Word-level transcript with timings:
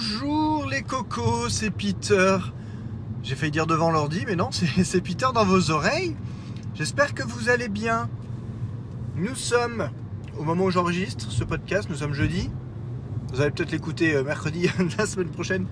Bonjour 0.00 0.64
les 0.66 0.82
cocos, 0.82 1.48
c'est 1.48 1.70
Peter. 1.70 2.38
J'ai 3.24 3.34
failli 3.34 3.50
dire 3.50 3.66
devant 3.66 3.90
l'ordi, 3.90 4.22
mais 4.28 4.36
non, 4.36 4.50
c'est 4.52 5.00
Peter 5.00 5.26
dans 5.34 5.44
vos 5.44 5.72
oreilles. 5.72 6.14
J'espère 6.76 7.14
que 7.14 7.24
vous 7.24 7.48
allez 7.48 7.68
bien. 7.68 8.08
Nous 9.16 9.34
sommes, 9.34 9.90
au 10.38 10.44
moment 10.44 10.66
où 10.66 10.70
j'enregistre 10.70 11.32
ce 11.32 11.42
podcast, 11.42 11.90
nous 11.90 11.96
sommes 11.96 12.12
jeudi. 12.12 12.48
Vous 13.32 13.40
allez 13.40 13.50
peut-être 13.50 13.72
l'écouter 13.72 14.14
euh, 14.14 14.22
mercredi 14.22 14.68
la 14.98 15.04
semaine 15.04 15.30
prochaine. 15.30 15.66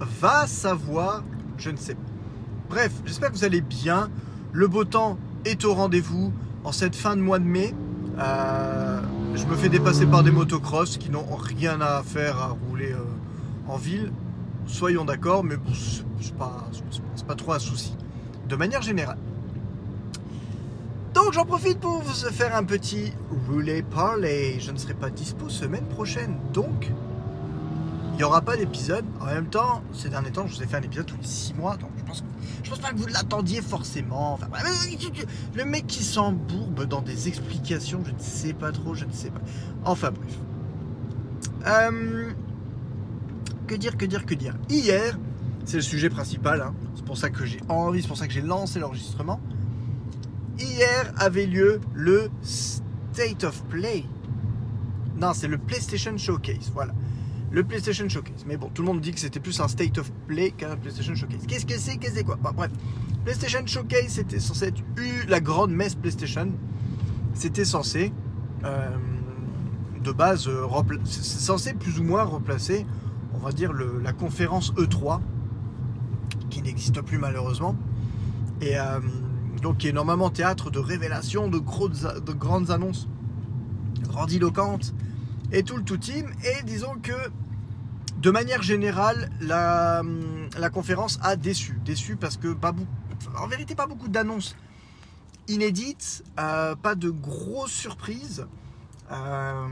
Va 0.00 0.46
savoir, 0.46 1.22
je 1.58 1.68
ne 1.68 1.76
sais 1.76 1.96
pas. 1.96 2.00
Bref, 2.70 2.92
j'espère 3.04 3.30
que 3.30 3.36
vous 3.36 3.44
allez 3.44 3.60
bien. 3.60 4.08
Le 4.52 4.68
beau 4.68 4.84
temps 4.84 5.18
est 5.44 5.66
au 5.66 5.74
rendez-vous 5.74 6.32
en 6.64 6.72
cette 6.72 6.96
fin 6.96 7.14
de 7.14 7.20
mois 7.20 7.40
de 7.40 7.44
mai. 7.44 7.74
Euh, 8.18 8.95
je 9.36 9.44
me 9.46 9.54
fais 9.54 9.68
dépasser 9.68 10.06
par 10.06 10.22
des 10.22 10.30
motocross 10.30 10.96
qui 10.96 11.10
n'ont 11.10 11.36
rien 11.36 11.80
à 11.80 12.02
faire 12.02 12.38
à 12.38 12.56
rouler 12.68 12.92
euh, 12.92 13.04
en 13.68 13.76
ville. 13.76 14.10
Soyons 14.66 15.04
d'accord, 15.04 15.44
mais 15.44 15.56
bon, 15.56 15.72
c'est 16.20 16.34
pas, 16.34 16.68
pas 17.26 17.34
trop 17.34 17.52
un 17.52 17.58
souci. 17.58 17.96
De 18.48 18.56
manière 18.56 18.82
générale. 18.82 19.18
Donc 21.12 21.32
j'en 21.32 21.44
profite 21.44 21.80
pour 21.80 22.02
vous 22.02 22.30
faire 22.30 22.56
un 22.56 22.64
petit 22.64 23.12
rouler 23.48 23.82
parler. 23.82 24.58
Je 24.60 24.70
ne 24.70 24.78
serai 24.78 24.94
pas 24.94 25.10
dispo 25.10 25.48
semaine 25.48 25.86
prochaine, 25.86 26.36
donc 26.52 26.90
il 28.16 28.20
n'y 28.20 28.24
aura 28.24 28.40
pas 28.40 28.56
d'épisode. 28.56 29.04
En 29.20 29.26
même 29.26 29.46
temps, 29.46 29.82
ces 29.92 30.08
derniers 30.08 30.30
temps, 30.30 30.46
je 30.46 30.56
vous 30.56 30.62
ai 30.62 30.66
fait 30.66 30.78
un 30.78 30.82
épisode 30.82 31.04
tous 31.04 31.18
les 31.18 31.26
6 31.26 31.52
mois, 31.52 31.76
donc 31.76 31.90
je 31.98 32.02
pense, 32.02 32.24
pense 32.66 32.78
pas 32.78 32.90
que 32.90 32.96
vous 32.96 33.08
l'attendiez 33.08 33.60
forcément. 33.60 34.32
Enfin, 34.32 34.46
le 35.54 35.64
mec 35.66 35.86
qui 35.86 36.02
s'embourbe 36.02 36.86
dans 36.86 37.02
des 37.02 37.28
explications, 37.28 38.02
je 38.06 38.12
ne 38.12 38.18
sais 38.18 38.54
pas 38.54 38.72
trop, 38.72 38.94
je 38.94 39.04
ne 39.04 39.12
sais 39.12 39.28
pas. 39.28 39.42
Enfin 39.84 40.12
bref. 40.12 40.34
Euh, 41.66 42.32
que 43.66 43.74
dire, 43.74 43.98
que 43.98 44.06
dire, 44.06 44.24
que 44.24 44.34
dire 44.34 44.54
Hier, 44.70 45.18
c'est 45.66 45.76
le 45.76 45.82
sujet 45.82 46.08
principal, 46.08 46.62
hein. 46.62 46.74
c'est 46.94 47.04
pour 47.04 47.18
ça 47.18 47.28
que 47.28 47.44
j'ai 47.44 47.60
envie, 47.68 48.00
c'est 48.00 48.08
pour 48.08 48.16
ça 48.16 48.26
que 48.26 48.32
j'ai 48.32 48.40
lancé 48.40 48.78
l'enregistrement. 48.78 49.40
Hier 50.58 51.12
avait 51.18 51.44
lieu 51.44 51.82
le 51.92 52.30
State 52.40 53.44
of 53.44 53.62
Play. 53.64 54.06
Non, 55.18 55.34
c'est 55.34 55.48
le 55.48 55.58
PlayStation 55.58 56.16
Showcase, 56.16 56.70
voilà 56.72 56.94
le 57.50 57.64
PlayStation 57.64 58.08
Showcase. 58.08 58.44
Mais 58.46 58.56
bon, 58.56 58.70
tout 58.72 58.82
le 58.82 58.86
monde 58.86 59.00
dit 59.00 59.12
que 59.12 59.20
c'était 59.20 59.40
plus 59.40 59.60
un 59.60 59.68
State 59.68 59.98
of 59.98 60.10
Play 60.26 60.50
qu'un 60.50 60.76
PlayStation 60.76 61.14
Showcase. 61.14 61.46
Qu'est-ce 61.46 61.66
que 61.66 61.78
c'est 61.78 61.96
Qu'est-ce 61.96 62.12
que 62.12 62.18
c'est 62.18 62.24
quoi 62.24 62.36
Bref, 62.36 62.70
PlayStation 63.24 63.66
Showcase, 63.66 64.08
c'était 64.08 64.40
censé 64.40 64.66
être 64.66 64.82
la 65.28 65.40
grande 65.40 65.72
messe 65.72 65.94
PlayStation. 65.94 66.50
C'était 67.34 67.64
censé, 67.64 68.12
euh, 68.64 68.88
de 70.02 70.12
base, 70.12 70.48
euh, 70.48 70.66
c'est 71.04 71.22
censé 71.22 71.74
plus 71.74 71.98
ou 71.98 72.04
moins 72.04 72.24
remplacer, 72.24 72.86
on 73.34 73.38
va 73.38 73.52
dire, 73.52 73.72
la 73.72 74.12
conférence 74.12 74.72
E3, 74.74 75.20
qui 76.50 76.62
n'existe 76.62 77.00
plus 77.02 77.18
malheureusement. 77.18 77.76
Et 78.60 78.78
euh, 78.78 79.00
donc, 79.62 79.78
qui 79.78 79.88
est 79.88 79.92
normalement 79.92 80.30
théâtre 80.30 80.70
de 80.70 80.78
révélations, 80.78 81.48
de, 81.48 81.58
de 81.58 82.32
grandes 82.32 82.70
annonces 82.70 83.08
grandiloquentes 84.08 84.94
et 85.52 85.62
tout 85.62 85.76
le 85.76 85.84
tout 85.84 85.96
team. 85.96 86.30
Et 86.44 86.62
disons 86.64 86.96
que 87.02 87.12
de 88.18 88.30
manière 88.30 88.62
générale, 88.62 89.30
la, 89.40 90.02
conférence 90.72 91.18
a 91.22 91.36
déçu. 91.36 91.78
Déçu 91.84 92.16
parce 92.16 92.36
que, 92.36 92.48
pas 92.48 92.74
en 93.38 93.46
vérité, 93.46 93.74
pas 93.74 93.86
beaucoup 93.86 94.08
d'annonces 94.08 94.56
inédites, 95.48 96.24
euh, 96.40 96.74
pas 96.74 96.94
de 96.94 97.10
grosses 97.10 97.72
surprises, 97.72 98.46
euh, 99.12 99.66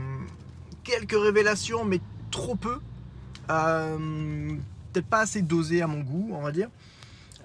quelques 0.83 1.19
révélations, 1.19 1.85
mais 1.85 1.99
trop 2.31 2.55
peu. 2.55 2.79
Euh, 3.49 4.55
peut-être 4.93 5.07
pas 5.07 5.21
assez 5.21 5.41
dosé 5.41 5.81
à 5.81 5.87
mon 5.87 6.01
goût, 6.01 6.29
on 6.31 6.41
va 6.41 6.51
dire. 6.51 6.69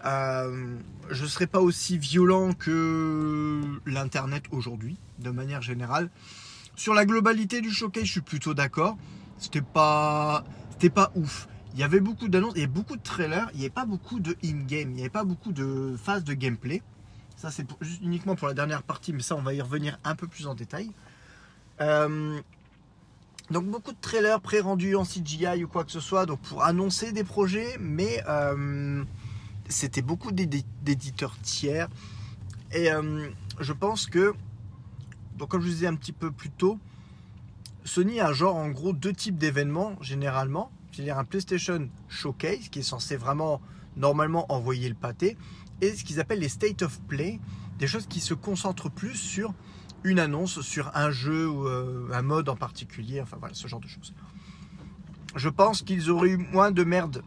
je 0.05 1.23
ne 1.23 1.29
serai 1.29 1.47
pas 1.47 1.61
aussi 1.61 1.99
violent 1.99 2.53
que 2.53 3.61
l'Internet 3.87 4.45
aujourd'hui, 4.53 4.97
de 5.19 5.31
manière 5.31 5.63
générale. 5.63 6.11
Sur 6.81 6.95
la 6.95 7.05
globalité 7.05 7.61
du 7.61 7.71
showcase, 7.71 8.05
je 8.05 8.11
suis 8.13 8.21
plutôt 8.23 8.55
d'accord. 8.55 8.97
C'était 9.37 9.61
pas, 9.61 10.45
pas 10.95 11.13
ouf. 11.15 11.47
Il 11.75 11.79
y 11.79 11.83
avait 11.83 12.01
beaucoup 12.01 12.27
d'annonces, 12.29 12.55
il 12.57 12.61
y 12.61 12.65
avait 12.65 12.73
beaucoup 12.73 12.97
de 12.97 13.03
trailers, 13.03 13.51
il 13.53 13.59
n'y 13.59 13.65
avait 13.65 13.69
pas 13.75 13.85
beaucoup 13.85 14.19
de 14.19 14.35
in-game, 14.43 14.89
il 14.89 14.95
n'y 14.95 15.01
avait 15.03 15.11
pas 15.11 15.25
beaucoup 15.25 15.53
de 15.53 15.95
phases 16.03 16.25
de 16.25 16.33
gameplay. 16.33 16.81
Ça, 17.37 17.51
c'est 17.51 17.67
uniquement 18.01 18.35
pour 18.35 18.49
la 18.49 18.55
dernière 18.55 18.83
partie, 18.83 19.13
mais 19.13 19.21
ça, 19.21 19.37
on 19.37 19.43
va 19.43 19.53
y 19.53 19.61
revenir 19.61 19.99
un 20.05 20.15
peu 20.15 20.27
plus 20.27 20.47
en 20.47 20.55
détail. 20.55 20.91
Euh, 21.83 22.41
donc, 23.51 23.67
beaucoup 23.67 23.93
de 23.93 24.01
trailers 24.01 24.41
pré-rendus 24.41 24.97
en 24.97 25.05
CGI 25.05 25.63
ou 25.63 25.69
quoi 25.69 25.85
que 25.85 25.93
ce 25.93 26.01
soit, 26.01 26.25
donc 26.25 26.41
pour 26.41 26.65
annoncer 26.65 27.13
des 27.13 27.25
projets, 27.25 27.77
mais 27.79 28.23
euh, 28.27 29.05
c'était 29.69 30.01
beaucoup 30.01 30.33
d'éditeurs 30.33 31.37
tiers. 31.43 31.89
Et 32.73 32.91
euh, 32.91 33.29
je 33.61 33.75
pense 33.75 34.07
que 34.07 34.33
donc 35.41 35.49
comme 35.49 35.63
je 35.63 35.69
vous 35.69 35.73
disais 35.73 35.87
un 35.87 35.97
petit 35.97 36.13
peu 36.13 36.31
plus 36.31 36.51
tôt, 36.51 36.79
Sony 37.85 38.21
a 38.21 38.31
genre 38.35 38.57
en 38.57 38.69
gros 38.69 38.93
deux 38.93 39.15
types 39.15 39.39
d'événements 39.39 39.97
généralement. 40.03 40.71
C'est-à-dire 40.93 41.19
un 41.19 41.25
PlayStation 41.25 41.89
Showcase 42.09 42.69
qui 42.69 42.81
est 42.81 42.83
censé 42.83 43.17
vraiment 43.17 43.63
normalement 43.97 44.53
envoyer 44.53 44.87
le 44.89 44.95
pâté 44.95 45.39
et 45.81 45.95
ce 45.97 46.05
qu'ils 46.05 46.21
appellent 46.21 46.41
les 46.41 46.51
State 46.51 46.83
of 46.83 47.01
Play, 47.09 47.41
des 47.79 47.87
choses 47.87 48.07
qui 48.07 48.21
se 48.21 48.35
concentrent 48.35 48.91
plus 48.91 49.15
sur 49.15 49.55
une 50.05 50.19
annonce, 50.19 50.61
sur 50.61 50.95
un 50.95 51.11
jeu 51.11 51.49
ou 51.49 51.67
euh, 51.67 52.11
un 52.13 52.23
mode 52.23 52.51
en 52.51 52.57
particulier, 52.57 53.23
enfin 53.23 53.39
voilà, 53.41 53.55
ce 53.55 53.67
genre 53.67 53.81
de 53.81 53.89
choses. 53.89 54.13
Je 55.37 55.49
pense 55.49 55.81
qu'ils 55.81 56.11
auraient 56.11 56.31
eu 56.31 56.37
moins 56.37 56.71
de 56.71 56.85
merde, 56.85 57.23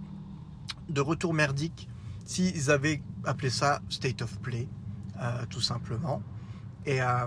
de 0.87 1.01
retour 1.01 1.33
merdique, 1.33 1.89
s'ils 2.25 2.69
avaient 2.69 3.01
appelé 3.25 3.49
ça 3.49 3.81
State 3.89 4.21
of 4.21 4.39
Play, 4.39 4.67
euh, 5.19 5.45
tout 5.49 5.61
simplement. 5.61 6.21
Et, 6.85 7.01
euh, 7.01 7.25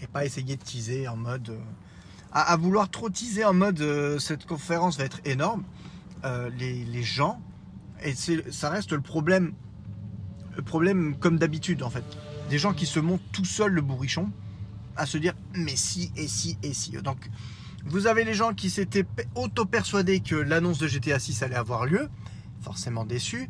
et 0.00 0.06
pas 0.06 0.24
essayer 0.24 0.56
de 0.56 0.62
teaser 0.62 1.08
en 1.08 1.16
mode. 1.16 1.50
Euh, 1.50 1.58
à, 2.32 2.56
vouloir 2.56 2.90
trop 2.90 3.08
teaser 3.08 3.44
en 3.44 3.54
mode 3.54 3.80
euh, 3.80 4.18
cette 4.18 4.46
conférence 4.46 4.98
va 4.98 5.04
être 5.04 5.20
énorme, 5.24 5.64
euh, 6.24 6.50
les, 6.58 7.02
gens, 7.02 7.40
et 8.02 8.14
ça 8.14 8.70
reste 8.70 8.92
le 8.92 9.00
problème, 9.00 9.54
le 10.56 10.62
problème 10.62 11.16
comme 11.18 11.38
d'habitude 11.38 11.82
en 11.82 11.90
fait. 11.90 12.04
Des 12.50 12.58
gens 12.58 12.74
qui 12.74 12.86
se 12.86 13.00
montent 13.00 13.22
tout 13.32 13.44
seuls 13.44 13.72
le 13.72 13.82
bourrichon 13.82 14.30
à 14.96 15.06
se 15.06 15.16
dire 15.16 15.34
mais 15.54 15.76
si 15.76 16.12
et 16.16 16.28
si 16.28 16.58
et 16.62 16.74
si. 16.74 16.92
Donc 17.02 17.30
vous 17.86 18.06
avez 18.06 18.24
les 18.24 18.34
gens 18.34 18.52
qui 18.52 18.68
s'étaient 18.68 19.06
auto-persuadés 19.34 20.20
que 20.20 20.34
l'annonce 20.34 20.78
de 20.78 20.86
GTA 20.86 21.18
6 21.18 21.42
allait 21.42 21.54
avoir 21.54 21.86
lieu, 21.86 22.08
forcément 22.60 23.04
déçus. 23.04 23.48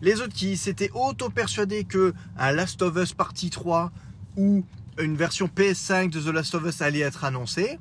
Les 0.00 0.20
autres 0.20 0.34
qui 0.34 0.56
s'étaient 0.56 0.90
auto-persuadés 0.94 1.84
que 1.84 2.12
un 2.36 2.52
Last 2.52 2.82
of 2.82 2.96
Us 2.96 3.14
Partie 3.14 3.50
3 3.50 3.90
ou 4.36 4.64
une 4.98 5.16
version 5.16 5.46
PS5 5.46 6.10
de 6.10 6.20
The 6.20 6.26
Last 6.34 6.54
of 6.54 6.64
Us 6.64 6.82
allait 6.82 7.00
être 7.00 7.24
annoncée. 7.24 7.78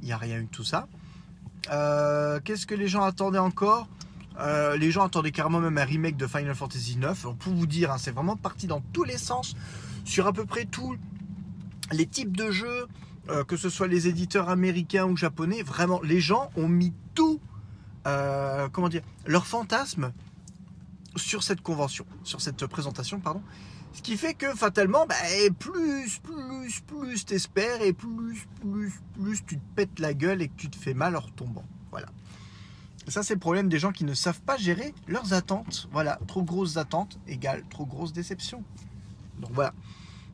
Il 0.00 0.06
n'y 0.06 0.12
a 0.12 0.16
rien 0.16 0.38
eu 0.38 0.44
de 0.44 0.48
tout 0.48 0.64
ça. 0.64 0.88
Euh, 1.70 2.40
qu'est-ce 2.42 2.66
que 2.66 2.74
les 2.74 2.88
gens 2.88 3.02
attendaient 3.02 3.38
encore? 3.38 3.88
Euh, 4.38 4.76
Les 4.76 4.90
gens 4.90 5.04
attendaient 5.04 5.32
carrément 5.32 5.60
même 5.60 5.76
un 5.76 5.84
remake 5.84 6.16
de 6.16 6.26
Final 6.26 6.54
Fantasy 6.54 6.98
IX. 7.00 7.14
pour 7.38 7.52
vous 7.52 7.66
dire, 7.66 7.92
hein, 7.92 7.98
c'est 7.98 8.12
vraiment 8.12 8.36
parti 8.36 8.66
dans 8.66 8.80
tous 8.92 9.04
les 9.04 9.18
sens 9.18 9.54
sur 10.04 10.26
à 10.26 10.32
peu 10.32 10.44
près 10.46 10.64
tous 10.64 10.96
les 11.92 12.06
types 12.06 12.36
de 12.36 12.50
jeux, 12.50 12.86
euh, 13.28 13.44
que 13.44 13.56
ce 13.56 13.68
soit 13.68 13.88
les 13.88 14.08
éditeurs 14.08 14.48
américains 14.48 15.04
ou 15.06 15.16
japonais. 15.16 15.62
Vraiment, 15.62 16.00
les 16.02 16.20
gens 16.20 16.50
ont 16.56 16.68
mis 16.68 16.92
tout, 17.14 17.40
comment 18.72 18.88
dire, 18.88 19.02
leur 19.26 19.46
fantasme 19.46 20.12
sur 21.16 21.42
cette 21.42 21.60
convention, 21.60 22.06
sur 22.24 22.40
cette 22.40 22.64
présentation, 22.66 23.20
pardon. 23.20 23.42
Ce 23.98 24.02
qui 24.04 24.16
fait 24.16 24.34
que 24.34 24.54
fatalement, 24.54 25.06
bah, 25.06 25.16
plus, 25.58 26.20
plus, 26.20 26.80
plus 26.86 27.26
t'espères 27.26 27.82
et 27.82 27.92
plus, 27.92 28.46
plus, 28.60 28.92
plus 29.20 29.44
tu 29.44 29.56
te 29.56 29.74
pètes 29.74 29.98
la 29.98 30.14
gueule 30.14 30.40
et 30.40 30.46
que 30.46 30.54
tu 30.56 30.70
te 30.70 30.76
fais 30.76 30.94
mal 30.94 31.16
en 31.16 31.20
retombant. 31.20 31.64
Voilà. 31.90 32.06
ça, 33.08 33.24
c'est 33.24 33.34
le 33.34 33.40
problème 33.40 33.68
des 33.68 33.80
gens 33.80 33.90
qui 33.90 34.04
ne 34.04 34.14
savent 34.14 34.40
pas 34.42 34.56
gérer 34.56 34.94
leurs 35.08 35.32
attentes. 35.32 35.88
Voilà, 35.90 36.20
trop 36.28 36.44
grosses 36.44 36.76
attentes 36.76 37.18
égale 37.26 37.64
trop 37.70 37.86
grosse 37.86 38.12
déception. 38.12 38.62
Donc 39.40 39.50
voilà. 39.50 39.74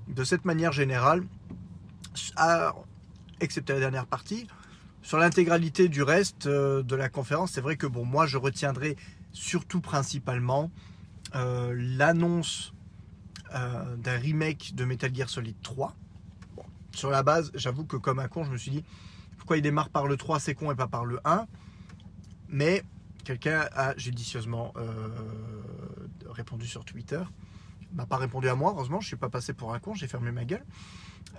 De 0.08 0.24
cette 0.24 0.44
manière 0.44 0.72
générale, 0.72 1.24
excepté 3.40 3.72
la 3.72 3.80
dernière 3.80 4.06
partie, 4.06 4.46
sur 5.00 5.16
l'intégralité 5.16 5.88
du 5.88 6.02
reste 6.02 6.48
euh, 6.48 6.82
de 6.82 6.96
la 6.96 7.08
conférence, 7.08 7.52
c'est 7.52 7.62
vrai 7.62 7.76
que 7.76 7.86
bon, 7.86 8.04
moi, 8.04 8.26
je 8.26 8.36
retiendrai 8.36 8.96
surtout 9.32 9.80
principalement 9.80 10.70
euh, 11.34 11.74
l'annonce 11.74 12.73
euh, 13.54 13.96
d'un 13.96 14.18
remake 14.18 14.74
de 14.74 14.84
Metal 14.84 15.14
Gear 15.14 15.28
Solid 15.28 15.56
3. 15.62 15.94
sur 16.92 17.10
la 17.10 17.22
base, 17.22 17.50
j'avoue 17.54 17.84
que 17.84 17.96
comme 17.96 18.18
un 18.18 18.28
con, 18.28 18.44
je 18.44 18.50
me 18.50 18.56
suis 18.56 18.70
dit 18.70 18.84
pourquoi 19.36 19.56
il 19.56 19.62
démarre 19.62 19.90
par 19.90 20.06
le 20.06 20.16
3, 20.16 20.40
c'est 20.40 20.54
con, 20.54 20.72
et 20.72 20.74
pas 20.74 20.86
par 20.86 21.04
le 21.04 21.20
1. 21.24 21.46
Mais 22.48 22.82
quelqu'un 23.24 23.68
a 23.72 23.96
judicieusement 23.96 24.72
euh, 24.76 25.08
répondu 26.26 26.66
sur 26.66 26.84
Twitter. 26.84 27.22
M'a 27.92 28.06
pas 28.06 28.16
répondu 28.16 28.48
à 28.48 28.54
moi, 28.54 28.72
heureusement, 28.74 29.00
je 29.00 29.06
suis 29.06 29.16
pas 29.16 29.28
passé 29.28 29.52
pour 29.52 29.74
un 29.74 29.78
con, 29.78 29.94
j'ai 29.94 30.08
fermé 30.08 30.32
ma 30.32 30.44
gueule. 30.44 30.64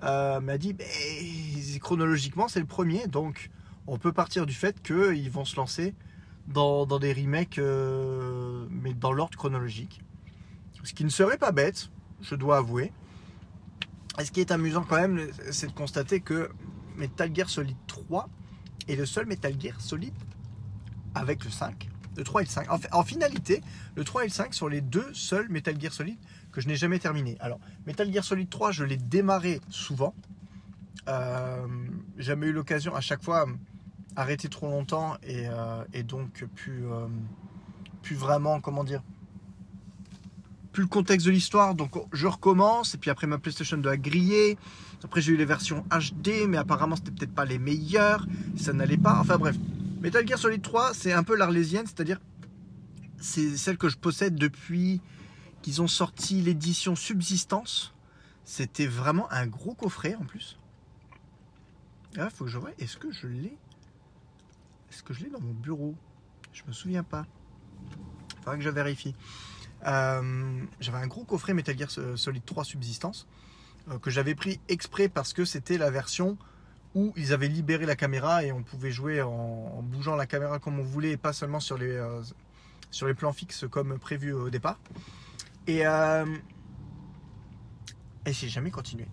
Euh, 0.04 0.40
m'a 0.40 0.58
dit 0.58 0.76
chronologiquement, 1.82 2.48
c'est 2.48 2.60
le 2.60 2.66
premier, 2.66 3.08
donc 3.08 3.50
on 3.88 3.98
peut 3.98 4.12
partir 4.12 4.46
du 4.46 4.54
fait 4.54 4.82
qu'ils 4.82 5.32
vont 5.32 5.46
se 5.46 5.56
lancer 5.56 5.94
dans, 6.48 6.86
des 7.00 7.14
remakes, 7.14 7.60
euh, 7.60 8.68
mais 8.70 8.94
dans 8.94 9.12
l'ordre 9.12 9.38
chronologique. 9.38 10.02
Ce 10.84 10.94
qui 10.94 11.04
ne 11.04 11.10
serait 11.10 11.38
pas 11.38 11.52
bête, 11.52 11.90
je 12.26 12.36
dois 12.36 12.58
avouer. 12.58 12.92
Et 14.20 14.26
ce 14.26 14.32
qui 14.32 14.42
est 14.42 14.52
amusant 14.52 14.84
quand 14.84 14.96
même, 14.96 15.28
c'est 15.52 15.68
de 15.68 15.72
constater 15.74 16.20
que 16.20 16.50
Metal 16.96 17.34
Gear 17.36 17.50
Solid 17.50 17.76
3 17.88 18.30
est 18.88 18.96
le 18.96 19.06
seul 19.06 19.26
Metal 19.26 19.54
Gear 19.60 19.80
Solid 19.82 20.14
avec 21.14 21.44
le 21.44 21.52
5. 21.52 21.90
Le 22.18 22.24
3 22.24 22.42
et 22.42 22.46
le 22.46 22.50
5. 22.50 22.72
En, 22.72 22.80
en 22.92 23.04
finalité, 23.04 23.62
le 23.96 24.04
3 24.04 24.24
et 24.24 24.28
le 24.28 24.32
5 24.32 24.54
sont 24.54 24.68
les 24.68 24.82
deux 24.82 25.14
seuls 25.14 25.50
Metal 25.50 25.80
Gear 25.80 25.92
Solid 25.92 26.18
que 26.52 26.62
je 26.62 26.68
n'ai 26.68 26.78
jamais 26.78 27.00
terminé. 27.00 27.36
Alors, 27.42 27.60
Metal 27.86 28.12
Gear 28.12 28.24
Solid 28.24 28.50
3, 28.50 28.72
je 28.72 28.86
l'ai 28.86 28.98
démarré 28.98 29.60
souvent. 29.70 30.16
Euh, 31.10 31.68
jamais 32.18 32.48
eu 32.48 32.54
l'occasion 32.54 32.96
à 32.96 33.02
chaque 33.02 33.22
fois 33.22 33.46
arrêter 34.16 34.48
trop 34.48 34.70
longtemps 34.70 35.18
et, 35.24 35.48
euh, 35.50 35.84
donc 36.04 36.44
euh, 36.44 37.08
plus 38.02 38.16
vraiment, 38.16 38.62
comment 38.62 38.86
dire, 38.86 39.04
plus 40.76 40.84
le 40.84 40.90
contexte 40.90 41.26
de 41.26 41.32
l'histoire. 41.32 41.74
Donc 41.74 41.94
je 42.12 42.28
recommence 42.28 42.96
et 42.96 42.98
puis 42.98 43.10
après 43.10 43.28
ma 43.28 43.38
PlayStation 43.38 43.78
2 43.78 43.90
a 43.90 43.98
grillé. 43.98 44.58
Après 45.04 45.22
j'ai 45.22 45.32
eu 45.32 45.38
les 45.38 45.46
versions 45.46 45.86
HD, 45.90 46.48
mais 46.50 46.58
apparemment 46.58 46.98
c'était 46.98 47.12
peut-être 47.12 47.34
pas 47.34 47.46
les 47.46 47.58
meilleures, 47.58 48.28
ça 48.58 48.74
n'allait 48.74 48.98
pas. 48.98 49.18
Enfin 49.20 49.38
bref, 49.38 49.56
Metal 50.02 50.28
Gear 50.28 50.38
Solid 50.38 50.62
3, 50.62 50.94
c'est 50.94 51.14
un 51.14 51.24
peu 51.24 51.38
l'arlésienne, 51.38 51.86
c'est-à-dire 51.88 52.20
c'est 53.20 53.56
celle 53.56 53.78
que 53.78 53.88
je 53.88 53.98
possède 53.98 54.36
depuis 54.36 55.00
qu'ils 55.62 55.82
ont 55.82 55.88
sorti 55.88 56.42
l'édition 56.42 56.96
Subsistance. 56.96 57.94
C'était 58.44 58.86
vraiment 58.86 59.32
un 59.32 59.48
gros 59.48 59.76
coffret 59.76 60.16
en 60.16 60.26
plus. 60.26 60.60
Ah, 62.18 62.30
faut 62.30 62.46
que 62.46 62.52
je. 62.52 62.60
Est-ce 62.80 62.98
que 62.98 63.12
je 63.12 63.28
l'ai? 63.28 63.58
Est-ce 64.92 65.04
que 65.04 65.14
je 65.14 65.24
l'ai 65.24 65.30
dans 65.30 65.42
mon 65.42 65.54
bureau? 65.54 65.96
Je 66.52 66.64
me 66.68 66.74
souviens 66.74 67.04
pas. 67.04 67.26
Faudra 68.40 68.58
que 68.58 68.64
je 68.64 68.70
vérifie. 68.70 69.16
Euh, 69.86 70.64
j'avais 70.80 70.98
un 70.98 71.08
gros 71.08 71.24
coffret 71.24 71.54
Metal 71.54 71.78
Gear 71.78 71.90
Solid 72.16 72.44
3 72.44 72.64
Subsistance 72.64 73.28
euh, 73.90 74.00
que 74.00 74.10
j'avais 74.10 74.34
pris 74.34 74.60
exprès 74.68 75.10
parce 75.10 75.32
que 75.32 75.46
c'était 75.46 75.78
la 75.78 75.92
version 75.92 76.38
où 76.96 77.14
ils 77.16 77.34
avaient 77.34 77.48
libéré 77.48 77.86
la 77.86 77.96
caméra 77.96 78.44
et 78.44 78.52
on 78.52 78.64
pouvait 78.64 78.90
jouer 78.90 79.22
en, 79.22 79.84
bougeant 79.84 80.16
la 80.16 80.26
caméra 80.26 80.60
comme 80.60 80.80
on 80.80 80.84
voulait 80.84 81.12
et 81.12 81.18
pas 81.18 81.34
seulement 81.34 81.60
sur 81.60 81.78
les, 81.78 81.92
euh, 81.92 82.24
sur 82.90 83.06
les 83.06 83.14
plans 83.14 83.34
fixes 83.34 83.66
comme 83.70 84.00
prévu 84.00 84.34
au 84.34 84.50
départ. 84.50 84.80
Et, 85.68 85.84
j'ai 88.28 88.50
jamais 88.50 88.72
continué. 88.72 89.06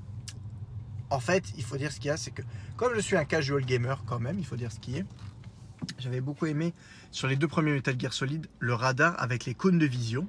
En 1.11 1.21
fait, 1.21 1.45
il 1.59 1.65
faut 1.65 1.77
dire 1.77 1.93
ce 1.93 1.97
qu'il 1.97 2.07
y 2.07 2.11
a, 2.11 2.17
c'est 2.17 2.31
que 2.31 2.41
comme 2.77 2.95
je 2.95 3.01
suis 3.01 3.17
un 3.17 3.27
casual 3.27 3.65
gamer 3.67 4.03
quand 4.07 4.21
même, 4.21 4.39
il 4.39 4.47
faut 4.47 4.57
dire 4.57 4.73
ce 4.73 4.79
qu'il 4.79 4.97
y 4.97 5.01
a. 5.01 5.05
J'avais 5.99 6.23
beaucoup 6.23 6.47
aimé 6.47 6.73
sur 7.11 7.29
les 7.29 7.37
deux 7.37 7.49
premiers 7.49 7.73
Metal 7.73 7.99
Gear 8.01 8.13
Solid 8.15 8.47
le 8.59 8.73
radar 8.73 9.21
avec 9.21 9.45
les 9.45 9.55
cônes 9.55 9.79
de 9.79 9.87
vision 9.87 10.27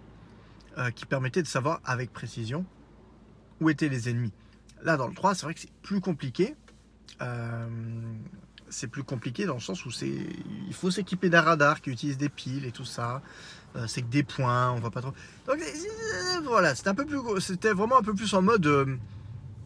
euh, 0.78 0.92
qui 0.92 1.06
permettaient 1.06 1.42
de 1.44 1.48
savoir 1.48 1.81
avec 1.86 2.12
précision 2.12 2.66
où 3.62 3.70
étaient 3.70 3.90
les 3.90 4.10
ennemis. 4.10 4.34
Là, 4.84 4.98
dans 4.98 5.08
le 5.08 5.14
3, 5.14 5.36
c'est 5.36 5.46
vrai 5.46 5.54
que 5.54 5.60
c'est 5.60 5.72
plus 5.81 6.02
compliqué. 6.02 6.56
Euh, 7.22 7.68
c'est 8.70 8.88
plus 8.88 9.04
compliqué 9.04 9.46
dans 9.46 9.54
le 9.54 9.60
sens 9.60 9.86
où 9.86 9.92
c'est 9.92 10.10
il 10.10 10.74
faut 10.74 10.90
s'équiper 10.90 11.30
d'un 11.30 11.42
radar 11.42 11.80
qui 11.80 11.92
utilise 11.92 12.18
des 12.18 12.30
piles 12.30 12.66
et 12.66 12.72
tout 12.72 12.86
ça. 12.86 13.22
Euh, 13.75 13.86
c'est 13.88 14.02
que 14.02 14.08
des 14.08 14.24
points, 14.24 14.72
on 14.72 14.80
voit 14.80 14.90
pas 14.90 15.02
trop. 15.02 15.14
Donc 15.46 15.60
voilà, 16.44 16.74
c'était 16.74 16.90
un 16.90 16.96
peu 16.96 17.06
plus, 17.06 17.20
c'était 17.40 17.72
vraiment 17.72 18.00
un 18.00 18.04
peu 18.04 18.16
plus 18.16 18.34
en 18.34 18.42
mode, 18.42 18.98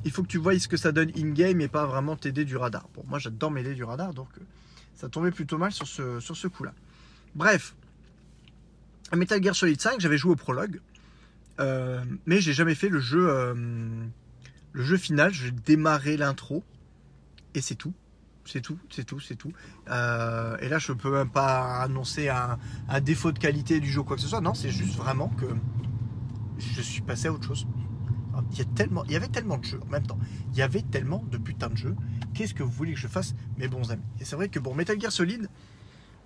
il 0.04 0.12
faut 0.12 0.24
que 0.24 0.28
tu 0.28 0.38
vois 0.38 0.60
ce 0.60 0.68
que 0.68 0.78
ça 0.78 0.92
donne 0.92 1.12
in 1.18 1.30
game 1.30 1.62
et 1.62 1.70
pas 1.70 1.86
vraiment 1.86 2.16
t'aider 2.16 2.44
du 2.44 2.58
radar. 2.58 2.88
Bon, 2.96 3.04
moi 3.08 3.20
j'adore 3.20 3.52
m'aider 3.52 3.76
du 3.76 3.84
radar, 3.84 4.14
donc 4.14 4.30
ça 4.96 5.08
tombait 5.08 5.32
plutôt 5.32 5.58
mal 5.58 5.72
sur 5.72 5.88
ce, 5.88 6.20
sur 6.20 6.36
ce 6.36 6.48
coup-là. 6.48 6.74
Bref, 7.34 7.76
Metal 9.16 9.42
Gear 9.42 9.56
Solid 9.56 9.80
5, 9.80 10.02
j'avais 10.02 10.18
joué 10.18 10.34
au 10.34 10.36
prologue, 10.36 10.82
mais 11.60 12.42
j'ai 12.42 12.54
jamais 12.54 12.76
fait 12.76 12.90
le 12.90 13.00
jeu, 13.00 13.54
le 14.74 14.84
jeu 14.84 14.98
final. 14.98 15.34
J'ai 15.34 15.52
démarré 15.52 16.18
l'intro 16.18 16.64
et 17.54 17.62
c'est 17.62 17.76
tout 17.76 17.94
c'est 18.48 18.62
tout, 18.62 18.80
c'est 18.90 19.04
tout, 19.04 19.20
c'est 19.20 19.36
tout. 19.36 19.52
Euh, 19.90 20.58
et 20.62 20.70
là, 20.70 20.80
je 20.80 20.94
peux 20.94 21.12
même 21.12 21.30
pas 21.30 21.82
annoncer 21.82 22.30
un, 22.30 22.58
défaut 23.02 23.32
de 23.32 23.40
qualité 23.40 23.80
du 23.80 23.92
jeu 23.92 24.00
ou 24.00 24.04
quoi 24.04 24.16
que 24.16 24.22
ce 24.22 24.28
soit. 24.28 24.42
Non, 24.42 24.54
c'est 24.54 24.70
juste 24.70 24.96
vraiment 24.96 25.28
que 25.30 25.46
je 26.58 26.82
suis 26.82 27.02
passé 27.02 27.28
à 27.28 27.34
autre 27.34 27.46
chose. 27.46 27.68
Il 28.52 28.60
y, 28.60 28.62
a 28.62 28.66
tellement, 28.66 29.04
il 29.06 29.12
y 29.12 29.16
avait 29.16 29.28
tellement 29.28 29.58
de 29.58 29.66
jeux 29.66 29.80
en 29.82 29.90
même 29.90 30.06
temps. 30.06 30.20
Il 30.52 30.58
y 30.58 30.62
avait 30.62 30.84
tellement 30.84 31.24
de 31.32 31.38
putain 31.38 31.70
de 31.70 31.78
jeux. 31.78 31.96
Qu'est-ce 32.34 32.54
que 32.54 32.62
vous 32.62 32.72
voulez 32.72 32.94
que 32.94 33.00
je 33.00 33.08
fasse, 33.08 33.34
mes 33.58 33.68
bons 33.68 33.92
amis? 33.92 34.04
Et 34.20 34.26
c'est 34.26 34.36
vrai 34.36 34.48
que 34.48 34.60
bon, 34.60 34.76
Metal 34.76 35.00
Gear 35.00 35.12
Solid, 35.12 35.50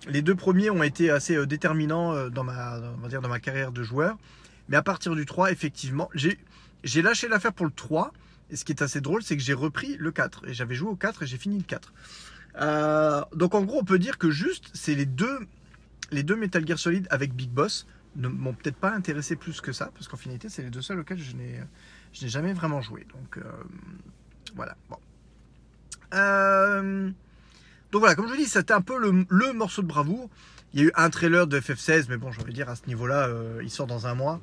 les 0.08 0.20
deux 0.20 0.34
premiers 0.34 0.68
ont 0.68 0.82
été 0.82 1.10
assez 1.10 1.36
euh, 1.36 1.46
déterminants 1.46 2.12
euh, 2.12 2.28
dans 2.28 2.44
ma, 2.44 2.78
on 2.98 3.00
va 3.00 3.08
dire, 3.08 3.22
dans 3.22 3.30
ma 3.30 3.40
carrière 3.40 3.72
de 3.72 3.82
joueur. 3.82 4.18
Mais 4.68 4.76
à 4.76 4.82
partir 4.82 5.14
du 5.14 5.26
3, 5.26 5.50
effectivement, 5.52 6.08
j'ai 6.14 7.02
lâché 7.02 7.28
l'affaire 7.28 7.52
pour 7.52 7.66
le 7.66 7.72
3 7.72 8.12
et 8.50 8.56
ce 8.56 8.64
qui 8.64 8.72
est 8.72 8.82
assez 8.82 9.00
drôle, 9.00 9.22
c'est 9.22 9.36
que 9.36 9.42
j'ai 9.42 9.54
repris 9.54 9.96
le 9.96 10.12
4. 10.12 10.48
Et 10.48 10.54
j'avais 10.54 10.74
joué 10.74 10.90
au 10.90 10.96
4 10.96 11.22
et 11.22 11.26
j'ai 11.26 11.38
fini 11.38 11.58
le 11.58 11.64
4. 11.64 11.92
Euh, 12.60 13.22
donc 13.34 13.54
en 13.54 13.62
gros, 13.62 13.80
on 13.80 13.84
peut 13.84 13.98
dire 13.98 14.18
que 14.18 14.30
juste, 14.30 14.70
c'est 14.74 14.94
les 14.94 15.06
deux, 15.06 15.38
les 16.10 16.22
deux 16.22 16.36
Metal 16.36 16.66
Gear 16.66 16.78
Solid 16.78 17.06
avec 17.10 17.34
Big 17.34 17.50
Boss 17.50 17.86
ne 18.16 18.28
m'ont 18.28 18.52
peut-être 18.52 18.76
pas 18.76 18.92
intéressé 18.92 19.36
plus 19.36 19.62
que 19.62 19.72
ça, 19.72 19.90
parce 19.94 20.06
qu'en 20.06 20.18
finalité, 20.18 20.50
c'est 20.50 20.62
les 20.62 20.70
deux 20.70 20.82
seuls 20.82 21.00
auxquels 21.00 21.18
je 21.18 21.34
n'ai, 21.34 22.28
jamais 22.28 22.52
vraiment 22.52 22.82
joué. 22.82 23.06
Donc 23.14 23.38
euh, 23.38 23.42
voilà. 24.54 24.76
Euh, 26.12 27.10
donc 27.90 28.00
voilà, 28.00 28.14
comme 28.14 28.26
je 28.26 28.32
vous 28.32 28.38
dis, 28.38 28.46
c'était 28.46 28.74
un 28.74 28.82
peu 28.82 28.98
le, 28.98 29.52
morceau 29.52 29.82
de 29.82 29.86
bravoure. 29.86 30.28
Il 30.74 30.80
y 30.80 30.84
a 30.84 30.86
eu 30.86 30.92
un 30.94 31.10
trailer 31.10 31.46
de 31.46 31.60
FF16, 31.60 32.06
mais 32.08 32.16
bon, 32.16 32.28
envie 32.28 32.44
de 32.44 32.52
dire 32.52 32.68
à 32.68 32.76
ce 32.76 32.86
niveau-là, 32.86 33.28
il 33.62 33.70
sort 33.70 33.86
dans 33.86 34.06
un 34.06 34.14
mois 34.14 34.40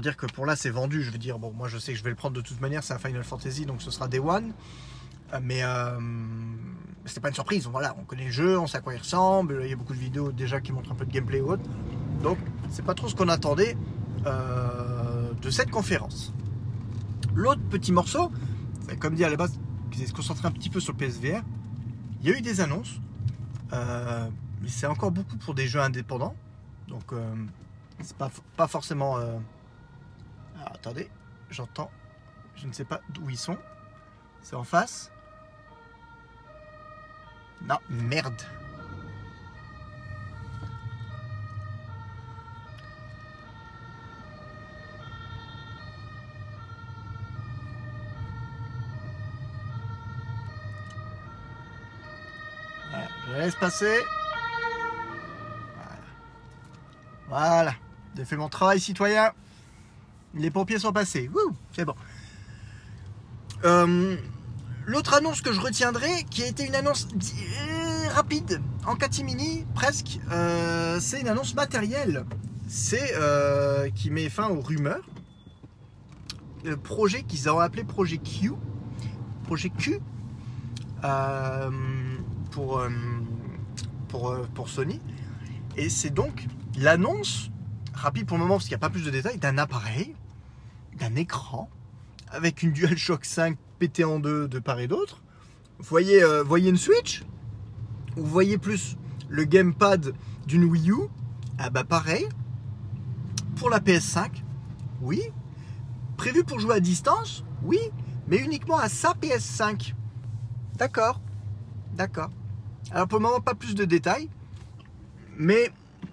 dire 0.00 0.16
que 0.16 0.26
pour 0.26 0.46
là, 0.46 0.56
c'est 0.56 0.70
vendu. 0.70 1.02
Je 1.02 1.10
veux 1.10 1.18
dire, 1.18 1.38
bon, 1.38 1.52
moi 1.52 1.68
je 1.68 1.78
sais 1.78 1.92
que 1.92 1.98
je 1.98 2.04
vais 2.04 2.10
le 2.10 2.16
prendre 2.16 2.36
de 2.36 2.40
toute 2.40 2.60
manière. 2.60 2.82
C'est 2.82 2.94
un 2.94 2.98
Final 2.98 3.24
Fantasy, 3.24 3.66
donc 3.66 3.82
ce 3.82 3.90
sera 3.90 4.08
Day 4.08 4.18
One. 4.18 4.52
Euh, 5.32 5.40
mais 5.42 5.62
euh, 5.62 5.98
c'était 7.04 7.20
pas 7.20 7.28
une 7.28 7.34
surprise. 7.34 7.66
Voilà, 7.66 7.94
on 7.98 8.04
connaît 8.04 8.26
le 8.26 8.30
jeu, 8.30 8.58
on 8.58 8.66
sait 8.66 8.78
à 8.78 8.80
quoi 8.80 8.94
il 8.94 8.98
ressemble. 8.98 9.60
Il 9.64 9.70
y 9.70 9.72
a 9.72 9.76
beaucoup 9.76 9.94
de 9.94 9.98
vidéos 9.98 10.32
déjà 10.32 10.60
qui 10.60 10.72
montrent 10.72 10.92
un 10.92 10.96
peu 10.96 11.06
de 11.06 11.12
gameplay 11.12 11.40
ou 11.40 11.52
autre. 11.52 11.62
Donc, 12.22 12.38
c'est 12.70 12.84
pas 12.84 12.94
trop 12.94 13.08
ce 13.08 13.14
qu'on 13.14 13.28
attendait 13.28 13.76
euh, 14.26 15.32
de 15.40 15.50
cette 15.50 15.70
conférence. 15.70 16.32
L'autre 17.34 17.62
petit 17.68 17.92
morceau, 17.92 18.30
comme 19.00 19.14
dit 19.14 19.24
à 19.24 19.30
la 19.30 19.36
base, 19.36 19.58
qui 19.90 20.06
se 20.06 20.12
concentrer 20.12 20.48
un 20.48 20.52
petit 20.52 20.70
peu 20.70 20.80
sur 20.80 20.92
le 20.92 20.98
PSVR. 20.98 21.42
Il 22.22 22.30
y 22.30 22.32
a 22.32 22.38
eu 22.38 22.40
des 22.40 22.60
annonces, 22.60 23.00
mais 24.64 24.70
c'est 24.70 24.86
encore 24.86 25.10
beaucoup 25.10 25.36
pour 25.36 25.54
des 25.54 25.68
jeux 25.68 25.80
indépendants. 25.80 26.34
Donc, 26.88 27.12
c'est 28.00 28.16
pas, 28.16 28.30
pas 28.56 28.66
forcément 28.66 29.18
attendez, 30.72 31.08
j'entends. 31.50 31.90
Je 32.56 32.66
ne 32.66 32.72
sais 32.72 32.84
pas 32.84 33.00
d'où 33.10 33.28
ils 33.30 33.38
sont. 33.38 33.58
C'est 34.42 34.56
en 34.56 34.64
face 34.64 35.10
Non, 37.62 37.78
merde. 37.88 38.42
je 53.26 53.32
laisse 53.32 53.54
passer. 53.56 53.98
Voilà. 57.34 57.74
J'ai 58.16 58.24
fait 58.24 58.36
mon 58.36 58.48
travail 58.48 58.78
citoyen. 58.78 59.32
Les 60.34 60.52
pompiers 60.52 60.78
sont 60.78 60.92
passés. 60.92 61.28
c'est 61.72 61.84
bon. 61.84 61.96
Euh, 63.64 64.16
l'autre 64.86 65.14
annonce 65.14 65.40
que 65.40 65.52
je 65.52 65.60
retiendrai, 65.60 66.22
qui 66.30 66.44
a 66.44 66.46
été 66.46 66.64
une 66.64 66.76
annonce 66.76 67.08
euh, 67.12 68.08
rapide, 68.10 68.60
en 68.86 68.94
catimini 68.94 69.66
presque, 69.74 70.20
euh, 70.30 71.00
c'est 71.00 71.22
une 71.22 71.28
annonce 71.28 71.56
matérielle. 71.56 72.24
C'est 72.68 73.14
qui 73.96 74.10
met 74.10 74.28
fin 74.28 74.48
aux 74.48 74.60
rumeurs. 74.60 75.04
Le 76.64 76.76
projet 76.76 77.24
qu'ils 77.24 77.50
ont 77.50 77.58
appelé 77.58 77.82
Projet 77.82 78.18
Q. 78.18 78.52
Projet 79.42 79.70
Q. 79.70 79.98
pour 82.52 82.80
Sony. 84.68 85.00
Et 85.76 85.88
c'est 85.88 86.10
donc 86.10 86.46
l'annonce 86.78 87.50
rapide 87.92 88.26
pour 88.26 88.36
le 88.36 88.42
moment 88.42 88.56
parce 88.56 88.64
qu'il 88.64 88.72
n'y 88.72 88.76
a 88.76 88.86
pas 88.86 88.90
plus 88.90 89.04
de 89.04 89.10
détails 89.10 89.38
d'un 89.38 89.58
appareil 89.58 90.14
d'un 90.98 91.14
écran 91.16 91.68
avec 92.28 92.62
une 92.62 92.72
DualShock 92.72 93.24
5 93.24 93.56
pété 93.78 94.04
en 94.04 94.18
deux 94.18 94.48
de 94.48 94.58
part 94.58 94.80
et 94.80 94.88
d'autre. 94.88 95.22
Vous 95.78 95.84
voyez, 95.84 96.22
euh, 96.22 96.42
voyez 96.42 96.70
une 96.70 96.76
Switch? 96.76 97.24
Vous 98.16 98.26
voyez 98.26 98.58
plus 98.58 98.96
le 99.28 99.44
gamepad 99.44 100.14
d'une 100.46 100.64
Wii 100.64 100.90
U? 100.90 100.94
Ah 101.58 101.70
bah 101.70 101.84
pareil. 101.84 102.28
Pour 103.56 103.70
la 103.70 103.80
PS5 103.80 104.42
Oui. 105.02 105.20
Prévu 106.16 106.44
pour 106.44 106.60
jouer 106.60 106.76
à 106.76 106.80
distance? 106.80 107.44
Oui. 107.62 107.78
Mais 108.28 108.38
uniquement 108.38 108.78
à 108.78 108.88
sa 108.88 109.12
PS5. 109.12 109.94
D'accord. 110.76 111.20
D'accord. 111.94 112.30
Alors 112.90 113.08
pour 113.08 113.18
le 113.18 113.24
moment, 113.24 113.40
pas 113.40 113.54
plus 113.54 113.74
de 113.74 113.84
détails, 113.84 114.28
mais 115.36 115.70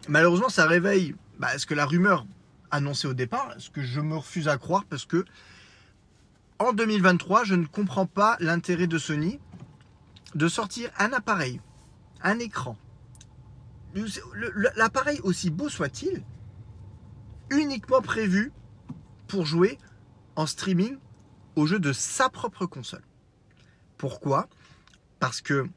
malheureusement, 0.08 0.50
ça 0.50 0.66
réveille 0.66 1.16
bah, 1.40 1.58
ce 1.58 1.66
que 1.66 1.74
la 1.74 1.86
rumeur 1.86 2.26
annonçait 2.72 3.08
au 3.08 3.14
départ, 3.14 3.54
ce 3.58 3.70
que 3.70 3.82
je 3.82 4.00
me 4.00 4.16
refuse 4.16 4.48
à 4.48 4.58
croire 4.58 4.86
parce 4.86 5.06
que 5.06 5.26
en 6.60 6.74
2023, 6.74 7.44
je 7.44 7.56
ne 7.56 7.66
comprends 7.66 8.06
pas 8.06 8.38
l'intérêt 8.40 8.88
de 8.88 8.98
Sony 8.98 9.40
de 10.36 10.48
sortir 10.48 10.92
un 11.00 11.12
appareil, 11.12 11.60
un 12.22 12.38
écran, 12.40 12.78
l'appareil 14.76 15.20
aussi 15.24 15.50
beau 15.50 15.70
soit-il, 15.70 16.24
uniquement 17.50 18.02
prévu 18.02 18.52
pour 19.28 19.46
jouer 19.46 19.78
en 20.36 20.46
streaming 20.46 20.98
au 21.56 21.66
jeu 21.66 21.80
de 21.80 21.92
sa 21.92 22.30
propre 22.30 22.66
console. 22.66 23.04
Pourquoi? 23.98 24.48
Parce 25.20 25.42
que 25.42 25.68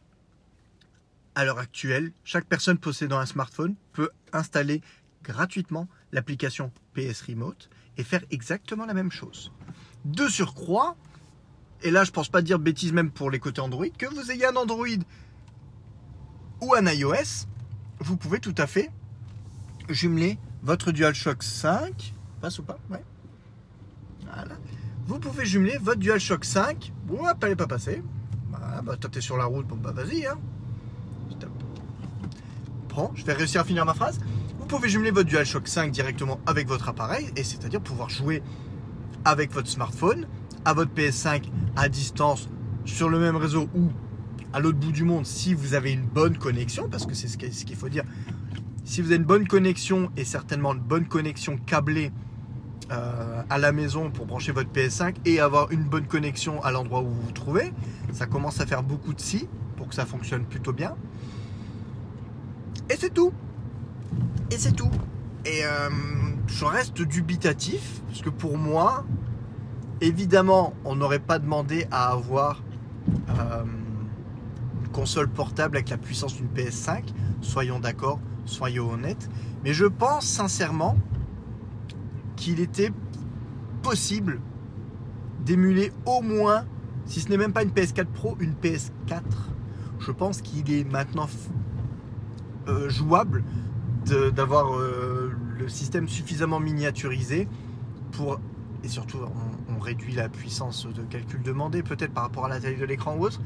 à 1.35 1.45
l'heure 1.45 1.59
actuelle, 1.59 2.13
chaque 2.25 2.47
personne 2.47 2.79
possédant 2.79 3.19
un 3.19 3.27
smartphone 3.27 3.75
peut 3.93 4.11
installer 4.33 4.83
gratuitement 5.23 5.89
l'application 6.13 6.71
PS 6.95 7.23
Remote 7.23 7.69
et 7.97 8.05
faire 8.05 8.23
exactement 8.31 8.87
la 8.87 8.95
même 8.95 9.11
chose. 9.11 9.53
De 10.05 10.29
surcroît, 10.29 10.97
et 11.83 11.91
là 11.91 12.05
je 12.05 12.11
pense 12.11 12.29
pas 12.29 12.43
dire 12.43 12.59
bêtise 12.59 12.93
même 12.93 13.11
pour 13.11 13.31
les 13.31 13.39
côtés 13.39 13.61
Android, 13.61 13.89
que 13.89 14.07
vous 14.07 14.31
ayez 14.31 14.47
un 14.47 14.57
Android 14.57 14.87
ou 16.61 16.75
un 16.75 16.87
iOS, 16.87 17.47
vous 18.01 18.17
pouvez 18.17 18.41
tout 18.41 18.55
à 18.59 18.67
fait 18.67 18.91
jumeler 19.89 20.39
votre 20.63 20.93
DualShock 20.93 21.43
5. 21.43 22.15
Passe 22.41 22.59
ou 22.59 22.63
pas? 22.63 22.79
Ouais. 22.91 23.05
Voilà. 24.25 24.57
Vous 25.07 25.19
pouvez 25.19 25.45
jumeler 25.45 25.77
votre 25.79 26.01
DualShock 26.01 26.45
5. 26.45 26.93
Bon, 27.05 27.21
elle 27.29 27.49
n'est 27.51 27.57
pas 27.57 27.67
passée. 27.67 28.03
Voilà, 28.49 28.81
bah, 28.83 28.97
toi, 28.97 29.11
t'es 29.11 29.21
sur 29.21 29.37
la 29.37 29.45
route, 29.45 29.67
bon, 29.67 29.77
bah, 29.77 29.93
vas-y. 29.93 30.27
Hein. 30.27 30.39
Je 33.15 33.25
vais 33.25 33.33
réussir 33.33 33.61
à 33.61 33.65
finir 33.65 33.85
ma 33.85 33.95
phrase. 33.95 34.21
Vous 34.59 34.67
pouvez 34.67 34.89
jumeler 34.89 35.11
votre 35.11 35.29
DualShock 35.29 35.67
5 35.67 35.91
directement 35.91 36.41
avec 36.47 36.69
votre 36.69 36.89
appareil, 36.89 37.31
et 37.37 37.45
c'est-à-dire 37.45 37.81
pouvoir 37.81 38.09
jouer 38.09 38.43
avec 39.25 39.53
votre 39.53 39.69
smartphone, 39.69 40.27
à 40.65 40.75
votre 40.75 40.93
PS5 40.93 41.45
à 41.77 41.89
distance, 41.89 42.49
sur 42.85 43.09
le 43.09 43.19
même 43.19 43.37
réseau 43.37 43.69
ou 43.75 43.89
à 44.53 44.61
l'autre 44.61 44.79
bout 44.79 44.93
du 44.93 45.05
monde 45.05 45.27
si 45.27 45.55
vous 45.55 45.75
avez 45.75 45.93
une 45.93 46.05
bonne 46.05 46.39
connexion, 46.39 46.89
parce 46.89 47.07
que 47.07 47.15
c'est 47.15 47.29
ce 47.29 47.37
qu'il 47.37 47.77
faut 47.77 47.89
dire. 47.89 48.05
Si 48.85 49.01
vous 49.01 49.09
avez 49.09 49.17
une 49.17 49.25
bonne 49.25 49.49
connexion 49.49 50.11
et 50.17 50.25
certainement 50.25 50.75
une 50.75 50.81
bonne 50.81 51.07
connexion 51.07 51.57
câblée 51.57 52.13
euh, 52.93 53.43
à 53.49 53.59
la 53.59 53.73
maison 53.73 54.11
pour 54.11 54.27
brancher 54.27 54.53
votre 54.53 54.71
PS5 54.71 55.17
et 55.25 55.41
avoir 55.41 55.73
une 55.73 55.85
bonne 55.85 56.07
connexion 56.07 56.63
à 56.63 56.71
l'endroit 56.71 57.01
où 57.01 57.09
vous 57.09 57.23
vous 57.23 57.33
trouvez, 57.33 57.73
ça 58.13 58.27
commence 58.27 58.61
à 58.61 58.67
faire 58.67 58.83
beaucoup 58.83 59.15
de 59.15 59.21
si 59.21 59.49
pour 59.77 59.89
que 59.89 59.95
ça 59.95 60.05
fonctionne 60.05 60.45
plutôt 60.45 60.73
bien. 60.73 60.95
Et 62.91 62.97
c'est 62.97 63.13
tout. 63.13 63.33
Et 64.51 64.59
c'est 64.59 64.73
tout. 64.73 64.91
Et 65.47 65.65
euh, 65.65 65.91
je 66.47 66.65
reste 66.65 67.03
dubitatif, 67.03 68.03
parce 68.09 68.23
que 68.23 68.31
pour 68.31 68.59
moi, 68.59 69.05
évidemment, 70.01 70.75
on 70.85 70.97
n'aurait 70.97 71.19
pas 71.19 71.39
demandé 71.39 71.87
à 71.91 72.13
avoir 72.13 72.63
euh, 73.31 73.65
une 74.83 74.89
console 74.89 75.29
portable 75.29 75.77
avec 75.77 75.91
la 75.91 75.99
puissance 75.99 76.35
d'une 76.35 76.49
PS5, 76.49 77.05
soyons 77.41 77.79
d'accord, 77.81 78.21
soyons 78.45 78.91
honnêtes. 78.91 79.29
Mais 79.65 79.73
je 79.73 79.87
pense 79.87 80.27
sincèrement 80.27 80.97
qu'il 82.37 82.61
était 82.61 82.93
possible 83.83 84.41
d'émuler 85.45 85.93
au 86.07 86.23
moins, 86.23 86.65
si 87.07 87.21
ce 87.21 87.29
n'est 87.29 87.37
même 87.37 87.53
pas 87.53 87.63
une 87.63 87.71
PS4 87.71 88.07
Pro, 88.07 88.37
une 88.41 88.55
PS4. 88.55 89.23
Je 90.01 90.11
pense 90.11 90.43
qu'il 90.43 90.71
est 90.73 90.85
maintenant 90.85 91.29
euh, 92.69 92.89
jouable 92.89 93.45
d'avoir 94.07 94.75
euh, 94.75 95.33
le 95.59 95.69
système 95.69 96.09
suffisamment 96.09 96.61
miniaturisé 96.61 97.49
pour 98.13 98.39
et 98.83 98.89
surtout 98.89 99.19
on, 99.69 99.79
réduit 99.79 100.15
la 100.15 100.31
puissance 100.31 100.87
de 100.87 101.03
calcul 101.03 101.43
demandée 101.43 101.83
peut-être 101.83 102.13
par 102.13 102.25
rapport 102.25 102.47
à 102.47 102.49
la 102.49 102.61
taille 102.61 102.77
de 102.77 102.85
l'écran 102.85 103.17
ou 103.17 103.25
autre. 103.27 103.41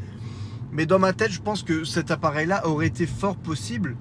Mais 0.70 0.86
dans 0.86 1.00
ma 1.00 1.12
tête, 1.12 1.32
je 1.32 1.40
pense 1.40 1.64
que 1.64 1.82
cet 1.82 2.12
appareil-là 2.12 2.66
aurait 2.66 2.86
été 2.86 3.06
fort 3.06 3.36
possible 3.36 3.96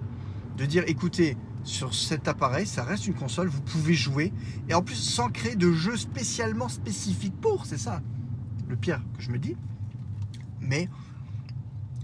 de 0.58 0.66
dire 0.66 0.84
écoutez, 0.86 1.36
sur 1.64 1.94
cet 1.96 2.28
appareil, 2.28 2.68
ça 2.68 2.84
reste 2.84 3.08
une 3.08 3.16
console, 3.16 3.48
vous 3.48 3.62
pouvez 3.62 3.94
jouer 3.94 4.34
et 4.70 4.74
en 4.74 4.82
plus 4.84 4.96
sans 4.96 5.30
créer 5.30 5.56
de 5.56 5.72
jeu 5.72 5.98
spécialement 5.98 6.70
spécifique 6.70 7.34
pour, 7.42 7.66
c'est 7.66 7.80
ça 7.80 8.02
le 8.68 8.76
pire 8.76 9.02
que 9.18 9.24
je 9.24 9.32
me 9.32 9.40
dis. 9.40 9.56
Mais 10.62 10.90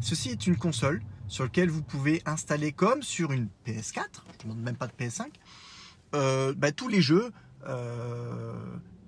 ceci 0.02 0.30
est 0.30 0.48
une 0.48 0.56
console 0.56 1.02
sur 1.34 1.46
laquelle 1.46 1.72
vous 1.72 1.82
pouvez 1.82 2.22
installer 2.28 2.72
comme 2.72 3.02
sur 3.02 3.32
une 3.32 3.48
PS4, 3.66 3.96
je 3.96 4.38
ne 4.38 4.44
demande 4.44 4.64
même 4.64 4.76
pas 4.76 4.86
de 4.86 4.92
PS5, 4.92 5.26
euh, 6.14 6.54
bah, 6.56 6.72
tous 6.72 6.88
les 6.88 7.02
jeux 7.02 7.32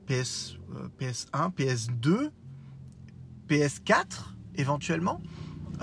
PS, 0.08 0.58
PS1, 1.00 1.54
PS2, 1.54 2.32
PS4 3.48 4.34
éventuellement, 4.56 5.22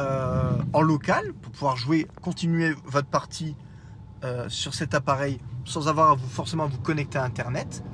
euh, 0.00 0.58
en 0.72 0.82
local, 0.82 1.32
pour 1.32 1.52
pouvoir 1.52 1.76
jouer, 1.76 2.08
continuer 2.22 2.74
votre 2.86 3.06
partie 3.06 3.54
euh, 4.24 4.48
sur 4.48 4.74
cet 4.74 4.94
appareil 4.94 5.38
sans 5.64 5.86
avoir 5.86 6.10
à 6.10 6.14
vous, 6.16 6.28
forcément 6.28 6.64
à 6.64 6.66
vous 6.66 6.80
connecter 6.80 7.18
à 7.18 7.24
Internet, 7.24 7.84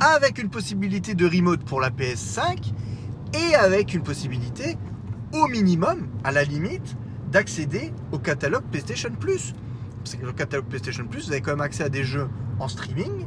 avec 0.00 0.38
une 0.38 0.48
possibilité 0.48 1.14
de 1.14 1.26
remote 1.26 1.62
pour 1.62 1.82
la 1.82 1.90
PS5 1.90 2.72
et 3.34 3.54
avec 3.54 3.92
une 3.92 4.02
possibilité 4.02 4.78
au 5.34 5.46
minimum, 5.46 6.08
à 6.24 6.32
la 6.32 6.44
limite, 6.44 6.96
d'accéder 7.32 7.92
au 8.12 8.18
catalogue 8.18 8.62
PlayStation 8.70 9.10
Plus. 9.18 9.54
Parce 10.04 10.14
que 10.14 10.24
le 10.24 10.32
catalogue 10.32 10.66
PlayStation 10.66 11.06
Plus, 11.06 11.26
vous 11.26 11.32
avez 11.32 11.40
quand 11.40 11.52
même 11.52 11.62
accès 11.62 11.82
à 11.82 11.88
des 11.88 12.04
jeux 12.04 12.28
en 12.60 12.68
streaming 12.68 13.26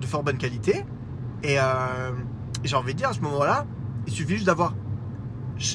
de 0.00 0.06
fort 0.06 0.22
bonne 0.22 0.36
qualité. 0.36 0.84
Et, 1.42 1.58
euh, 1.58 2.10
j'ai 2.64 2.76
envie 2.76 2.92
de 2.94 2.98
dire, 2.98 3.08
à 3.08 3.12
ce 3.12 3.20
moment-là, 3.20 3.64
il 4.06 4.12
suffit 4.12 4.34
juste 4.34 4.46
d'avoir 4.46 4.74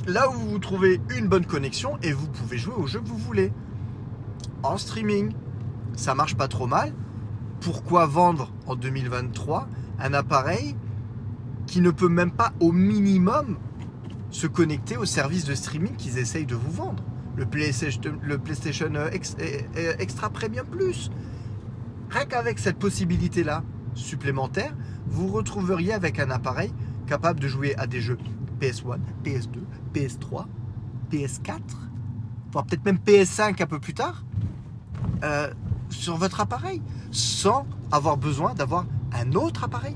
là 0.08 0.30
où 0.30 0.34
vous 0.34 0.60
trouvez 0.60 1.02
une 1.18 1.28
bonne 1.28 1.46
connexion 1.46 1.98
et 2.04 2.12
vous 2.12 2.28
pouvez 2.28 2.58
jouer 2.58 2.76
au 2.76 2.88
jeu 2.88 3.00
que 3.00 3.08
vous 3.08 3.18
voulez. 3.18 3.52
En 4.62 4.78
streaming, 4.78 5.34
ça 5.96 6.16
marche 6.16 6.36
pas 6.36 6.48
trop 6.48 6.68
mal. 6.68 6.94
Pourquoi 7.62 8.06
vendre 8.06 8.52
en 8.66 8.76
2023 8.76 9.68
un 10.00 10.14
appareil 10.14 10.76
qui 11.68 11.80
ne 11.80 11.92
peut 11.92 12.10
même 12.10 12.32
pas 12.32 12.54
au 12.60 12.72
minimum 12.72 13.58
se 14.32 14.48
connecter 14.48 14.98
au 14.98 15.06
service 15.06 15.46
de 15.46 15.56
streaming 15.56 15.96
qu'ils 15.96 16.18
essayent 16.18 16.46
de 16.46 16.56
vous 16.56 16.72
vendre? 16.72 17.04
Le 17.36 17.46
PlayStation, 17.46 18.02
le 18.22 18.38
PlayStation 18.38 18.94
euh, 18.96 19.10
euh, 19.40 19.94
Extra 20.00 20.30
Premium 20.30 20.66
Plus. 20.66 21.12
Rien 22.10 22.26
qu'avec 22.26 22.60
cette 22.60 22.78
possibilité-là 22.78 23.64
supplémentaire, 23.96 24.74
vous 25.08 25.28
retrouveriez 25.28 25.94
avec 25.94 26.20
un 26.20 26.30
appareil 26.30 26.74
capable 27.08 27.40
de 27.40 27.48
jouer 27.48 27.76
à 27.76 27.88
des 27.88 28.02
jeux 28.02 28.18
PS1, 28.62 29.00
PS2, 29.24 29.60
PS3, 29.94 30.46
PS4, 31.12 31.60
voire 32.52 32.66
peut-être 32.66 32.86
même 32.86 33.00
PS5 33.06 33.62
un 33.62 33.66
peu 33.66 33.80
plus 33.80 33.94
tard, 33.94 34.24
euh, 35.24 35.52
sur 35.90 36.18
votre 36.18 36.40
appareil, 36.40 36.82
sans 37.12 37.66
avoir 37.92 38.18
besoin 38.18 38.54
d'avoir 38.54 38.86
un 39.14 39.34
autre 39.34 39.64
appareil. 39.64 39.96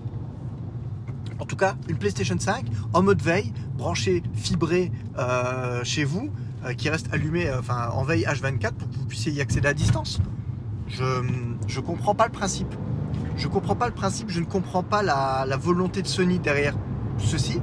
En 1.39 1.45
tout 1.45 1.55
cas, 1.55 1.75
une 1.87 1.97
PlayStation 1.97 2.37
5 2.37 2.65
en 2.93 3.03
mode 3.03 3.21
veille, 3.21 3.53
branchée, 3.75 4.23
fibrée 4.33 4.91
euh, 5.17 5.83
chez 5.83 6.03
vous, 6.03 6.29
euh, 6.29 6.46
qui 6.77 6.89
reste 6.89 7.07
allumée 7.13 7.49
enfin, 7.57 7.89
en 7.93 8.03
veille 8.03 8.23
H24 8.23 8.73
pour 8.73 8.89
que 8.89 8.95
vous 8.95 9.05
puissiez 9.05 9.31
y 9.31 9.41
accéder 9.41 9.67
à 9.67 9.73
distance. 9.73 10.19
Je 10.87 11.03
ne 11.03 11.79
comprends 11.81 12.15
pas 12.15 12.25
le 12.25 12.31
principe. 12.31 12.73
Je 13.37 13.47
comprends 13.47 13.75
pas 13.75 13.87
le 13.87 13.93
principe, 13.93 14.31
je 14.31 14.39
ne 14.39 14.45
comprends 14.45 14.83
pas 14.83 15.03
la, 15.03 15.57
volonté 15.57 16.01
de 16.01 16.07
Sony 16.07 16.39
derrière 16.39 16.73
ceci. 17.19 17.61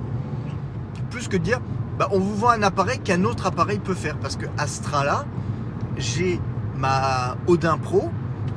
Plus 1.11 1.27
que 1.29 1.37
de 1.37 1.43
dire, 1.43 1.61
bah, 1.99 2.09
on 2.13 2.21
vous 2.21 2.37
vend 2.37 2.51
un 2.51 2.63
appareil 2.63 3.01
qu'un 3.01 3.25
autre 3.25 3.47
appareil 3.47 3.79
peut 3.81 3.95
faire. 3.95 4.17
Parce 4.19 4.37
que 4.37 4.47
à 4.57 4.69
ce 4.69 4.83
train-là, 4.83 5.25
j'ai 5.97 6.41
ma 6.77 7.37
Odin 7.49 7.77
Pro, 7.79 8.11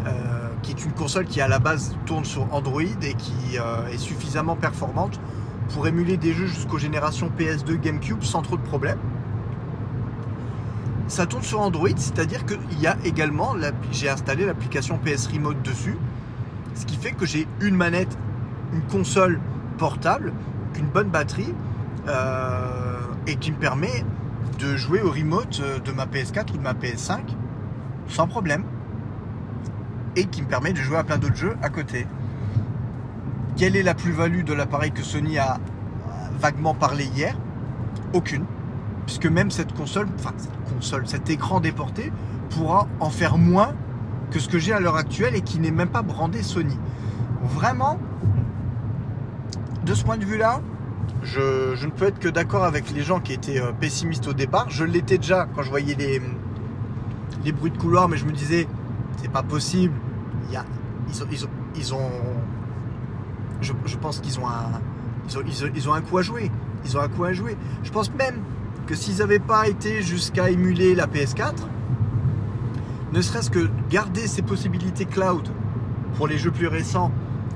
euh, 0.06 0.50
qui 0.62 0.72
est 0.72 0.86
une 0.86 0.91
console 0.91 1.25
qui 1.25 1.41
à 1.41 1.48
la 1.48 1.60
base 1.60 1.96
tourne 2.06 2.25
sur 2.25 2.53
Android 2.53 2.82
et 2.82 3.13
qui 3.15 3.58
euh, 3.58 3.88
est 3.88 3.98
suffisamment 3.98 4.56
performante 4.56 5.20
pour 5.70 5.88
émuler 5.88 6.17
des 6.17 6.34
jeux 6.34 6.48
jusqu'aux 6.48 6.77
générations 6.77 7.32
PS2 7.38 7.79
GameCube 7.79 8.24
sans 8.24 8.44
trop 8.44 8.58
de 8.58 8.62
problèmes. 8.63 9.00
Ça 11.08 11.26
tourne 11.26 11.44
sur 11.44 11.62
Android, 11.62 11.88
c'est-à-dire 11.96 12.46
qu'il 12.46 12.80
y 12.82 12.88
a 12.88 12.98
également, 13.06 13.56
j'ai 13.92 14.10
installé 14.10 14.46
l'application 14.46 14.98
PS 14.98 15.28
Remote 15.28 15.62
dessus, 15.62 15.98
ce 16.76 16.86
qui 16.86 16.98
fait 16.98 17.12
que 17.12 17.26
j'ai 17.26 17.48
une 17.62 17.76
manette, 17.76 18.18
une 18.74 18.82
console 18.82 19.40
portable, 19.78 20.34
une 20.78 20.88
bonne 20.88 21.10
batterie 21.10 21.54
euh, 22.08 23.00
et 23.26 23.36
qui 23.38 23.52
me 23.52 23.58
permet 23.58 24.04
de 24.60 24.76
jouer 24.76 25.02
au 25.02 25.12
remote 25.12 25.62
euh, 25.62 25.80
de 25.80 25.92
ma 25.92 26.06
PS4 26.06 26.54
ou 26.54 26.58
de 26.58 26.64
ma 26.64 26.74
PS5 26.74 27.20
sans 28.10 28.28
problème. 28.28 28.64
Et 30.16 30.26
qui 30.26 30.42
me 30.42 30.48
permet 30.48 30.74
de 30.74 30.78
jouer 30.78 30.98
à 30.98 31.04
plein 31.04 31.18
d'autres 31.18 31.36
jeux 31.36 31.56
à 31.62 31.70
côté. 31.70 32.08
Quelle 33.56 33.76
est 33.76 33.84
la 33.84 33.94
plus-value 33.94 34.44
de 34.44 34.54
l'appareil 34.54 34.92
que 34.92 35.04
Sony 35.04 35.38
a 35.38 35.60
vaguement 36.40 36.74
parlé 36.74 37.06
hier? 37.06 37.36
Aucune. 38.14 38.46
Puisque 39.08 39.26
même 39.26 39.50
cette 39.50 39.74
console, 39.74 40.08
enfin 40.20 40.34
cette 40.38 40.74
console, 40.74 41.08
cet 41.08 41.30
écran 41.30 41.62
déporté 41.62 42.12
pourra 42.50 42.88
en 43.00 43.10
faire 43.10 43.38
moins 43.38 43.74
que 44.32 44.38
ce 44.38 44.50
que 44.50 44.60
j'ai 44.60 44.74
à 44.74 44.82
l'heure 44.82 44.98
actuelle 44.98 45.34
et 45.34 45.42
qui 45.42 45.60
n'est 45.60 45.72
même 45.72 45.88
pas 45.88 46.02
brandé 46.02 46.44
Sony. 46.44 46.78
Vraiment, 47.42 47.98
de 49.86 49.94
ce 49.94 50.04
point 50.04 50.18
de 50.18 50.26
vue-là, 50.26 50.62
je, 51.24 51.86
ne 51.86 51.90
peux 51.90 52.06
être 52.06 52.20
que 52.20 52.28
d'accord 52.28 52.66
avec 52.66 52.92
les 52.92 53.02
gens 53.02 53.22
qui 53.22 53.32
étaient 53.32 53.62
euh, 53.62 53.72
pessimistes 53.72 54.28
au 54.28 54.34
départ. 54.34 54.70
Je 54.70 54.84
l'étais 54.84 55.18
déjà 55.18 55.48
quand 55.56 55.64
je 55.64 55.70
voyais 55.70 55.96
les, 55.96 56.22
les 57.46 57.52
bruits 57.54 57.72
de 57.72 57.78
couloir, 57.78 58.10
mais 58.10 58.18
je 58.18 58.26
me 58.26 58.34
disais, 58.34 58.68
c'est 59.22 59.32
pas 59.32 59.44
possible. 59.44 59.94
Ils, 61.76 61.94
ont, 61.94 62.12
je, 63.62 63.98
pense 63.98 64.20
qu'ils 64.20 64.40
ont 64.40 64.48
un, 64.48 64.82
ils 65.76 65.90
ont 65.90 65.94
un 65.94 66.02
coup 66.02 66.18
à 66.18 66.22
jouer. 66.22 66.52
Ils 66.84 66.98
ont 66.98 67.02
un 67.02 67.08
coup 67.08 67.24
à 67.24 67.32
jouer. 67.32 67.56
Je 67.84 67.92
pense 67.92 68.12
même 68.14 68.36
que 68.88 68.96
s'ils 68.96 69.17
n'avaient 69.17 69.39
pas 69.39 69.67
été 69.67 70.01
jusqu'à 70.01 70.50
émuler 70.50 70.96
la 70.96 71.06
PS4, 71.06 71.53
ne 73.13 73.22
serait-ce 73.22 73.51
que 73.51 73.70
garder 73.89 74.27
ces 74.27 74.41
possibilités 74.41 75.06
cloud 75.06 75.48
pour 76.15 76.27
les 76.27 76.38
jeux 76.38 76.51
plus 76.51 76.67
récents, 76.67 77.12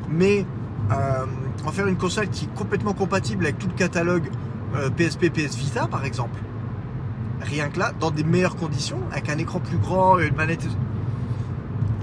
mais 0.09 0.45
euh, 0.91 1.25
en 1.65 1.71
faire 1.71 1.87
une 1.87 1.97
console 1.97 2.27
qui 2.29 2.45
est 2.45 2.53
complètement 2.55 2.93
compatible 2.93 3.45
avec 3.45 3.57
tout 3.57 3.67
le 3.67 3.73
catalogue 3.73 4.29
euh, 4.75 4.89
PSP, 4.89 5.29
PS 5.31 5.55
Vita 5.55 5.87
par 5.87 6.05
exemple. 6.05 6.39
Rien 7.41 7.69
que 7.69 7.79
là, 7.79 7.91
dans 7.99 8.11
des 8.11 8.23
meilleures 8.23 8.55
conditions, 8.55 8.99
avec 9.11 9.29
un 9.29 9.37
écran 9.37 9.59
plus 9.59 9.77
grand, 9.77 10.19
une 10.19 10.35
manette. 10.35 10.67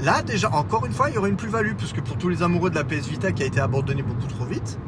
Là, 0.01 0.23
déjà, 0.23 0.53
encore 0.53 0.85
une 0.87 0.93
fois, 0.93 1.11
il 1.11 1.15
y 1.15 1.19
aurait 1.19 1.31
une 1.31 1.37
plus-value, 1.37 1.75
puisque 1.77 2.01
pour 2.01 2.17
tous 2.17 2.29
les 2.29 2.43
amoureux 2.43 2.71
de 2.71 2.75
la 2.75 2.85
PS 2.85 3.09
Vita 3.09 3.31
qui 3.31 3.43
a 3.43 3.47
été 3.47 3.61
abandonnée 3.61 4.03
beaucoup 4.03 4.27
trop 4.27 4.45
vite, 4.45 4.79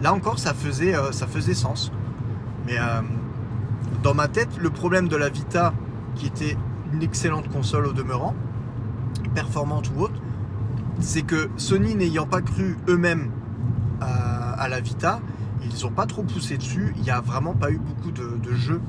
là 0.00 0.12
encore, 0.12 0.38
ça 0.38 0.54
faisait, 0.54 0.94
euh, 0.94 1.10
ça 1.10 1.26
faisait 1.26 1.54
sens. 1.54 1.90
Mais 2.66 2.78
dans 4.04 4.14
ma 4.14 4.28
tête, 4.28 4.58
le 4.58 4.68
problème 4.68 5.08
de 5.08 5.16
la 5.16 5.30
Vita, 5.30 5.72
qui 6.14 6.26
était 6.26 6.58
une 6.92 7.02
excellente 7.02 7.48
console 7.48 7.86
au 7.86 7.92
demeurant, 7.94 8.34
performante 9.34 9.90
ou 9.96 10.02
autre, 10.02 10.20
c'est 11.00 11.22
que 11.22 11.48
Sony 11.56 11.94
n'ayant 11.94 12.26
pas 12.26 12.42
cru 12.42 12.76
eux-mêmes 12.86 13.32
à, 14.02 14.68
la 14.68 14.80
Vita, 14.80 15.20
ils 15.62 15.82
n'ont 15.82 15.90
pas 15.90 16.04
trop 16.04 16.22
poussé 16.22 16.58
dessus. 16.58 16.92
Il 16.96 17.02
n'y 17.02 17.10
a 17.10 17.22
vraiment 17.22 17.54
pas 17.54 17.70
eu 17.70 17.78
beaucoup 17.78 18.10
de, 18.10 18.52
jeux. 18.52 18.82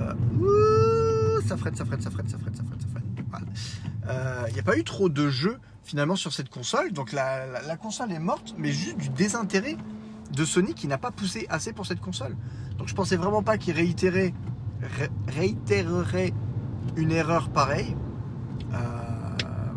Euh, 0.00 0.12
ouh, 0.40 1.40
ça 1.46 1.56
freine, 1.56 1.76
ça 1.76 1.84
freine, 1.84 2.00
ça 2.00 2.10
freine, 2.10 2.28
ça 2.28 2.36
freine, 2.36 2.54
ça 2.54 2.62
freine, 2.64 2.80
ça 2.80 3.22
freine. 3.30 3.46
Euh, 4.08 4.44
il 4.48 4.54
n'y 4.54 4.60
a 4.60 4.64
pas 4.64 4.76
eu 4.76 4.82
trop 4.82 5.08
de 5.08 5.28
jeux 5.28 5.58
finalement 5.84 6.16
sur 6.16 6.32
cette 6.32 6.48
console. 6.48 6.92
Donc 6.92 7.12
la, 7.12 7.76
console 7.80 8.10
est 8.10 8.18
morte, 8.18 8.56
mais 8.58 8.72
juste 8.72 8.96
du 8.96 9.08
désintérêt 9.08 9.76
de 10.32 10.44
Sony 10.44 10.74
qui 10.74 10.88
n'a 10.88 10.98
pas 10.98 11.12
poussé 11.12 11.46
assez 11.48 11.72
pour 11.72 11.86
cette 11.86 12.00
console. 12.00 12.34
Donc 12.82 12.88
je 12.88 12.96
pensais 12.96 13.14
vraiment 13.14 13.44
pas 13.44 13.58
qu'il 13.58 13.76
réitérait, 13.76 14.34
ré, 14.82 15.08
réitérerait 15.28 16.32
une 16.96 17.12
erreur 17.12 17.48
pareille. 17.48 17.96
Euh, 18.74 18.76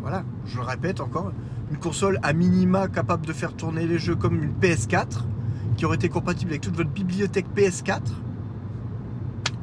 voilà, 0.00 0.24
je 0.44 0.56
le 0.56 0.64
répète 0.64 1.00
encore, 1.00 1.30
une 1.70 1.76
console 1.76 2.18
à 2.24 2.32
minima 2.32 2.88
capable 2.88 3.24
de 3.24 3.32
faire 3.32 3.54
tourner 3.54 3.86
les 3.86 4.00
jeux 4.00 4.16
comme 4.16 4.42
une 4.42 4.50
PS4, 4.54 5.20
qui 5.76 5.84
aurait 5.84 5.94
été 5.94 6.08
compatible 6.08 6.50
avec 6.50 6.62
toute 6.62 6.74
votre 6.74 6.90
bibliothèque 6.90 7.46
PS4. 7.54 8.00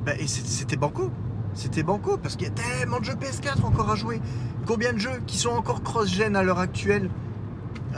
Ben, 0.05 0.15
et 0.17 0.27
c'était 0.27 0.77
banco. 0.77 1.11
C'était 1.53 1.83
banco 1.83 2.15
parce 2.15 2.37
qu'il 2.37 2.47
y 2.47 2.49
a 2.49 2.53
tellement 2.53 3.01
de 3.01 3.03
jeux 3.03 3.15
PS4 3.15 3.65
encore 3.65 3.91
à 3.91 3.97
jouer. 3.97 4.21
Combien 4.65 4.93
de 4.93 4.99
jeux 4.99 5.21
qui 5.27 5.37
sont 5.37 5.51
encore 5.51 5.83
cross-gen 5.83 6.37
à 6.37 6.43
l'heure 6.43 6.59
actuelle 6.59 7.09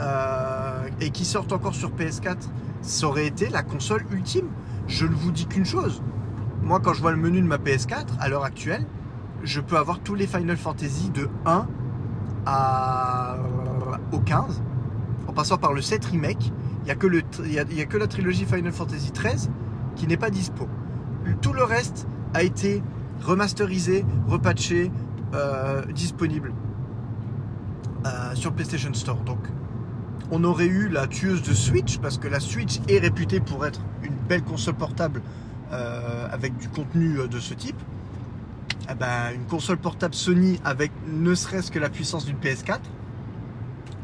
euh, 0.00 0.88
et 1.00 1.10
qui 1.10 1.24
sortent 1.24 1.52
encore 1.52 1.76
sur 1.76 1.92
PS4 1.92 2.36
Ça 2.82 3.06
aurait 3.06 3.28
été 3.28 3.48
la 3.48 3.62
console 3.62 4.04
ultime. 4.10 4.48
Je 4.88 5.06
ne 5.06 5.14
vous 5.14 5.32
dis 5.32 5.46
qu'une 5.46 5.64
chose. 5.64 6.02
Moi, 6.62 6.80
quand 6.80 6.94
je 6.94 7.00
vois 7.00 7.12
le 7.12 7.16
menu 7.16 7.40
de 7.40 7.46
ma 7.46 7.58
PS4 7.58 8.06
à 8.20 8.28
l'heure 8.28 8.44
actuelle, 8.44 8.84
je 9.42 9.60
peux 9.60 9.76
avoir 9.76 10.00
tous 10.00 10.14
les 10.14 10.26
Final 10.26 10.56
Fantasy 10.56 11.10
de 11.10 11.28
1 11.44 11.66
à, 12.46 13.36
au 14.12 14.18
15, 14.20 14.62
en 15.26 15.32
passant 15.32 15.58
par 15.58 15.72
le 15.72 15.82
7 15.82 16.04
remake. 16.06 16.52
Il 16.82 16.84
n'y 16.84 16.90
a, 16.90 16.94
que 16.94 17.96
y 17.96 17.98
la 17.98 18.06
trilogie 18.06 18.44
Final 18.44 18.72
Fantasy 18.72 19.10
13 19.10 19.50
qui 19.96 20.06
n'est 20.06 20.16
pas 20.16 20.30
dispo. 20.30 20.68
Tout 21.40 21.52
le 21.52 21.64
reste 21.64 22.06
a 22.34 22.42
été 22.42 22.82
remasterisé, 23.22 24.04
repatché, 24.28 24.92
euh, 25.34 25.84
disponible 25.86 26.52
euh, 28.06 28.34
sur 28.34 28.52
PlayStation 28.52 28.94
Store. 28.94 29.18
Donc, 29.24 29.40
on 30.30 30.44
aurait 30.44 30.66
eu 30.66 30.88
la 30.88 31.06
tueuse 31.06 31.42
de 31.42 31.54
Switch 31.54 31.98
parce 31.98 32.18
que 32.18 32.28
la 32.28 32.40
Switch 32.40 32.80
est 32.88 32.98
réputée 32.98 33.40
pour 33.40 33.66
être 33.66 33.80
une 34.02 34.14
belle 34.28 34.42
console 34.42 34.74
portable 34.74 35.22
euh, 35.72 36.28
avec 36.30 36.56
du 36.56 36.68
contenu 36.68 37.18
de 37.28 37.38
ce 37.38 37.54
type. 37.54 37.80
Eh 38.90 38.94
ben, 38.94 39.32
une 39.34 39.46
console 39.46 39.78
portable 39.78 40.14
Sony 40.14 40.60
avec 40.64 40.92
ne 41.08 41.34
serait-ce 41.34 41.70
que 41.70 41.78
la 41.78 41.88
puissance 41.88 42.24
d'une 42.24 42.36
PS4, 42.36 42.78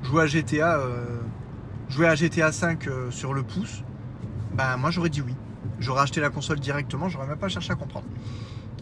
jouer 0.03 0.23
à 0.23 0.27
GTA, 0.27 0.79
euh, 0.79 1.21
à 2.05 2.15
GTA 2.15 2.51
5 2.51 2.89
euh, 2.89 3.11
sur 3.11 3.33
le 3.33 3.43
pouce, 3.43 3.85
ben 4.55 4.77
moi 4.77 4.91
j'aurais 4.91 5.09
dit 5.09 5.21
oui. 5.21 5.35
J'aurais 5.79 6.03
acheté 6.03 6.21
la 6.21 6.31
console 6.31 6.59
directement, 6.59 7.09
j'aurais 7.09 7.27
même 7.27 7.39
pas 7.39 7.49
cherché 7.49 7.73
à 7.73 7.77
comprendre. 7.77 8.07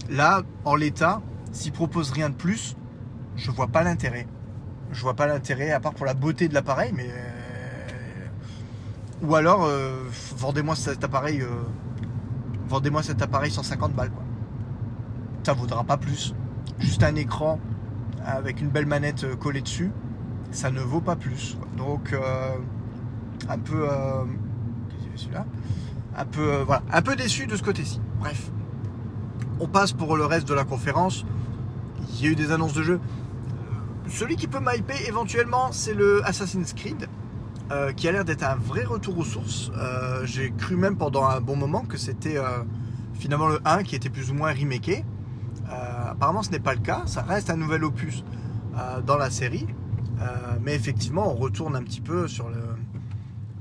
Là, 0.08 0.42
en 0.64 0.74
l'état, 0.74 1.20
s'ils 1.52 1.72
proposent 1.72 2.10
rien 2.10 2.30
de 2.30 2.34
plus, 2.34 2.76
je 3.36 3.50
vois 3.50 3.68
pas 3.68 3.82
l'intérêt. 3.82 4.26
Je 4.92 5.02
vois 5.02 5.14
pas 5.14 5.26
l'intérêt, 5.26 5.70
à 5.72 5.80
part 5.80 5.94
pour 5.94 6.06
la 6.06 6.14
beauté 6.14 6.48
de 6.48 6.54
l'appareil, 6.54 6.92
mais. 6.94 7.08
Euh, 7.08 8.26
ou 9.22 9.34
alors, 9.34 9.64
euh, 9.64 10.04
vendez-moi 10.36 10.74
cet 10.76 11.04
appareil. 11.04 11.42
Euh, 11.42 11.48
vendez-moi 12.68 13.02
cet 13.02 13.22
appareil 13.22 13.50
150 13.50 13.92
balles, 13.92 14.10
quoi. 14.10 14.24
Ça 15.42 15.52
vaudra 15.52 15.84
pas 15.84 15.96
plus. 15.96 16.34
Juste 16.78 17.02
un 17.02 17.14
écran 17.14 17.58
avec 18.24 18.60
une 18.60 18.68
belle 18.68 18.86
manette 18.86 19.34
collée 19.36 19.62
dessus, 19.62 19.92
ça 20.50 20.70
ne 20.70 20.80
vaut 20.80 21.00
pas 21.00 21.16
plus. 21.16 21.56
Donc, 21.76 22.14
un 23.48 23.58
peu. 23.58 23.88
celui-là? 25.16 25.46
Un 26.16 26.24
peu, 26.26 26.62
voilà, 26.66 26.82
un 26.92 27.02
peu 27.02 27.16
déçu 27.16 27.46
de 27.46 27.56
ce 27.56 27.62
côté-ci. 27.62 28.00
Bref 28.18 28.50
on 29.60 29.68
passe 29.68 29.92
pour 29.92 30.16
le 30.16 30.24
reste 30.24 30.48
de 30.48 30.54
la 30.54 30.64
conférence. 30.64 31.24
Il 32.14 32.24
y 32.24 32.28
a 32.28 32.32
eu 32.32 32.34
des 32.34 32.50
annonces 32.50 32.72
de 32.72 32.82
jeux. 32.82 33.00
Celui 34.10 34.36
qui 34.36 34.48
peut 34.48 34.60
m'hyper 34.60 35.00
éventuellement, 35.06 35.70
c'est 35.72 35.94
le 35.94 36.20
Assassin's 36.26 36.74
Creed, 36.74 37.08
euh, 37.70 37.92
qui 37.92 38.08
a 38.08 38.12
l'air 38.12 38.24
d'être 38.24 38.42
un 38.42 38.56
vrai 38.56 38.84
retour 38.84 39.16
aux 39.18 39.24
sources. 39.24 39.70
Euh, 39.76 40.26
J'ai 40.26 40.50
cru 40.50 40.76
même 40.76 40.96
pendant 40.96 41.24
un 41.24 41.40
bon 41.40 41.54
moment 41.56 41.84
que 41.84 41.96
c'était 41.96 42.36
euh, 42.36 42.64
finalement 43.14 43.46
le 43.46 43.60
1 43.64 43.84
qui 43.84 43.94
était 43.94 44.10
plus 44.10 44.30
ou 44.30 44.34
moins 44.34 44.52
remaké. 44.52 45.04
Apparemment, 45.70 46.42
ce 46.42 46.50
n'est 46.50 46.58
pas 46.58 46.74
le 46.74 46.80
cas. 46.80 47.04
Ça 47.06 47.22
reste 47.22 47.48
un 47.48 47.56
nouvel 47.56 47.84
opus 47.84 48.24
dans 49.06 49.16
la 49.16 49.30
série. 49.30 49.68
mais 50.60 50.74
effectivement, 50.74 51.30
on 51.30 51.36
retourne 51.36 51.76
un 51.76 51.82
petit 51.84 52.00
peu 52.00 52.26
sur 52.26 52.48
le, 52.48 52.60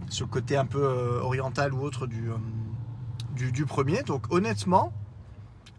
sur 0.10 0.26
le 0.26 0.32
côté 0.32 0.58
un 0.58 0.66
peu 0.66 0.84
oriental 1.22 1.72
ou 1.72 1.82
autre 1.82 2.08
du 2.08 3.66
premier. 3.68 4.02
Donc 4.02 4.24
honnêtement, 4.32 4.92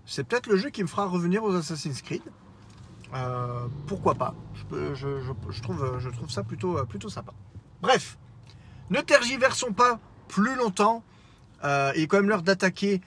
c'est 0.06 0.22
peut-être 0.22 0.46
le 0.46 0.56
jeu 0.56 0.70
qui 0.70 0.84
me 0.84 0.88
fera 0.88 1.06
revenir 1.06 1.42
aux 1.42 1.52
Assassin's 1.56 2.00
Creed. 2.00 2.22
Euh, 3.14 3.66
pourquoi 3.86 4.14
pas? 4.14 4.34
Je, 4.70 5.60
trouve, 5.62 6.30
ça 6.30 6.42
plutôt, 6.42 6.84
plutôt 6.86 7.08
sympa. 7.08 7.32
Bref, 7.82 8.18
ne 8.90 9.00
tergiversons 9.00 9.72
pas 9.72 9.98
plus 10.28 10.54
longtemps. 10.56 11.02
Euh, 11.64 11.92
il 11.96 12.02
est 12.02 12.06
quand 12.06 12.18
même 12.18 12.28
l'heure 12.28 12.42
d'attaquer 12.42 13.00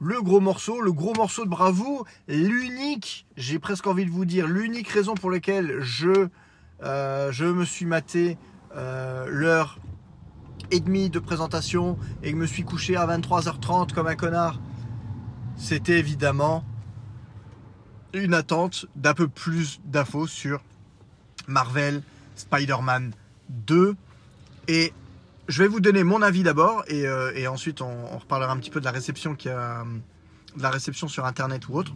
le 0.00 0.22
gros 0.22 0.40
morceau, 0.40 0.80
le 0.80 0.92
gros 0.92 1.14
morceau 1.14 1.44
de 1.44 1.50
bravoure, 1.50 2.06
l'unique, 2.28 3.26
j'ai 3.36 3.58
presque 3.58 3.86
envie 3.86 4.04
de 4.04 4.10
vous 4.10 4.24
dire, 4.24 4.46
l'unique 4.46 4.88
raison 4.88 5.14
pour 5.14 5.30
laquelle 5.30 5.80
je, 5.80 6.28
euh, 6.84 7.32
je 7.32 7.44
me 7.44 7.64
suis 7.64 7.84
maté 7.84 8.38
euh, 8.76 9.26
l'heure 9.28 9.78
et 10.70 10.78
demie 10.78 11.10
de 11.10 11.18
présentation 11.18 11.98
et 12.22 12.30
que 12.30 12.36
me 12.36 12.46
suis 12.46 12.62
couché 12.62 12.94
à 12.96 13.06
23h30 13.06 13.92
comme 13.92 14.06
un 14.06 14.14
connard 14.14 14.60
c'était 15.56 15.98
évidemment 15.98 16.62
une 18.12 18.34
attente 18.34 18.86
d'un 18.96 19.14
peu 19.14 19.28
plus 19.28 19.80
d'infos 19.84 20.26
sur 20.26 20.62
Marvel 21.46 22.02
Spider-Man 22.36 23.12
2. 23.50 23.96
Et 24.68 24.92
je 25.48 25.62
vais 25.62 25.68
vous 25.68 25.80
donner 25.80 26.04
mon 26.04 26.22
avis 26.22 26.42
d'abord 26.42 26.84
et, 26.88 27.06
euh, 27.06 27.50
ensuite 27.50 27.80
on, 27.80 28.18
reparlera 28.18 28.52
un 28.52 28.56
petit 28.58 28.70
peu 28.70 28.80
de 28.80 28.84
la 28.84 28.90
réception 28.90 29.34
qui 29.34 29.48
a, 29.48 29.84
de 30.56 30.62
la 30.62 30.70
réception 30.70 31.08
sur 31.08 31.24
internet 31.24 31.68
ou 31.68 31.74
autre. 31.74 31.94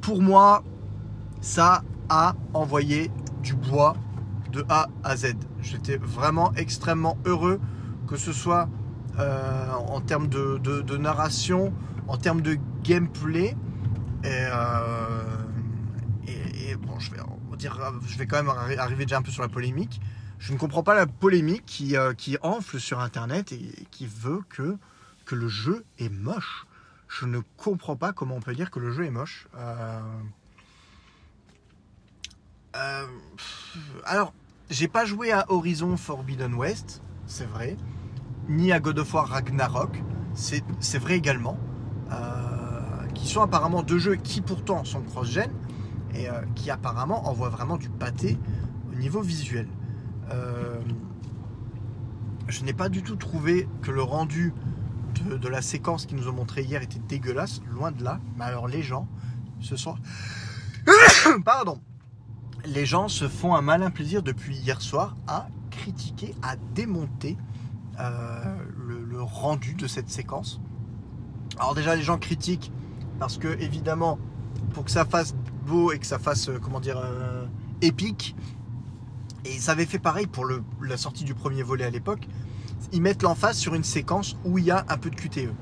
Pour 0.00 0.22
moi, 0.22 0.62
ça 1.40 1.82
a 2.08 2.34
envoyé 2.52 3.10
du 3.42 3.54
bois 3.54 3.96
de 4.52 4.64
A 4.68 4.88
à 5.02 5.16
Z. 5.16 5.34
J'étais 5.60 5.96
vraiment 5.96 6.52
extrêmement 6.54 7.18
heureux 7.24 7.60
que 8.06 8.16
ce 8.16 8.32
soit 8.32 8.68
euh, 9.18 9.72
en 9.72 10.00
termes 10.00 10.28
de 10.28 10.96
narration, 10.96 11.72
en 12.08 12.16
termes 12.16 12.42
de 12.42 12.58
gameplay. 12.82 13.56
Et, 14.24 14.28
euh, 14.30 15.20
et, 16.26 16.74
bon, 16.76 16.98
je 16.98 17.10
vais, 17.10 17.18
dire, 17.58 17.78
je 18.06 18.16
vais 18.16 18.26
quand 18.26 18.42
même 18.42 18.48
arriver 18.78 19.04
déjà 19.04 19.18
un 19.18 19.22
peu 19.22 19.30
sur 19.30 19.42
la 19.42 19.48
polémique. 19.48 20.00
Je 20.38 20.52
ne 20.52 20.58
comprends 20.58 20.82
pas 20.82 20.94
la 20.94 21.06
polémique 21.06 21.64
qui, 21.66 21.96
euh, 21.96 22.14
qui 22.14 22.38
enfle 22.42 22.80
sur 22.80 23.00
Internet 23.00 23.52
et, 23.52 23.86
qui 23.90 24.06
veut 24.06 24.40
que, 24.48 24.76
que 25.26 25.34
le 25.34 25.48
jeu 25.48 25.84
est 25.98 26.08
moche. 26.08 26.66
je 27.08 27.26
ne 27.26 27.40
comprends 27.56 27.96
pas 27.96 28.12
comment 28.12 28.36
on 28.36 28.40
peut 28.40 28.54
dire 28.54 28.70
que 28.70 28.80
le 28.80 28.90
jeu 28.90 29.04
est 29.04 29.10
moche. 29.10 29.46
Euh, 32.76 33.06
alors, 34.04 34.34
j'ai 34.70 34.88
pas 34.88 35.04
joué 35.04 35.30
à 35.30 35.44
Horizon 35.48 35.96
Forbidden 35.96 36.54
West, 36.54 37.02
c'est 37.26 37.46
vrai, 37.46 37.76
ni 38.48 38.72
à 38.72 38.80
God 38.80 38.98
of 38.98 39.14
War 39.14 39.28
Ragnarok, 39.28 40.02
c'est 40.34 40.98
vrai 40.98 41.16
également, 41.16 41.58
sont 43.28 43.42
apparemment 43.42 43.82
deux 43.82 43.98
jeux 43.98 44.16
qui 44.16 44.40
pourtant 44.40 44.84
sont 44.84 45.02
cross-gen 45.02 45.50
et 46.14 46.28
qui 46.54 46.70
apparemment 46.70 47.28
envoient 47.28 47.48
vraiment 47.48 47.76
du 47.76 47.88
pâté 47.88 48.38
au 48.92 48.94
niveau 48.96 49.20
visuel. 49.20 49.66
je 52.48 52.64
n'ai 52.64 52.72
pas 52.72 52.88
du 52.88 53.02
tout 53.02 53.16
trouvé 53.16 53.68
que 53.82 53.90
le 53.90 54.02
rendu 54.02 54.52
de, 55.22 55.48
la 55.48 55.62
séquence 55.62 56.06
qu'ils 56.06 56.16
nous 56.16 56.28
ont 56.28 56.32
montré 56.32 56.62
hier 56.62 56.82
était 56.82 56.98
dégueulasse, 56.98 57.60
loin 57.70 57.92
de 57.92 58.02
là. 58.02 58.20
Mais 58.36 58.44
alors 58.44 58.68
les 58.68 58.82
gens 58.82 59.08
se 59.60 59.76
sont... 59.76 59.96
Pardon. 61.44 61.80
Les 62.66 62.86
gens 62.86 63.08
se 63.08 63.28
font 63.28 63.54
un 63.54 63.62
malin 63.62 63.90
plaisir 63.90 64.22
depuis 64.22 64.56
hier 64.56 64.80
soir 64.80 65.16
à 65.26 65.48
critiquer, 65.70 66.34
à 66.42 66.56
démonter 66.74 67.36
euh, 68.00 68.56
le, 68.76 69.22
rendu 69.22 69.74
de 69.74 69.86
cette 69.86 70.10
séquence. 70.10 70.60
Alors 71.58 71.74
déjà 71.74 71.94
les 71.94 72.02
gens 72.02 72.18
critiquent 72.18 72.72
parce 73.18 73.38
que 73.38 73.48
évidemment 73.60 74.18
pour 74.72 74.84
que 74.84 74.90
ça 74.90 75.04
fasse 75.04 75.34
beau 75.66 75.92
et 75.92 75.98
que 75.98 76.06
ça 76.06 76.18
fasse 76.18 76.48
euh, 76.48 76.58
comment 76.60 76.80
dire 76.80 76.98
euh, 76.98 77.46
épique 77.82 78.36
et 79.44 79.58
ça 79.58 79.72
avait 79.72 79.86
fait 79.86 79.98
pareil 79.98 80.26
pour 80.26 80.46
la 80.82 80.96
sortie 80.96 81.24
du 81.24 81.34
premier 81.34 81.62
volet 81.62 81.84
à 81.84 81.90
l'époque 81.90 82.26
ils 82.92 83.02
mettent 83.02 83.22
l'emphase 83.22 83.56
sur 83.56 83.74
une 83.74 83.84
séquence 83.84 84.36
où 84.44 84.58
il 84.58 84.64
y 84.64 84.70
a 84.70 84.84
un 84.88 84.96
peu 84.96 85.10
de 85.10 85.16
QTE. 85.16 85.52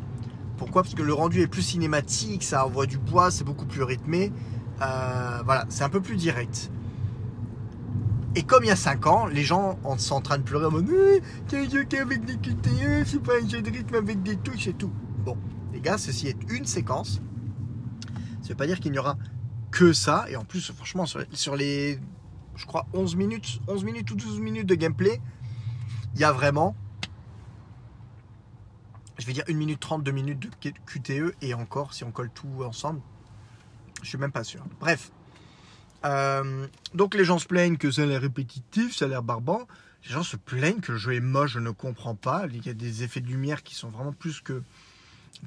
Pourquoi? 0.57 0.83
Parce 0.83 0.95
que 0.95 1.03
le 1.03 1.15
rendu 1.15 1.41
est 1.41 1.47
plus 1.47 1.63
cinématique, 1.63 2.43
ça 2.43 2.67
envoie 2.67 2.87
du 2.87 2.99
bois, 2.99 3.31
c'est 3.31 3.45
beaucoup 3.45 3.67
plus 3.67 3.83
rythmé. 3.83 4.33
Euh, 4.81 5.43
voilà, 5.45 5.65
c'est 5.69 5.85
un 5.85 5.89
peu 5.89 6.01
plus 6.01 6.17
direct. 6.17 6.71
Et 8.35 8.43
comme 8.43 8.65
il 8.65 8.69
y 8.69 8.71
a 8.71 8.77
5 8.77 9.07
ans, 9.07 9.27
les 9.27 9.43
gens 9.43 9.79
sont 9.99 10.15
en 10.15 10.21
train 10.21 10.39
de 10.39 10.43
pleurer 10.43 10.67
en 10.67 10.71
mode 10.71 10.89
c'est 11.49 11.59
un 11.59 11.69
jeu 11.69 11.87
avec 12.01 12.25
des 12.25 12.37
QTE, 12.37 13.07
c'est 13.07 13.23
pas 13.23 13.35
un 13.43 13.49
jeu 13.49 13.61
de 13.61 13.71
rythme 13.71 13.95
avec 13.95 14.23
des 14.23 14.37
touches 14.37 14.69
et 14.69 14.73
tout. 14.73 14.91
Bon, 15.25 15.37
les 15.73 15.81
gars, 15.81 15.99
ceci 15.99 16.29
est 16.29 16.37
une 16.51 16.65
séquence. 16.65 17.21
Pas 18.55 18.67
dire 18.67 18.81
qu'il 18.81 18.93
n'y 18.93 18.99
aura 18.99 19.17
que 19.71 19.93
ça. 19.93 20.27
Et 20.29 20.37
en 20.37 20.45
plus, 20.45 20.73
franchement, 20.73 21.07
sur, 21.07 21.25
sur 21.33 21.57
les, 21.57 21.99
je 22.57 22.67
crois, 22.67 22.87
11 22.93 23.17
minutes, 23.17 23.61
11 23.69 23.85
minutes 23.85 24.11
ou 24.11 24.15
12 24.15 24.41
minutes 24.41 24.67
de 24.67 24.75
gameplay, 24.75 25.21
il 26.15 26.21
y 26.21 26.25
a 26.25 26.33
vraiment 26.33 26.77
je 29.23 29.27
vais 29.27 29.33
dire 29.33 29.45
1 29.49 29.55
minute 29.55 29.79
30, 29.79 30.03
2 30.03 30.11
minutes 30.11 30.41
de 30.41 30.73
QTE 30.87 31.35
et 31.43 31.55
encore, 31.55 31.95
si 31.95 32.03
on 32.03 32.11
colle 32.11 32.31
tout 32.35 32.65
ensemble, 32.65 33.01
je 34.03 34.09
suis 34.09 34.19
même 34.19 34.33
pas 34.33 34.45
sûr. 34.45 34.65
Bref. 34.81 35.13
Euh, 36.05 36.67
donc 36.95 37.15
les 37.15 37.25
gens 37.25 37.39
se 37.39 37.47
plaignent 37.47 37.77
que 37.77 37.93
ça 37.93 38.03
a 38.03 38.07
l'air 38.07 38.21
répétitif, 38.21 38.97
ça 38.97 39.05
a 39.05 39.09
l'air 39.09 39.23
barbant. 39.23 39.69
Les 40.05 40.11
gens 40.11 40.25
se 40.25 40.37
plaignent 40.37 40.81
que 40.81 40.93
le 40.93 40.99
jeu 40.99 41.15
est 41.15 41.21
moche, 41.21 41.53
je 41.53 41.61
ne 41.61 41.71
comprends 41.71 42.17
pas. 42.17 42.47
Il 42.53 42.67
y 42.67 42.69
a 42.69 42.75
des 42.75 43.05
effets 43.05 43.21
de 43.21 43.29
lumière 43.29 43.63
qui 43.63 43.77
sont 43.77 43.91
vraiment 43.91 44.13
plus 44.13 44.41
que, 44.41 44.63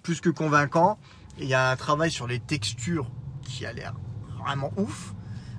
plus 0.01 0.21
que 0.21 0.29
convaincants. 0.29 0.97
Il 1.37 1.45
y 1.45 1.53
a 1.53 1.69
un 1.69 1.75
travail 1.75 2.11
sur 2.11 2.27
les 2.27 2.39
textures 2.39 3.09
qui 3.41 3.65
a 3.65 3.73
l'air 3.73 3.93
vraiment 4.39 4.71
ouf. 4.77 5.13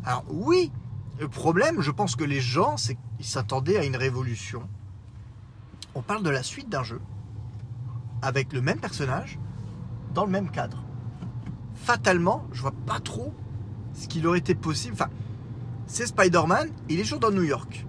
Alors 0.04 0.24
oui, 0.28 0.72
le 1.18 1.28
problème, 1.28 1.80
je 1.80 1.90
pense 1.90 2.16
que 2.16 2.24
les 2.24 2.40
gens, 2.40 2.76
c'est 2.76 2.96
qu'ils 3.16 3.26
s'attendaient 3.26 3.76
à 3.76 3.84
une 3.84 3.96
révolution. 3.96 4.68
On 5.94 6.02
parle 6.02 6.22
de 6.22 6.30
la 6.30 6.42
suite 6.42 6.68
d'un 6.68 6.82
jeu 6.82 7.00
avec 8.22 8.52
le 8.52 8.60
même 8.60 8.78
personnage 8.78 9.38
dans 10.14 10.24
le 10.24 10.30
même 10.30 10.50
cadre. 10.50 10.82
Fatalement, 11.74 12.46
je 12.52 12.62
vois 12.62 12.74
pas 12.86 13.00
trop 13.00 13.34
ce 13.92 14.08
qu'il 14.08 14.26
aurait 14.26 14.38
été 14.38 14.54
possible. 14.54 14.94
Enfin, 14.94 15.10
c'est 15.86 16.06
Spider-Man, 16.06 16.70
il 16.88 17.00
est 17.00 17.02
toujours 17.02 17.20
dans 17.20 17.30
New 17.30 17.42
York. 17.42 17.86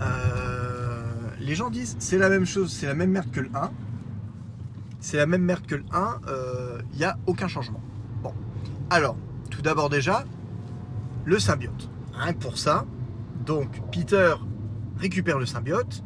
Euh, 0.00 1.30
les 1.38 1.54
gens 1.54 1.70
disent 1.70 1.96
c'est 1.98 2.18
la 2.18 2.28
même 2.28 2.46
chose, 2.46 2.72
c'est 2.72 2.86
la 2.86 2.94
même 2.94 3.10
merde 3.10 3.30
que 3.30 3.40
le 3.40 3.50
1. 3.54 3.70
C'est 5.00 5.16
la 5.16 5.26
même 5.26 5.42
merde 5.42 5.66
que 5.66 5.74
le 5.74 5.84
1, 5.92 6.20
il 6.92 6.98
n'y 6.98 7.04
a 7.04 7.16
aucun 7.26 7.48
changement. 7.48 7.80
Bon, 8.22 8.34
alors, 8.90 9.16
tout 9.50 9.62
d'abord 9.62 9.88
déjà, 9.88 10.24
le 11.24 11.38
symbiote. 11.38 11.88
Que 12.12 12.32
pour 12.34 12.58
ça, 12.58 12.86
donc 13.46 13.80
Peter 13.90 14.34
récupère 14.98 15.38
le 15.38 15.46
symbiote. 15.46 16.02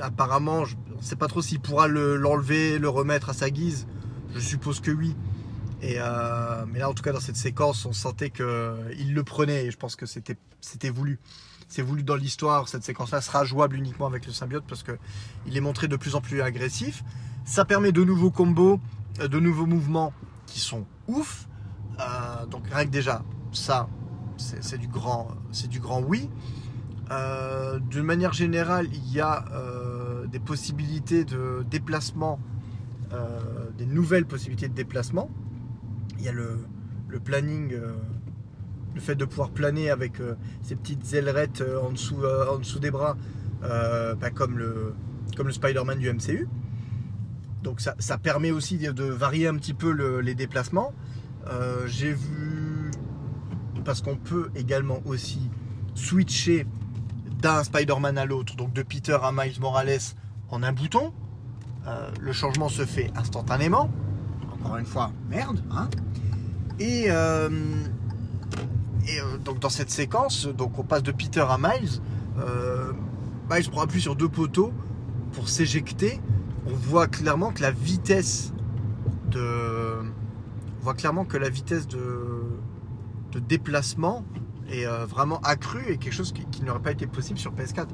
Apparemment, 0.00 0.64
je 0.64 0.76
ne 0.96 1.02
sait 1.02 1.16
pas 1.16 1.28
trop 1.28 1.42
s'il 1.42 1.60
pourra 1.60 1.88
l'enlever, 1.88 2.78
le, 2.78 2.88
remettre 2.88 3.30
à 3.30 3.34
sa 3.34 3.50
guise. 3.50 3.86
Je 4.34 4.40
suppose 4.40 4.80
que 4.80 4.90
oui. 4.90 5.14
Euh, 5.82 6.64
mais 6.68 6.78
là, 6.78 6.88
en 6.88 6.94
tout 6.94 7.02
cas, 7.02 7.12
dans 7.12 7.20
cette 7.20 7.36
séquence, 7.36 7.84
on 7.84 7.92
sentait 7.92 8.30
qu'il 8.30 9.14
le 9.14 9.22
prenait. 9.24 9.66
Et 9.66 9.70
je 9.70 9.76
pense 9.76 9.96
que 9.96 10.06
c'était 10.06 10.90
voulu. 10.90 11.18
C'est 11.68 11.82
voulu 11.82 12.02
dans 12.02 12.16
l'histoire. 12.16 12.68
Cette 12.68 12.84
séquence-là 12.84 13.20
sera 13.20 13.44
jouable 13.44 13.76
uniquement 13.76 14.06
avec 14.06 14.26
le 14.26 14.32
symbiote 14.32 14.64
parce 14.66 14.82
qu'il 14.82 15.56
est 15.56 15.60
montré 15.60 15.88
de 15.88 15.96
plus 15.96 16.14
en 16.14 16.20
plus 16.20 16.40
agressif. 16.40 17.02
Ça 17.44 17.64
permet 17.64 17.92
de 17.92 18.04
nouveaux 18.04 18.30
combos, 18.30 18.80
euh, 19.20 19.28
de 19.28 19.40
nouveaux 19.40 19.66
mouvements 19.66 20.12
qui 20.46 20.60
sont 20.60 20.86
ouf. 21.08 21.48
Euh, 22.00 22.46
donc 22.46 22.66
rien 22.70 22.84
que 22.84 22.90
déjà, 22.90 23.22
ça, 23.52 23.88
c'est 24.36 24.78
du 24.78 24.88
grand, 24.88 25.28
c'est 25.50 25.68
du 25.68 25.80
grand 25.80 26.00
oui. 26.02 26.28
D'une 27.90 28.04
manière 28.04 28.32
générale, 28.32 28.88
il 28.90 29.12
y 29.12 29.20
a 29.20 29.44
des 30.32 30.38
possibilités 30.38 31.24
de 31.24 31.62
déplacement, 31.70 32.40
euh, 33.12 33.38
des 33.76 33.84
nouvelles 33.84 34.24
possibilités 34.24 34.68
de 34.68 34.74
déplacement. 34.74 35.28
Il 36.18 36.24
y 36.24 36.28
a 36.28 36.32
le, 36.32 36.58
planning, 37.22 37.74
euh, 37.74 37.92
le 38.94 39.00
fait 39.00 39.14
de 39.14 39.26
pouvoir 39.26 39.50
planer 39.50 39.90
avec 39.90 40.20
euh, 40.20 40.34
ces 40.62 40.74
petites 40.74 41.12
ailerettes 41.12 41.62
en, 41.82 41.90
dessous, 41.90 42.20
en 42.50 42.58
dessous 42.58 42.78
des 42.78 42.90
bras, 42.90 43.16
bah, 43.60 44.30
comme 44.34 44.58
le, 44.58 44.94
comme 45.36 45.48
le 45.48 45.52
Spider-Man 45.52 45.98
du 45.98 46.10
MCU. 46.10 46.48
Donc 47.62 47.80
ça, 47.80 48.18
permet 48.18 48.50
aussi 48.50 48.78
de, 48.78 49.04
varier 49.04 49.46
un 49.46 49.54
petit 49.54 49.74
peu 49.74 50.20
les 50.20 50.34
déplacements. 50.34 50.92
J'ai 51.86 52.12
vu, 52.12 52.90
parce 53.84 54.00
qu'on 54.00 54.16
peut 54.16 54.50
également 54.54 55.00
aussi 55.04 55.50
switcher 55.94 56.66
d'un 57.42 57.64
Spider-Man 57.64 58.18
à 58.18 58.24
l'autre, 58.24 58.56
donc 58.56 58.72
de 58.72 58.82
Peter 58.82 59.18
à 59.20 59.32
Miles 59.32 59.60
Morales 59.60 59.98
en 60.50 60.62
un 60.62 60.72
bouton. 60.72 61.12
Euh, 61.86 62.10
le 62.20 62.32
changement 62.32 62.68
se 62.68 62.84
fait 62.84 63.10
instantanément. 63.16 63.90
Encore 64.52 64.76
une 64.76 64.86
fois, 64.86 65.10
merde. 65.28 65.62
Hein 65.72 65.88
et, 66.78 67.06
euh, 67.08 67.50
et 69.08 69.20
euh, 69.20 69.38
donc 69.38 69.58
dans 69.58 69.68
cette 69.68 69.90
séquence, 69.90 70.46
donc 70.46 70.78
on 70.78 70.84
passe 70.84 71.02
de 71.02 71.12
Peter 71.12 71.44
à 71.48 71.58
Miles. 71.58 72.00
Miles 73.50 73.70
prend 73.70 73.82
appui 73.82 74.00
sur 74.00 74.14
deux 74.14 74.28
poteaux 74.28 74.72
pour 75.32 75.48
s'éjecter. 75.48 76.20
On 76.66 76.74
voit 76.74 77.06
clairement 77.06 77.50
que 77.50 77.62
la 77.62 77.70
vitesse 77.70 78.52
de, 79.30 79.96
voit 80.80 80.94
clairement 80.94 81.24
que 81.24 81.36
la 81.36 81.48
vitesse 81.48 81.88
de, 81.88 82.00
déplacement 83.48 84.24
est 84.70 84.86
vraiment 85.06 85.40
accrue 85.40 85.84
et 85.88 85.96
quelque 85.96 86.12
chose 86.12 86.32
qui, 86.32 86.62
n'aurait 86.62 86.82
pas 86.82 86.92
été 86.92 87.06
possible 87.06 87.38
sur 87.38 87.52
PS4 87.52 87.88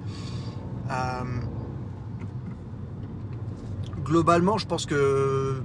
globalement, 4.09 4.57
je 4.57 4.67
pense 4.67 4.87
que 4.87 5.61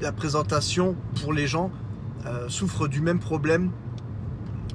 la 0.00 0.12
présentation 0.12 0.96
pour 1.20 1.34
les 1.34 1.46
gens 1.46 1.70
euh, 2.24 2.48
souffre 2.48 2.88
du 2.88 3.02
même 3.02 3.18
problème 3.18 3.70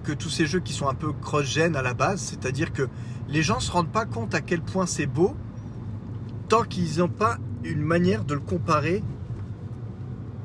que 0.04 0.12
tous 0.12 0.30
ces 0.30 0.46
jeux 0.46 0.60
qui 0.60 0.72
sont 0.72 0.88
un 0.88 0.94
peu 0.94 1.14
cross-gen 1.14 1.76
à 1.76 1.82
la 1.82 1.96
base, 1.96 2.22
c'est-à-dire 2.22 2.72
que 2.72 2.88
les 3.28 3.42
gens 3.42 3.56
ne 3.56 3.62
se 3.62 3.72
rendent 3.72 3.92
pas 3.92 4.06
compte 4.06 4.36
à 4.36 4.42
quel 4.42 4.62
point 4.62 4.86
c'est 4.86 5.08
beau 5.08 5.36
tant 6.50 6.64
qu'ils 6.64 7.00
n'ont 7.00 7.10
pas 7.10 7.38
une 7.64 7.82
manière 7.82 8.26
de 8.26 8.34
le 8.34 8.40
comparer 8.40 9.04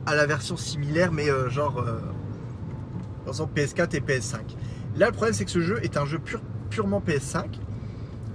à 0.07 0.15
la 0.15 0.27
version 0.27 0.57
similaire, 0.57 1.13
mais 1.13 1.31
euh, 1.31 1.51
genre 1.51 1.85
par 3.25 3.29
exemple 3.29 3.61
PS4 3.61 3.97
et 3.97 4.01
PS5. 4.01 4.37
Là, 4.97 5.07
le 5.07 5.13
problème 5.13 5.35
c'est 5.35 5.45
que 5.45 5.51
ce 5.51 5.61
jeu 5.61 5.79
est 5.83 5.97
un 5.97 6.07
jeu 6.07 6.21
purement 6.71 7.03
PS5. 7.07 7.45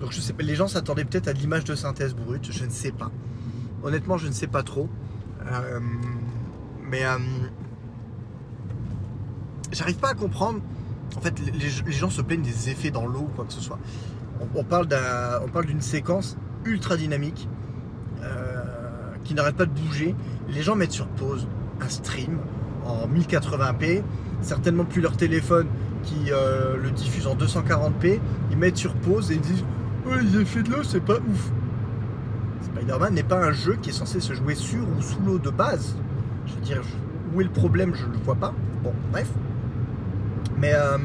Donc 0.01 0.11
je 0.11 0.19
sais 0.19 0.33
pas, 0.33 0.43
les 0.43 0.55
gens 0.55 0.67
s'attendaient 0.67 1.05
peut-être 1.05 1.27
à 1.27 1.33
l'image 1.33 1.63
de 1.63 1.75
synthèse 1.75 2.13
brute, 2.13 2.51
je 2.51 2.65
ne 2.65 2.69
sais 2.69 2.91
pas. 2.91 3.11
Honnêtement, 3.83 4.17
je 4.17 4.27
ne 4.27 4.33
sais 4.33 4.47
pas 4.47 4.63
trop. 4.63 4.89
Euh, 5.51 5.79
mais 6.89 7.05
euh, 7.05 7.17
j'arrive 9.71 9.97
pas 9.97 10.09
à 10.09 10.13
comprendre. 10.13 10.59
En 11.17 11.21
fait, 11.21 11.39
les, 11.39 11.91
gens 11.91 12.09
se 12.09 12.21
plaignent 12.21 12.41
des 12.41 12.69
effets 12.69 12.91
dans 12.91 13.05
l'eau 13.05 13.21
ou 13.21 13.31
quoi 13.35 13.45
que 13.45 13.53
ce 13.53 13.61
soit. 13.61 13.79
On, 14.55 14.63
parle 14.63 14.87
d'une 15.65 15.81
séquence 15.81 16.37
ultra 16.65 16.97
dynamique 16.97 17.47
qui 19.23 19.33
n'arrête 19.33 19.55
pas 19.55 19.65
de 19.65 19.71
bouger. 19.71 20.15
Les 20.49 20.61
gens 20.61 20.75
mettent 20.75 20.91
sur 20.91 21.07
pause 21.07 21.47
un 21.81 21.89
stream 21.89 22.37
en 22.85 23.07
1080p, 23.07 24.01
certainement 24.41 24.85
plus 24.85 25.01
leur 25.01 25.15
téléphone 25.15 25.67
qui 26.03 26.29
le 26.29 26.91
diffuse 26.91 27.27
en 27.27 27.35
240p. 27.35 28.19
Ils 28.51 28.57
mettent 28.57 28.77
sur 28.77 28.93
pause 28.93 29.31
et 29.31 29.35
ils 29.35 29.41
disent 29.41 29.63
les 30.21 30.41
effets 30.41 30.63
de 30.63 30.69
l'eau, 30.69 30.83
c'est 30.83 30.99
pas 30.99 31.15
ouf 31.15 31.51
Spider-Man 32.63 33.13
n'est 33.13 33.23
pas 33.23 33.37
un 33.37 33.51
jeu 33.51 33.77
qui 33.81 33.89
est 33.89 33.93
censé 33.93 34.19
se 34.19 34.33
jouer 34.33 34.55
sur 34.55 34.81
ou 34.81 35.01
sous 35.01 35.19
l'eau 35.21 35.39
de 35.39 35.49
base. 35.49 35.95
Je 36.45 36.53
veux 36.53 36.61
dire, 36.61 36.81
où 37.33 37.41
est 37.41 37.45
le 37.45 37.49
problème? 37.49 37.93
Je 37.95 38.05
ne 38.05 38.13
le 38.13 38.17
vois 38.19 38.35
pas. 38.35 38.53
Bon, 38.83 38.93
bref. 39.11 39.29
Mais 40.57 40.73
euh, 40.73 40.97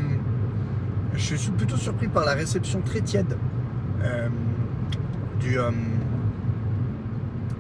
je 1.15 1.35
suis 1.37 1.51
plutôt 1.51 1.77
surpris 1.77 2.09
par 2.09 2.25
la 2.25 2.33
réception 2.33 2.81
très 2.81 3.01
tiède 3.01 3.37
euh, 4.03 4.29
du, 5.41 5.59
euh, 5.59 5.71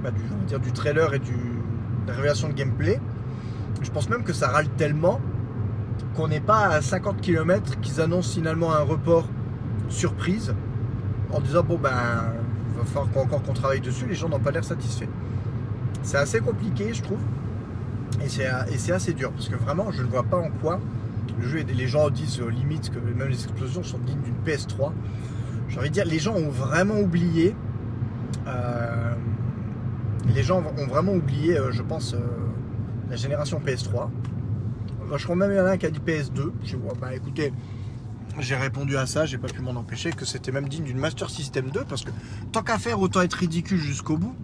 bah, 0.02 0.10
du, 0.10 0.22
dire, 0.46 0.60
du 0.60 0.72
trailer 0.72 1.14
et 1.14 1.18
de 1.18 1.24
la 2.06 2.14
révélation 2.14 2.48
de 2.48 2.54
gameplay. 2.54 3.00
Je 3.82 3.90
pense 3.90 4.08
même 4.08 4.24
que 4.24 4.32
ça 4.32 4.48
râle 4.48 4.68
tellement 4.76 5.20
qu'on 6.14 6.28
n'est 6.28 6.40
pas 6.40 6.68
à 6.68 6.82
50 6.82 7.20
km 7.20 7.80
qu'ils 7.80 8.00
annoncent 8.00 8.34
finalement 8.34 8.72
un 8.72 8.82
report 8.82 9.28
surprise 9.88 10.54
en 11.30 11.40
disant 11.40 11.62
bon 11.62 11.78
ben 11.78 11.90
il 12.72 12.78
va 12.78 12.84
falloir 12.84 13.24
encore 13.24 13.42
qu'on 13.42 13.52
travaille 13.52 13.80
dessus, 13.80 14.06
les 14.06 14.14
gens 14.14 14.28
n'ont 14.28 14.38
pas 14.38 14.50
l'air 14.50 14.64
satisfaits. 14.64 15.08
C'est 16.02 16.16
assez 16.16 16.40
compliqué 16.40 16.92
je 16.92 17.02
trouve 17.02 17.20
et 18.24 18.28
c'est 18.28 18.92
assez 18.92 19.12
dur 19.12 19.30
parce 19.32 19.48
que 19.48 19.56
vraiment 19.56 19.90
je 19.92 20.02
ne 20.02 20.08
vois 20.08 20.22
pas 20.22 20.38
en 20.38 20.50
quoi 20.62 20.80
le 21.40 21.46
jeu 21.46 21.58
et 21.58 21.64
les 21.64 21.86
gens 21.86 22.10
disent 22.10 22.40
euh, 22.40 22.50
limite 22.50 22.90
que 22.90 22.98
même 22.98 23.28
les 23.28 23.44
explosions 23.44 23.82
sont 23.82 23.98
dignes 23.98 24.20
d'une 24.22 24.34
PS3. 24.44 24.92
J'ai 25.68 25.78
envie 25.78 25.88
de 25.88 25.94
dire 25.94 26.04
les 26.04 26.18
gens 26.18 26.34
ont 26.34 26.48
vraiment 26.48 26.98
oublié 26.98 27.54
euh, 28.46 29.14
les 30.34 30.42
gens 30.42 30.62
ont 30.76 30.86
vraiment 30.86 31.12
oublié 31.12 31.58
euh, 31.58 31.72
je 31.72 31.82
pense 31.82 32.14
la 33.10 33.16
génération 33.16 33.60
PS3 33.64 34.08
je 35.16 35.24
crois 35.24 35.36
même 35.36 35.52
il 35.52 35.56
y 35.56 35.60
en 35.60 35.64
a 35.64 35.70
un 35.70 35.76
qui 35.78 35.86
a 35.86 35.90
dit 35.90 36.00
PS2. 36.00 36.50
Je 36.64 36.76
vois, 36.76 36.92
bah 37.00 37.14
écoutez, 37.14 37.52
j'ai 38.38 38.56
répondu 38.56 38.96
à 38.96 39.06
ça, 39.06 39.24
j'ai 39.24 39.38
pas 39.38 39.48
pu 39.48 39.62
m'en 39.62 39.70
empêcher, 39.70 40.10
que 40.10 40.24
c'était 40.24 40.52
même 40.52 40.68
digne 40.68 40.84
d'une 40.84 40.98
Master 40.98 41.30
System 41.30 41.70
2, 41.70 41.84
parce 41.84 42.04
que 42.04 42.10
tant 42.52 42.62
qu'à 42.62 42.78
faire, 42.78 43.00
autant 43.00 43.22
être 43.22 43.34
ridicule 43.34 43.78
jusqu'au 43.78 44.16
bout. 44.16 44.34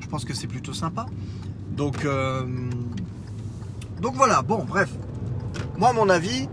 Je 0.00 0.06
pense 0.06 0.24
que 0.24 0.34
c'est 0.34 0.46
plutôt 0.46 0.72
sympa. 0.72 1.06
Donc, 1.76 2.04
euh, 2.04 2.46
donc 4.00 4.14
voilà, 4.14 4.42
bon, 4.42 4.64
bref. 4.64 4.90
Moi, 5.76 5.90
à 5.90 5.92
mon 5.92 6.08
avis, 6.08 6.48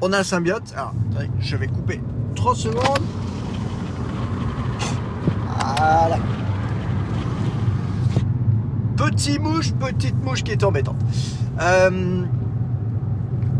on 0.00 0.12
a 0.12 0.18
le 0.18 0.24
symbiote. 0.24 0.72
Alors, 0.76 0.94
je 1.40 1.56
vais 1.56 1.66
couper 1.66 2.00
30 2.34 2.56
secondes. 2.56 3.02
Voilà. 5.78 6.18
Petit 8.96 9.38
mouche, 9.38 9.72
petite 9.72 10.16
mouche 10.24 10.42
qui 10.42 10.52
est 10.52 10.64
embêtante. 10.64 10.96
Euh, 11.60 12.24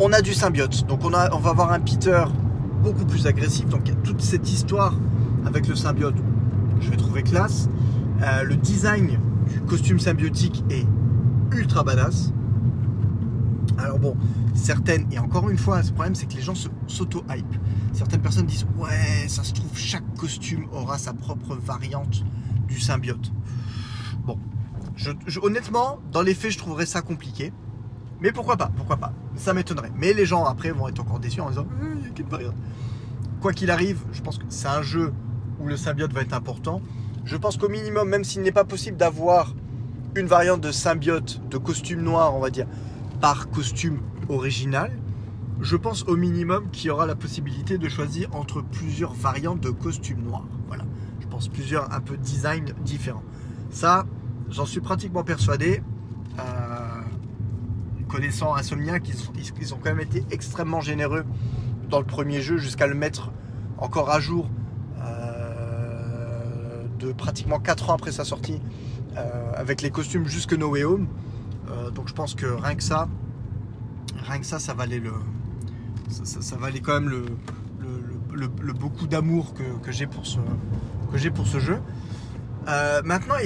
on 0.00 0.12
a 0.12 0.20
du 0.22 0.32
symbiote. 0.32 0.86
Donc 0.86 1.04
on 1.04 1.10
va 1.10 1.50
avoir 1.50 1.72
un 1.72 1.80
Peter 1.80 2.24
beaucoup 2.82 3.04
plus 3.04 3.26
agressif. 3.26 3.66
Donc 3.68 3.82
toute 4.02 4.20
cette 4.20 4.50
histoire 4.50 4.94
avec 5.44 5.68
le 5.68 5.74
symbiote, 5.74 6.16
je 6.80 6.90
vais 6.90 6.96
trouver 6.96 7.22
classe. 7.22 7.68
Euh, 8.22 8.44
le 8.44 8.56
design 8.56 9.18
du 9.52 9.60
costume 9.60 10.00
symbiotique 10.00 10.64
est 10.70 10.86
ultra 11.54 11.84
badass. 11.84 12.32
Alors 13.78 13.98
bon, 13.98 14.16
certaines, 14.54 15.06
et 15.12 15.18
encore 15.18 15.50
une 15.50 15.58
fois, 15.58 15.82
ce 15.82 15.92
problème 15.92 16.14
c'est 16.14 16.26
que 16.26 16.34
les 16.34 16.42
gens 16.42 16.54
s'auto-hype. 16.86 17.56
Certaines 17.92 18.22
personnes 18.22 18.46
disent 18.46 18.66
ouais, 18.78 19.28
ça 19.28 19.44
se 19.44 19.52
trouve, 19.52 19.70
chaque 19.74 20.14
costume 20.16 20.66
aura 20.72 20.96
sa 20.96 21.12
propre 21.12 21.56
variante 21.56 22.24
du 22.66 22.80
symbiote. 22.80 23.32
Honnêtement, 25.42 25.98
dans 26.12 26.22
les 26.22 26.34
faits, 26.34 26.52
je 26.52 26.58
trouverais 26.58 26.86
ça 26.86 27.02
compliqué. 27.02 27.52
Mais 28.20 28.32
pourquoi 28.32 28.56
pas, 28.56 28.70
pourquoi 28.76 28.96
pas. 28.96 29.12
Ça 29.36 29.52
m'étonnerait. 29.52 29.92
Mais 29.96 30.12
les 30.12 30.24
gens 30.24 30.44
après 30.44 30.70
vont 30.70 30.88
être 30.88 31.00
encore 31.00 31.20
déçus 31.20 31.40
en 31.40 31.50
disant 31.50 31.66
euh, 31.82 31.94
il 31.98 32.06
y 32.06 32.06
a 32.06 32.10
qu'une. 32.10 32.26
Quoi 33.40 33.52
qu'il 33.52 33.70
arrive, 33.70 34.00
je 34.12 34.22
pense 34.22 34.38
que 34.38 34.44
c'est 34.48 34.68
un 34.68 34.82
jeu 34.82 35.12
où 35.60 35.66
le 35.66 35.76
symbiote 35.76 36.12
va 36.12 36.22
être 36.22 36.32
important. 36.32 36.80
Je 37.24 37.36
pense 37.36 37.56
qu'au 37.56 37.68
minimum, 37.68 38.08
même 38.08 38.24
s'il 38.24 38.42
n'est 38.42 38.52
pas 38.52 38.64
possible 38.64 38.96
d'avoir 38.96 39.54
une 40.14 40.26
variante 40.26 40.62
de 40.62 40.72
symbiote, 40.72 41.42
de 41.50 41.58
costume 41.58 42.00
noir, 42.00 42.34
on 42.34 42.40
va 42.40 42.50
dire, 42.50 42.66
par 43.20 43.50
costume 43.50 44.00
original, 44.28 44.96
je 45.60 45.76
pense 45.76 46.04
au 46.04 46.16
minimum 46.16 46.70
qu'il 46.70 46.86
y 46.86 46.90
aura 46.90 47.06
la 47.06 47.14
possibilité 47.14 47.78
de 47.78 47.88
choisir 47.88 48.34
entre 48.34 48.62
plusieurs 48.62 49.12
variantes 49.12 49.60
de 49.60 49.70
costume 49.70 50.22
noir. 50.22 50.46
Voilà. 50.68 50.84
Je 51.20 51.26
pense 51.26 51.48
plusieurs 51.48 51.92
un 51.92 52.00
peu 52.00 52.16
design 52.16 52.72
différents. 52.84 53.24
Ça, 53.70 54.06
j'en 54.50 54.66
suis 54.66 54.80
pratiquement 54.80 55.24
persuadé. 55.24 55.82
Euh, 56.38 56.42
connaissant 58.08 58.54
Insomniac, 58.54 59.08
ils, 59.08 59.52
ils, 59.60 59.74
ont 59.74 59.78
quand 59.78 59.90
même 59.90 60.00
été 60.00 60.24
extrêmement 60.30 60.80
généreux 60.80 61.24
dans 61.88 61.98
le 61.98 62.04
premier 62.04 62.40
jeu 62.40 62.56
jusqu'à 62.56 62.86
le 62.86 62.94
mettre 62.94 63.30
encore 63.78 64.10
à 64.10 64.20
jour 64.20 64.48
euh, 65.00 66.84
de 66.98 67.12
pratiquement 67.12 67.58
4 67.58 67.90
ans 67.90 67.94
après 67.94 68.12
sa 68.12 68.24
sortie 68.24 68.60
euh, 69.16 69.52
avec 69.54 69.82
les 69.82 69.90
costumes 69.90 70.26
jusque 70.26 70.52
No 70.52 70.70
Way 70.70 70.84
Home. 70.84 71.08
Euh, 71.70 71.90
donc 71.90 72.08
je 72.08 72.14
pense 72.14 72.34
que 72.34 72.46
rien 72.46 72.74
que 72.74 72.82
ça, 72.82 73.08
rien 74.16 74.38
que 74.40 74.46
ça, 74.46 74.58
ça 74.58 74.74
valait 74.74 75.00
le, 75.00 75.12
ça, 76.08 76.56
valait 76.56 76.80
quand 76.80 77.00
même 77.00 77.08
le, 77.08 77.26
beaucoup 78.72 79.06
d'amour 79.06 79.54
que, 79.54 79.92
j'ai 79.92 80.06
pour 80.06 80.26
ce 80.26 80.38
que 81.12 81.28
pour 81.30 81.46
ce 81.46 81.58
jeu. 81.58 81.80
maintenant, 83.04 83.36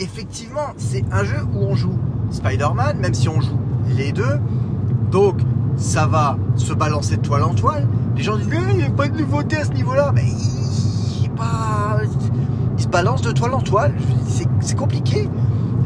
effectivement, 0.00 0.72
c'est 0.76 1.04
un 1.12 1.24
jeu 1.24 1.38
où 1.54 1.62
on 1.62 1.74
joue 1.74 1.96
Spider-Man, 2.30 2.98
même 2.98 3.14
si 3.14 3.28
on 3.28 3.40
joue 3.40 3.58
les 3.96 4.12
deux. 4.12 4.40
Donc, 5.10 5.40
ça 5.76 6.06
va 6.06 6.36
se 6.56 6.72
balancer 6.72 7.16
de 7.16 7.22
toile 7.22 7.42
en 7.42 7.54
toile. 7.54 7.86
Les 8.16 8.22
gens 8.22 8.36
disent, 8.36 8.48
il 8.70 8.76
n'y 8.76 8.84
a 8.84 8.90
pas 8.90 9.08
de 9.08 9.18
nouveauté 9.18 9.56
à 9.56 9.64
ce 9.64 9.72
niveau-là. 9.72 10.12
Mais 10.14 10.24
il, 11.22 11.30
pas... 11.30 12.00
il 12.76 12.82
se 12.82 12.88
balance 12.88 13.22
de 13.22 13.32
toile 13.32 13.54
en 13.54 13.60
toile. 13.60 13.92
C'est 14.60 14.76
compliqué. 14.76 15.28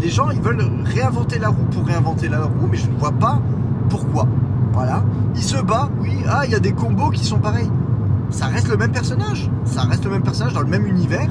Les 0.00 0.09
gens, 0.09 0.31
ils 0.31 0.40
veulent 0.40 0.64
réinventer 0.85 1.38
la 1.38 1.48
roue 1.48 1.64
pour 1.70 1.87
réinventer 1.87 2.29
la 2.29 2.42
roue, 2.42 2.68
mais 2.70 2.77
je 2.77 2.88
ne 2.88 2.96
vois 2.96 3.12
pas 3.12 3.40
pourquoi. 3.88 4.27
Voilà. 4.72 5.05
Il 5.35 5.42
se 5.42 5.61
bat, 5.62 5.88
oui. 6.00 6.16
Ah, 6.29 6.44
il 6.44 6.50
y 6.50 6.55
a 6.55 6.61
des 6.61 6.72
combos 6.72 7.11
qui 7.11 7.24
sont 7.24 7.38
pareils. 7.38 7.70
Ça 8.31 8.46
reste 8.46 8.68
le 8.68 8.77
même 8.77 8.92
personnage. 8.92 9.50
Ça 9.64 9.83
reste 9.83 10.05
le 10.05 10.11
même 10.11 10.22
personnage 10.22 10.53
dans 10.53 10.62
le 10.62 10.68
même 10.68 10.87
univers. 10.87 11.31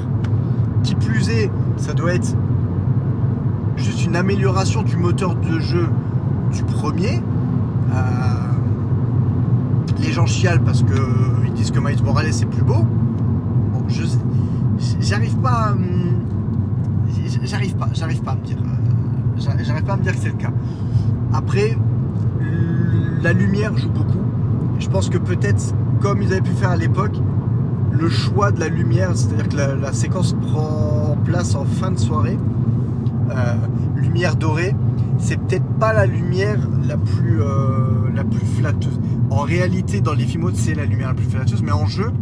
Qui 0.82 0.94
plus 0.94 1.28
est, 1.30 1.50
ça 1.76 1.92
doit 1.92 2.14
être 2.14 2.34
juste 3.76 4.04
une 4.04 4.16
amélioration 4.16 4.82
du 4.82 4.96
moteur 4.96 5.34
de 5.34 5.58
jeu 5.60 5.88
du 6.52 6.62
premier. 6.64 7.22
Euh, 7.92 8.54
les 9.98 10.12
gens 10.12 10.26
chialent 10.26 10.62
parce 10.62 10.82
qu'ils 10.82 11.52
disent 11.54 11.70
que 11.70 11.80
Miles 11.80 12.02
Morales 12.02 12.26
est 12.26 12.46
plus 12.46 12.62
beau. 12.62 12.84
Bon, 13.72 13.84
j'arrive 15.00 15.36
pas, 15.36 15.72
hum, 15.72 16.24
j'arrive 17.42 17.76
pas, 17.76 17.88
j'arrive 17.92 18.22
pas 18.22 18.32
à 18.32 18.36
me 18.36 18.42
dire, 18.42 18.58
euh, 18.58 19.54
j'arrive 19.62 19.84
pas 19.84 19.94
à 19.94 19.96
me 19.96 20.02
dire 20.02 20.12
que 20.12 20.18
c'est 20.18 20.28
le 20.28 20.34
cas. 20.34 20.52
Après, 21.32 21.76
la 23.22 23.32
lumière 23.32 23.76
joue 23.76 23.90
beaucoup. 23.90 24.18
Je 24.78 24.88
pense 24.88 25.08
que 25.08 25.18
peut-être, 25.18 25.74
comme 26.00 26.22
ils 26.22 26.32
avaient 26.32 26.42
pu 26.42 26.52
faire 26.52 26.70
à 26.70 26.76
l'époque, 26.76 27.16
le 27.90 28.08
choix 28.08 28.50
de 28.50 28.60
la 28.60 28.68
lumière, 28.68 29.10
c'est-à-dire 29.14 29.48
que 29.48 29.56
la, 29.80 29.92
séquence 29.92 30.34
prend 30.34 31.16
place 31.24 31.54
en 31.54 31.64
fin 31.64 31.90
de 31.90 31.98
soirée, 31.98 32.38
euh, 32.38 32.63
lumière 33.96 34.36
dorée, 34.36 34.74
c'est 35.18 35.36
peut-être 35.36 35.66
pas 35.78 35.92
la 35.92 36.06
lumière 36.06 36.58
la 36.86 36.96
plus, 36.96 37.42
euh, 37.42 38.10
la 38.14 38.24
plus 38.24 38.44
flatteuse. 38.44 39.00
En 39.30 39.40
réalité, 39.40 40.00
dans 40.00 40.12
les 40.14 40.24
films 40.24 40.50
c'est 40.54 40.74
la 40.74 40.84
lumière 40.84 41.08
la 41.08 41.14
plus 41.14 41.24
flatteuse, 41.24 41.62
mais 41.62 41.72
en 41.72 41.86
jeu, 41.86 42.12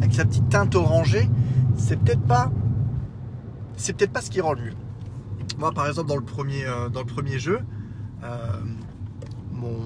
avec 0.00 0.14
sa 0.14 0.24
petite 0.24 0.48
teinte 0.48 0.74
orangée, 0.74 1.28
c'est 1.76 1.98
peut-être 1.98 2.22
pas, 2.22 2.50
c'est 3.76 3.96
peut-être 3.96 4.12
pas 4.12 4.20
ce 4.20 4.30
qui 4.30 4.40
rend 4.40 4.52
le 4.52 4.62
mieux. 4.62 4.74
Moi, 5.58 5.72
par 5.72 5.86
exemple, 5.86 6.08
dans 6.08 6.16
le 6.16 6.22
premier, 6.22 6.64
euh, 6.64 6.88
dans 6.88 7.00
le 7.00 7.06
premier 7.06 7.38
jeu, 7.38 7.60
mon, 9.52 9.76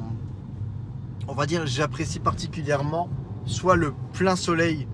on 1.27 1.35
va 1.35 1.47
dire, 1.47 1.67
j'apprécie 1.67 2.21
particulièrement 2.21 3.09
soit 3.47 3.75
le 3.75 3.93
plein 4.13 4.37
soleil, 4.37 4.87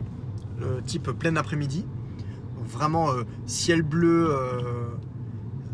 type 0.86 1.10
plein 1.10 1.36
après-midi, 1.36 1.84
vraiment 2.66 3.10
euh, 3.10 3.24
ciel 3.46 3.82
bleu, 3.82 4.28
euh, 4.30 4.90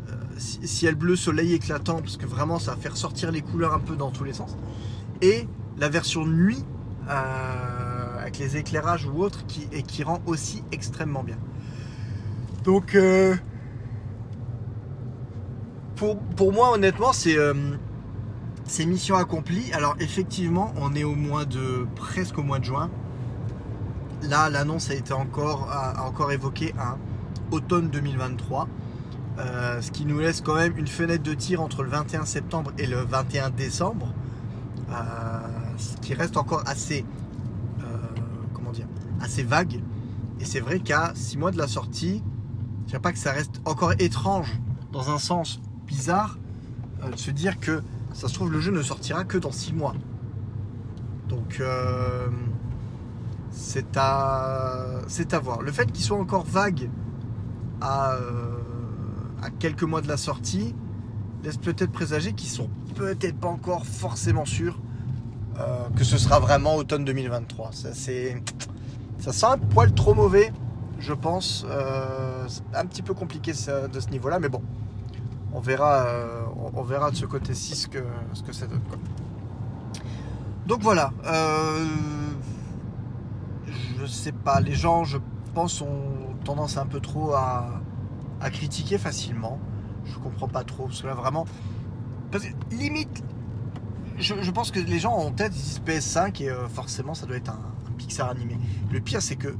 euh, 0.08 0.14
ciel 0.38 0.94
bleu, 0.94 1.16
soleil 1.16 1.54
éclatant, 1.54 2.00
parce 2.00 2.16
que 2.16 2.26
vraiment 2.26 2.58
ça 2.58 2.72
va 2.72 2.76
faire 2.76 2.96
sortir 2.96 3.30
les 3.30 3.42
couleurs 3.42 3.74
un 3.74 3.78
peu 3.78 3.96
dans 3.96 4.10
tous 4.10 4.24
les 4.24 4.32
sens. 4.32 4.56
Et 5.22 5.46
la 5.78 5.88
version 5.88 6.26
nuit, 6.26 6.64
avec 7.08 8.38
les 8.38 8.56
éclairages 8.56 9.06
ou 9.06 9.22
autres, 9.22 9.44
qui, 9.46 9.66
et 9.72 9.82
qui 9.82 10.04
rend 10.04 10.20
aussi 10.26 10.62
extrêmement 10.70 11.24
bien. 11.24 11.38
Donc, 12.64 12.96
pour, 15.96 16.18
pour, 16.18 16.52
moi, 16.52 16.72
honnêtement, 16.72 17.12
c'est 17.12 17.36
c'est 18.66 18.86
mission 18.86 19.16
accomplie. 19.16 19.72
Alors, 19.72 19.96
effectivement, 19.98 20.72
on 20.76 20.94
est 20.94 21.02
au 21.02 21.16
mois 21.16 21.44
de 21.44 21.86
presque 21.96 22.38
au 22.38 22.42
mois 22.42 22.60
de 22.60 22.64
juin. 22.64 22.90
Là, 24.30 24.48
l'annonce 24.48 24.90
a 24.90 24.94
été 24.94 25.12
encore, 25.12 25.68
encore 25.98 26.30
évoquée 26.30 26.72
à 26.78 26.96
automne 27.50 27.88
2023. 27.88 28.68
Euh, 29.40 29.80
ce 29.80 29.90
qui 29.90 30.06
nous 30.06 30.20
laisse 30.20 30.40
quand 30.40 30.54
même 30.54 30.78
une 30.78 30.86
fenêtre 30.86 31.24
de 31.24 31.34
tir 31.34 31.60
entre 31.60 31.82
le 31.82 31.90
21 31.90 32.24
septembre 32.26 32.70
et 32.78 32.86
le 32.86 33.00
21 33.00 33.50
décembre. 33.50 34.14
Euh, 34.88 34.94
ce 35.78 35.96
qui 35.96 36.14
reste 36.14 36.36
encore 36.36 36.62
assez, 36.66 37.04
euh, 37.80 38.84
assez 39.20 39.42
vague. 39.42 39.80
Et 40.38 40.44
c'est 40.44 40.60
vrai 40.60 40.78
qu'à 40.78 41.10
6 41.16 41.36
mois 41.36 41.50
de 41.50 41.58
la 41.58 41.66
sortie, 41.66 42.22
Je 42.82 42.86
dirais 42.86 43.02
pas 43.02 43.12
que 43.12 43.18
ça 43.18 43.32
reste 43.32 43.60
encore 43.64 43.94
étrange, 43.98 44.60
dans 44.92 45.10
un 45.10 45.18
sens 45.18 45.60
bizarre, 45.88 46.38
de 47.04 47.16
se 47.16 47.32
dire 47.32 47.58
que 47.58 47.82
ça 48.12 48.28
se 48.28 48.34
trouve 48.34 48.52
le 48.52 48.60
jeu 48.60 48.70
ne 48.70 48.82
sortira 48.82 49.24
que 49.24 49.38
dans 49.38 49.52
6 49.52 49.72
mois. 49.72 49.94
Donc 51.28 51.60
c'est 53.50 53.96
à, 53.96 55.00
voir. 55.42 55.62
Le 55.62 55.72
fait 55.72 55.90
qu'il 55.90 56.04
soit 56.04 56.18
encore 56.18 56.44
vague 56.44 56.90
à, 57.80 58.12
euh, 58.12 58.58
à 59.42 59.50
quelques 59.50 59.82
mois 59.82 60.00
de 60.00 60.08
la 60.08 60.16
sortie 60.16 60.74
laisse 61.42 61.56
peut-être 61.56 61.92
présager 61.92 62.32
qu'ils 62.32 62.50
sont 62.50 62.68
peut-être 62.94 63.38
pas 63.38 63.48
encore 63.48 63.86
forcément 63.86 64.44
sûrs 64.44 64.78
euh, 65.60 65.88
que 65.96 66.04
ce 66.04 66.16
sera 66.16 66.38
vraiment 66.38 66.76
automne 66.76 67.04
2023. 67.04 67.70
Ça, 67.72 67.90
c'est, 67.92 68.42
ça 69.18 69.32
sent 69.32 69.46
un 69.46 69.58
poil 69.58 69.92
trop 69.92 70.14
mauvais, 70.14 70.52
je 70.98 71.12
pense. 71.12 71.66
Euh, 71.68 72.46
un 72.74 72.86
petit 72.86 73.02
peu 73.02 73.14
compliqué 73.14 73.52
de 73.52 74.00
ce 74.00 74.10
niveau-là, 74.10 74.38
mais 74.38 74.48
bon, 74.48 74.62
on 75.52 75.60
verra, 75.60 76.06
euh, 76.06 77.10
de 77.10 77.16
ce 77.16 77.26
côté-ci 77.26 77.74
ce 77.74 77.88
que, 77.88 78.02
ça 78.52 78.66
donne. 78.66 78.80
Donc 80.66 80.82
voilà. 80.82 81.12
Je 84.00 84.06
sais 84.06 84.32
pas, 84.32 84.60
les 84.60 84.74
gens, 84.74 85.04
je 85.04 85.18
pense, 85.54 85.80
ont 85.80 86.34
tendance 86.44 86.76
un 86.76 86.86
peu 86.86 87.00
trop 87.00 87.32
à, 87.34 87.80
à 88.40 88.50
critiquer 88.50 88.98
facilement. 88.98 89.58
Je 90.04 90.18
comprends 90.18 90.48
pas 90.48 90.64
trop, 90.64 90.86
parce 90.86 91.02
que 91.02 91.06
là 91.06 91.14
vraiment. 91.14 91.46
Parce 92.30 92.44
que 92.44 92.74
limite, 92.74 93.22
je, 94.18 94.50
pense 94.50 94.70
que 94.70 94.80
les 94.80 94.98
gens 94.98 95.14
ont 95.16 95.28
en 95.28 95.32
tête, 95.32 95.52
ils 95.54 95.62
disent 95.62 95.82
PS5 95.84 96.42
et 96.42 96.50
euh, 96.50 96.68
forcément 96.68 97.14
ça 97.14 97.26
doit 97.26 97.36
être 97.36 97.50
un, 97.50 97.60
Pixar 97.98 98.30
animé. 98.30 98.56
Le 98.90 99.00
pire, 99.00 99.20
c'est 99.20 99.36
que 99.36 99.54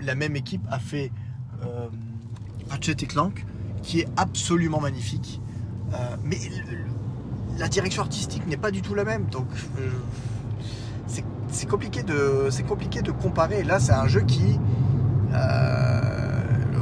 la 0.00 0.14
même 0.14 0.34
équipe 0.34 0.62
a 0.70 0.78
fait 0.78 1.12
euh, 1.62 1.88
Ratchet 2.70 2.92
et 2.92 3.06
Clank, 3.06 3.44
qui 3.82 4.00
est 4.00 4.08
absolument 4.16 4.80
magnifique. 4.80 5.42
Euh, 5.92 6.16
mais 6.24 6.38
la 7.58 7.68
direction 7.68 8.02
artistique 8.02 8.46
n'est 8.46 8.56
pas 8.56 8.70
du 8.70 8.80
tout 8.80 8.94
la 8.94 9.04
même. 9.04 9.26
Donc 9.26 9.46
euh, 9.78 9.90
c'est- 11.06 11.24
c'est 11.52 11.68
compliqué, 11.68 12.02
de- 12.02 12.48
c'est 12.50 12.62
compliqué 12.64 13.02
de 13.02 13.10
comparer. 13.12 13.62
Là, 13.62 13.78
c'est 13.78 13.92
un 13.92 14.06
jeu 14.08 14.20
qui. 14.22 14.58
euh, 15.32 16.00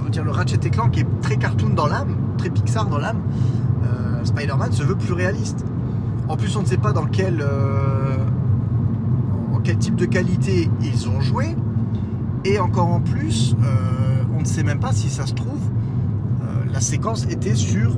on 0.07 0.09
dire 0.09 0.25
le 0.25 0.31
Ratchet 0.31 0.59
et 0.65 0.71
Clank 0.71 0.97
est 0.99 1.07
très 1.23 1.37
cartoon 1.37 1.71
dans 1.71 1.87
l'âme, 1.87 2.17
très 2.39 2.51
Pixar 2.51 2.87
dans 2.87 2.99
l'âme. 2.99 3.21
Euh, 3.85 4.25
Spider-Man 4.25 4.73
se 4.73 4.83
veut 4.83 4.97
plus 4.97 5.13
réaliste. 5.13 5.65
En 6.29 6.37
plus, 6.37 6.57
on 6.57 6.63
ne 6.63 6.67
sait 6.67 6.77
pas 6.79 6.93
dans 6.93 7.07
quel, 7.07 7.41
euh, 7.43 8.17
en 9.55 9.59
quel 9.61 9.79
type 9.79 9.95
de 9.97 10.07
qualité 10.07 10.69
ils 10.81 11.09
ont 11.09 11.21
joué. 11.21 11.55
Et 12.45 12.59
encore 12.59 12.89
en 12.89 13.01
plus, 13.01 13.55
on 14.35 14.41
ne 14.41 14.45
sait 14.47 14.63
même 14.63 14.81
pas 14.81 14.93
si 14.93 15.11
ça 15.11 15.27
se 15.27 15.35
trouve, 15.35 15.61
la 16.73 16.81
séquence 16.81 17.27
était 17.27 17.55
sur 17.55 17.97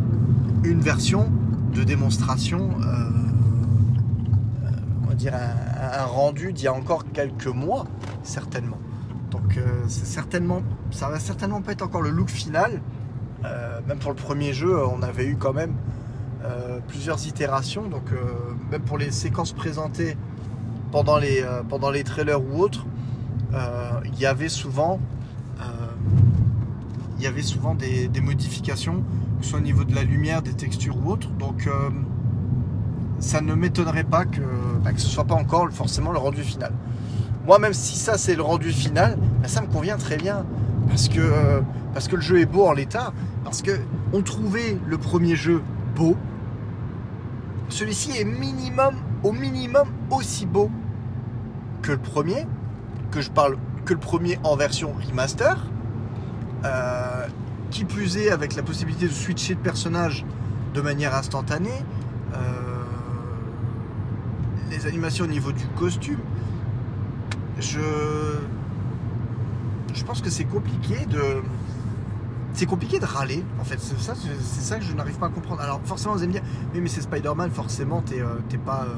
une 0.64 0.80
version 0.80 1.30
de 1.74 1.84
démonstration, 1.84 2.70
on 2.80 3.21
dire 5.14 5.34
un, 5.34 6.04
rendu 6.04 6.52
d'il 6.52 6.64
y 6.64 6.68
a 6.68 6.72
encore 6.72 7.04
quelques 7.12 7.46
mois, 7.46 7.86
certainement. 8.22 8.78
Donc 9.30 9.56
euh, 9.56 9.84
certainement, 9.88 10.62
ça 10.90 11.08
va 11.08 11.18
certainement 11.18 11.62
pas 11.62 11.72
être 11.72 11.82
encore 11.82 12.02
le 12.02 12.10
look 12.10 12.28
final. 12.28 12.80
Euh, 13.44 13.80
même 13.88 13.98
pour 13.98 14.10
le 14.10 14.16
premier 14.16 14.52
jeu, 14.52 14.76
on 14.86 15.02
avait 15.02 15.26
eu 15.26 15.36
quand 15.36 15.52
même 15.52 15.74
euh, 16.44 16.78
plusieurs 16.86 17.26
itérations. 17.26 17.86
Donc 17.88 18.10
même 18.70 18.82
pour 18.82 18.98
les 18.98 19.10
séquences 19.10 19.52
présentées 19.52 20.16
pendant 20.90 21.18
les, 21.18 21.44
pendant 21.68 21.90
les 21.90 22.04
trailers 22.04 22.42
ou 22.42 22.60
autres, 22.60 22.86
il 24.04 24.18
y 24.18 24.26
avait 24.26 24.48
souvent, 24.48 25.00
il 27.16 27.22
y 27.22 27.26
avait 27.26 27.42
souvent 27.42 27.74
des, 27.74 28.08
des 28.08 28.20
modifications, 28.20 29.02
que 29.38 29.44
ce 29.44 29.50
soit 29.50 29.58
au 29.58 29.62
niveau 29.62 29.84
de 29.84 29.94
la 29.94 30.02
lumière, 30.02 30.42
des 30.42 30.54
textures 30.54 30.96
ou 31.02 31.10
autres. 31.10 31.30
Donc 31.30 31.68
ça 33.22 33.40
ne 33.40 33.54
m'étonnerait 33.54 34.04
pas 34.04 34.24
que, 34.24 34.40
bah, 34.82 34.92
que 34.92 35.00
ce 35.00 35.06
soit 35.06 35.24
pas 35.24 35.36
encore 35.36 35.70
forcément 35.70 36.12
le 36.12 36.18
rendu 36.18 36.42
final. 36.42 36.72
Moi, 37.46 37.58
même 37.58 37.72
si 37.72 37.96
ça 37.96 38.18
c'est 38.18 38.34
le 38.34 38.42
rendu 38.42 38.70
final, 38.70 39.16
bah, 39.40 39.48
ça 39.48 39.62
me 39.62 39.68
convient 39.68 39.96
très 39.96 40.16
bien 40.16 40.44
parce 40.88 41.08
que 41.08 41.20
euh, 41.20 41.60
parce 41.94 42.08
que 42.08 42.16
le 42.16 42.22
jeu 42.22 42.40
est 42.40 42.46
beau 42.46 42.66
en 42.66 42.72
l'état, 42.72 43.12
parce 43.44 43.62
que 43.62 43.78
on 44.12 44.22
trouvait 44.22 44.76
le 44.86 44.98
premier 44.98 45.36
jeu 45.36 45.62
beau. 45.94 46.16
Celui-ci 47.68 48.18
est 48.18 48.24
minimum, 48.24 48.96
au 49.22 49.32
minimum 49.32 49.88
aussi 50.10 50.44
beau 50.44 50.70
que 51.80 51.92
le 51.92 51.98
premier, 51.98 52.46
que 53.10 53.20
je 53.20 53.30
parle 53.30 53.56
que 53.84 53.94
le 53.94 54.00
premier 54.00 54.38
en 54.42 54.56
version 54.56 54.92
remaster. 55.08 55.56
Euh, 56.64 57.26
qui 57.70 57.84
plus 57.84 58.18
est 58.18 58.30
avec 58.30 58.54
la 58.54 58.62
possibilité 58.62 59.06
de 59.08 59.12
switcher 59.12 59.54
de 59.54 59.60
personnage 59.60 60.26
de 60.74 60.80
manière 60.82 61.14
instantanée. 61.16 61.70
Euh, 62.34 62.36
animations 64.86 65.24
au 65.24 65.28
niveau 65.28 65.52
du 65.52 65.66
costume. 65.78 66.18
Je, 67.58 67.80
je 69.94 70.04
pense 70.04 70.20
que 70.20 70.30
c'est 70.30 70.44
compliqué 70.44 71.06
de, 71.06 71.42
c'est 72.54 72.66
compliqué 72.66 72.98
de 72.98 73.04
râler. 73.04 73.44
En 73.60 73.64
fait, 73.64 73.78
c'est 73.80 73.98
ça, 74.00 74.14
c'est 74.16 74.60
ça 74.62 74.78
que 74.78 74.84
je 74.84 74.92
n'arrive 74.94 75.16
pas 75.16 75.26
à 75.26 75.30
comprendre. 75.30 75.60
Alors 75.60 75.80
forcément, 75.84 76.14
vous 76.14 76.18
allez 76.22 76.28
me 76.28 76.32
dire, 76.32 76.42
oui, 76.74 76.80
mais 76.80 76.88
c'est 76.88 77.02
Spider-Man, 77.02 77.50
forcément, 77.50 78.02
t'es, 78.02 78.20
euh, 78.20 78.36
pas. 78.64 78.86
euh, 78.88 78.94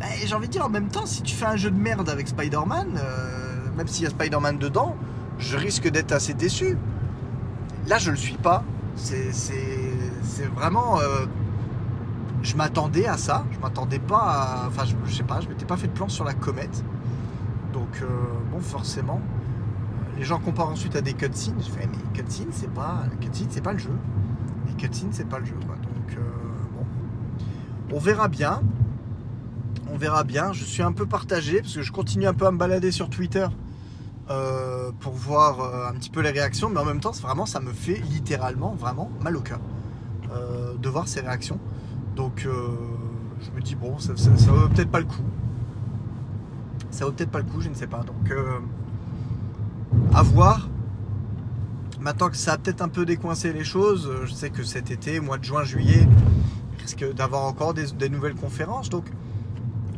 bah, 0.00 0.06
j'ai 0.24 0.34
envie 0.34 0.48
de 0.48 0.52
dire 0.52 0.64
en 0.64 0.68
même 0.68 0.88
temps, 0.88 1.06
si 1.06 1.22
tu 1.22 1.34
fais 1.34 1.46
un 1.46 1.56
jeu 1.56 1.70
de 1.70 1.78
merde 1.78 2.08
avec 2.08 2.28
Spider-Man, 2.28 2.98
euh, 2.98 3.56
même 3.76 3.88
s'il 3.88 4.04
y 4.04 4.06
a 4.06 4.10
Spider-Man 4.10 4.58
dedans, 4.58 4.96
je 5.38 5.56
risque 5.56 5.88
d'être 5.88 6.12
assez 6.12 6.34
déçu. 6.34 6.76
Là, 7.88 7.98
je 7.98 8.10
le 8.10 8.16
suis 8.16 8.36
pas. 8.36 8.64
C'est 8.96 9.30
vraiment. 10.54 10.98
Je 12.46 12.56
m'attendais 12.56 13.06
à 13.06 13.18
ça. 13.18 13.44
Je 13.52 13.58
m'attendais 13.58 13.98
pas 13.98 14.18
à. 14.18 14.66
Enfin, 14.68 14.84
je, 14.84 14.94
je 15.04 15.14
sais 15.14 15.24
pas, 15.24 15.40
je 15.40 15.48
m'étais 15.48 15.66
pas 15.66 15.76
fait 15.76 15.88
de 15.88 15.92
plan 15.92 16.08
sur 16.08 16.24
la 16.24 16.32
comète. 16.34 16.84
Donc, 17.72 18.00
euh, 18.02 18.06
bon, 18.52 18.60
forcément. 18.60 19.20
euh, 19.20 20.18
Les 20.18 20.24
gens 20.24 20.38
comparent 20.38 20.70
ensuite 20.70 20.96
à 20.96 21.00
des 21.00 21.12
cutscenes. 21.12 21.58
Je 21.58 21.70
fais, 21.70 21.86
mais 21.86 21.98
cutscenes, 22.14 22.52
c'est 22.52 22.70
pas. 22.72 23.02
Les 23.10 23.26
cutscenes, 23.26 23.48
c'est 23.50 23.60
pas 23.60 23.72
le 23.72 23.78
jeu. 23.78 23.92
Les 24.68 24.74
cutscenes, 24.74 25.10
c'est 25.12 25.28
pas 25.28 25.40
le 25.40 25.44
jeu. 25.44 25.56
Donc, 25.60 26.16
euh, 26.16 26.20
bon. 26.76 27.96
On 27.96 27.98
verra 27.98 28.28
bien. 28.28 28.62
On 29.92 29.96
verra 29.96 30.22
bien. 30.24 30.52
Je 30.52 30.64
suis 30.64 30.82
un 30.82 30.92
peu 30.92 31.06
partagé 31.06 31.60
parce 31.60 31.74
que 31.74 31.82
je 31.82 31.92
continue 31.92 32.26
un 32.26 32.34
peu 32.34 32.46
à 32.46 32.50
me 32.52 32.58
balader 32.58 32.92
sur 32.92 33.10
Twitter 33.10 33.46
pour 34.98 35.12
voir 35.12 35.88
un 35.88 35.92
petit 35.92 36.10
peu 36.10 36.20
les 36.20 36.30
réactions, 36.30 36.68
mais 36.68 36.80
en 36.80 36.84
même 36.84 36.98
temps, 36.98 37.12
vraiment, 37.12 37.46
ça 37.46 37.60
me 37.60 37.72
fait 37.72 38.00
littéralement 38.10 38.74
vraiment 38.74 39.08
mal 39.22 39.36
au 39.36 39.40
cœur 39.40 39.60
de 40.80 40.88
voir 40.88 41.06
ces 41.06 41.20
réactions. 41.20 41.60
Donc, 42.16 42.46
euh, 42.46 42.68
je 43.42 43.50
me 43.50 43.60
dis 43.60 43.74
bon, 43.74 43.98
ça, 43.98 44.16
ça, 44.16 44.34
ça 44.36 44.50
vaut 44.50 44.68
peut-être 44.68 44.90
pas 44.90 45.00
le 45.00 45.04
coup. 45.04 45.22
Ça 46.90 47.04
vaut 47.04 47.12
peut-être 47.12 47.30
pas 47.30 47.40
le 47.40 47.44
coup, 47.44 47.60
je 47.60 47.68
ne 47.68 47.74
sais 47.74 47.86
pas. 47.86 48.00
Donc, 48.00 48.30
euh, 48.30 48.58
à 50.14 50.22
voir. 50.22 50.68
Maintenant 52.00 52.30
que 52.30 52.36
ça 52.36 52.54
a 52.54 52.58
peut-être 52.58 52.80
un 52.82 52.88
peu 52.88 53.04
décoincé 53.04 53.52
les 53.52 53.64
choses, 53.64 54.10
je 54.24 54.32
sais 54.32 54.50
que 54.50 54.62
cet 54.62 54.90
été, 54.90 55.18
mois 55.20 55.38
de 55.38 55.44
juin, 55.44 55.64
juillet, 55.64 56.06
il 56.72 56.82
risque 56.82 57.14
d'avoir 57.14 57.42
encore 57.44 57.74
des, 57.74 58.08
nouvelles 58.08 58.34
conférences. 58.34 58.88
Donc, 58.88 59.06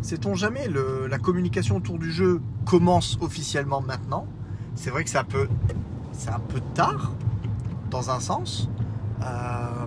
sait-on 0.00 0.34
jamais, 0.34 0.68
la 1.08 1.18
communication 1.18 1.76
autour 1.76 1.98
du 1.98 2.10
jeu 2.10 2.40
commence 2.64 3.18
officiellement 3.20 3.82
maintenant. 3.82 4.26
C'est 4.74 4.90
vrai 4.90 5.04
que 5.04 5.10
c'est 5.10 5.18
un 5.18 5.24
peu, 5.24 5.48
c'est 6.12 6.30
un 6.30 6.40
peu 6.40 6.60
tard, 6.74 7.12
dans 7.90 8.10
un 8.10 8.20
sens. 8.20 8.70
Euh, 9.22 9.84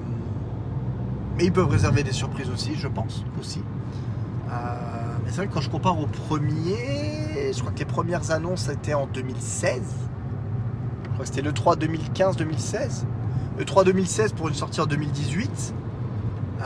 mais 1.42 1.48
ils 1.48 1.52
peuvent 1.52 1.70
réserver 1.70 2.04
des 2.04 2.12
surprises 2.12 2.52
aussi, 2.52 2.76
je 2.76 2.88
pense, 2.88 3.26
aussi. 3.40 3.64
Euh, 4.52 4.54
mais 5.24 5.32
c'est 5.32 5.38
vrai 5.38 5.48
que 5.48 5.54
quand 5.54 5.62
je 5.62 5.72
compare 5.72 6.00
au 6.00 6.06
premier, 6.06 7.52
je 7.52 7.60
crois 7.60 7.72
que 7.72 7.80
les 7.80 7.86
premières 7.86 8.30
annonces 8.30 8.70
étaient 8.70 8.94
en 8.94 9.08
2016. 9.08 9.82
Je 11.04 11.10
crois 11.10 11.20
que 11.20 11.26
c'était 11.26 11.42
le 11.42 11.52
3 11.52 11.78
2015-2016. 11.78 13.06
Le 13.58 13.66
3 13.66 13.84
2016 13.86 14.34
pour 14.34 14.50
une 14.50 14.54
sortie 14.54 14.82
en 14.82 14.86
2018. 14.86 15.74
Euh, 16.62 16.64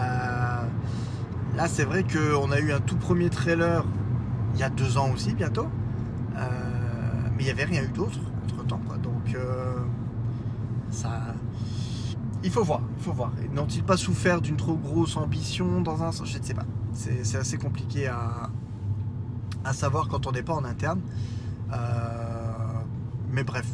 là, 1.55 1.67
c'est 1.67 1.85
vrai 1.85 2.03
qu'on 2.03 2.51
a 2.51 2.59
eu 2.59 2.73
un 2.73 2.81
tout 2.81 2.97
premier 2.97 3.29
trailer 3.29 3.85
il 4.55 4.59
y 4.59 4.63
a 4.63 4.69
deux 4.69 4.97
ans 4.97 5.09
aussi, 5.13 5.33
bientôt. 5.35 5.67
Euh, 6.35 6.41
mais 7.37 7.43
il 7.43 7.45
n'y 7.45 7.51
avait 7.51 7.63
rien 7.63 7.81
eu 7.81 7.87
d'autre 7.87 8.19
entre 8.43 8.67
temps. 8.67 8.81
Donc, 9.01 9.35
euh, 9.35 9.45
ça. 9.63 9.64
Il 12.45 12.51
faut 12.51 12.63
voir, 12.63 12.79
il 12.95 13.03
faut 13.03 13.11
voir. 13.11 13.31
N'ont-ils 13.55 13.83
pas 13.83 13.97
souffert 13.97 14.39
d'une 14.39 14.55
trop 14.55 14.75
grosse 14.75 15.17
ambition 15.17 15.81
dans 15.81 16.03
un 16.03 16.11
sens? 16.11 16.29
Je 16.29 16.37
ne 16.37 16.43
sais 16.43 16.53
pas. 16.53 16.65
C'est 16.93 17.37
assez 17.37 17.57
compliqué 17.57 18.07
à, 18.07 18.51
savoir 19.73 20.07
quand 20.07 20.27
on 20.27 20.31
n'est 20.31 20.43
pas 20.43 20.53
en 20.53 20.63
interne. 20.63 21.01
Euh, 21.73 21.77
mais 23.31 23.43
bref. 23.43 23.65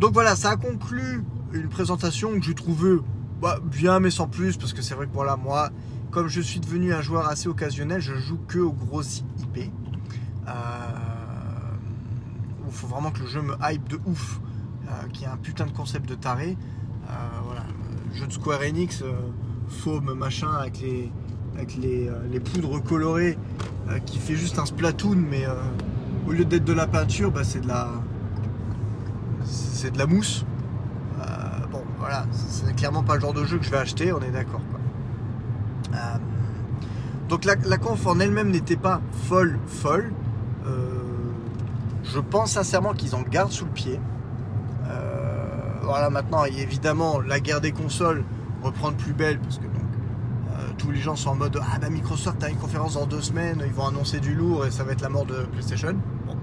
Donc 0.00 0.12
voilà, 0.12 0.34
ça 0.34 0.50
a 0.50 0.56
conclu 0.56 1.22
une 1.52 1.68
présentation 1.68 2.36
que 2.36 2.44
j'ai 2.44 2.54
trouvée 2.54 2.96
bah, 3.40 3.60
bien, 3.62 4.00
mais 4.00 4.10
sans 4.10 4.26
plus, 4.26 4.56
parce 4.56 4.72
que 4.72 4.82
c'est 4.82 4.94
vrai 4.94 5.06
que 5.06 5.14
voilà, 5.14 5.36
moi, 5.36 5.70
comme 6.10 6.26
je 6.26 6.40
suis 6.40 6.58
devenu 6.58 6.92
un 6.92 7.00
joueur 7.00 7.28
assez 7.28 7.46
occasionnel, 7.46 8.00
je 8.00 8.16
joue 8.16 8.40
que 8.48 8.58
aux 8.58 8.72
grosses 8.72 9.22
IP. 9.38 9.70
Euh, 10.48 10.52
il 12.66 12.72
faut 12.72 12.88
vraiment 12.88 13.12
que 13.12 13.20
le 13.20 13.26
jeu 13.26 13.40
me 13.40 13.54
hype 13.62 13.88
de 13.88 14.00
ouf. 14.04 14.40
Euh, 14.92 15.08
qui 15.12 15.24
est 15.24 15.28
un 15.28 15.36
putain 15.36 15.64
de 15.66 15.70
concept 15.70 16.08
de 16.08 16.16
taré. 16.16 16.56
Voilà, 17.44 17.62
jeu 18.14 18.26
de 18.26 18.32
Square 18.32 18.60
Enix, 18.62 19.02
faume 19.68 20.14
machin 20.14 20.50
avec 20.52 20.80
les, 20.80 21.10
les, 22.30 22.40
poudres 22.40 22.82
colorées, 22.82 23.38
qui 24.06 24.18
fait 24.18 24.34
juste 24.34 24.58
un 24.58 24.66
splatoon, 24.66 25.16
mais 25.16 25.44
au 26.26 26.32
lieu 26.32 26.44
d'être 26.44 26.64
de 26.64 26.72
la 26.72 26.86
peinture, 26.86 27.30
bah, 27.30 27.44
c'est 27.44 27.60
de 27.60 27.68
la 27.68 27.88
c'est 29.44 29.90
de 29.90 29.98
la 29.98 30.06
mousse. 30.06 30.44
bon, 31.70 31.82
voilà, 31.98 32.26
c'est 32.30 32.74
clairement 32.76 33.02
pas 33.02 33.14
le 33.16 33.20
genre 33.20 33.34
de 33.34 33.44
jeu 33.44 33.58
que 33.58 33.64
je 33.64 33.70
vais 33.70 33.78
acheter, 33.78 34.12
on 34.12 34.20
est 34.20 34.30
d'accord. 34.30 34.60
Donc 37.32 37.46
la, 37.46 37.78
conf 37.78 38.06
en 38.06 38.20
elle-même 38.20 38.50
n'était 38.50 38.76
pas 38.76 39.00
folle, 39.26 39.58
folle. 39.66 40.12
Euh, 40.66 40.98
je 42.04 42.20
pense 42.20 42.52
sincèrement 42.52 42.92
qu'ils 42.92 43.14
en 43.14 43.22
gardent 43.22 43.52
sous 43.52 43.64
le 43.64 43.70
pied. 43.70 43.98
Voilà, 45.82 46.10
maintenant, 46.10 46.44
évidemment, 46.44 47.20
la 47.20 47.40
guerre 47.40 47.60
des 47.60 47.72
consoles 47.72 48.24
reprend 48.62 48.90
de 48.92 48.96
plus 48.96 49.12
belle 49.12 49.38
parce 49.40 49.58
que 49.58 49.64
donc, 49.64 49.74
euh, 50.52 50.68
tous 50.78 50.90
les 50.90 51.00
gens 51.00 51.16
sont 51.16 51.30
en 51.30 51.34
mode 51.34 51.58
Ah 51.60 51.78
bah 51.78 51.90
Microsoft 51.90 52.42
a 52.44 52.48
une 52.48 52.56
conférence 52.56 52.94
dans 52.94 53.06
deux 53.06 53.20
semaines, 53.20 53.62
ils 53.66 53.72
vont 53.72 53.86
annoncer 53.86 54.20
du 54.20 54.34
lourd 54.34 54.66
et 54.66 54.70
ça 54.70 54.84
va 54.84 54.92
être 54.92 55.00
la 55.00 55.08
mort 55.08 55.26
de 55.26 55.42
PlayStation. 55.52 55.96
Bon. 56.26 56.36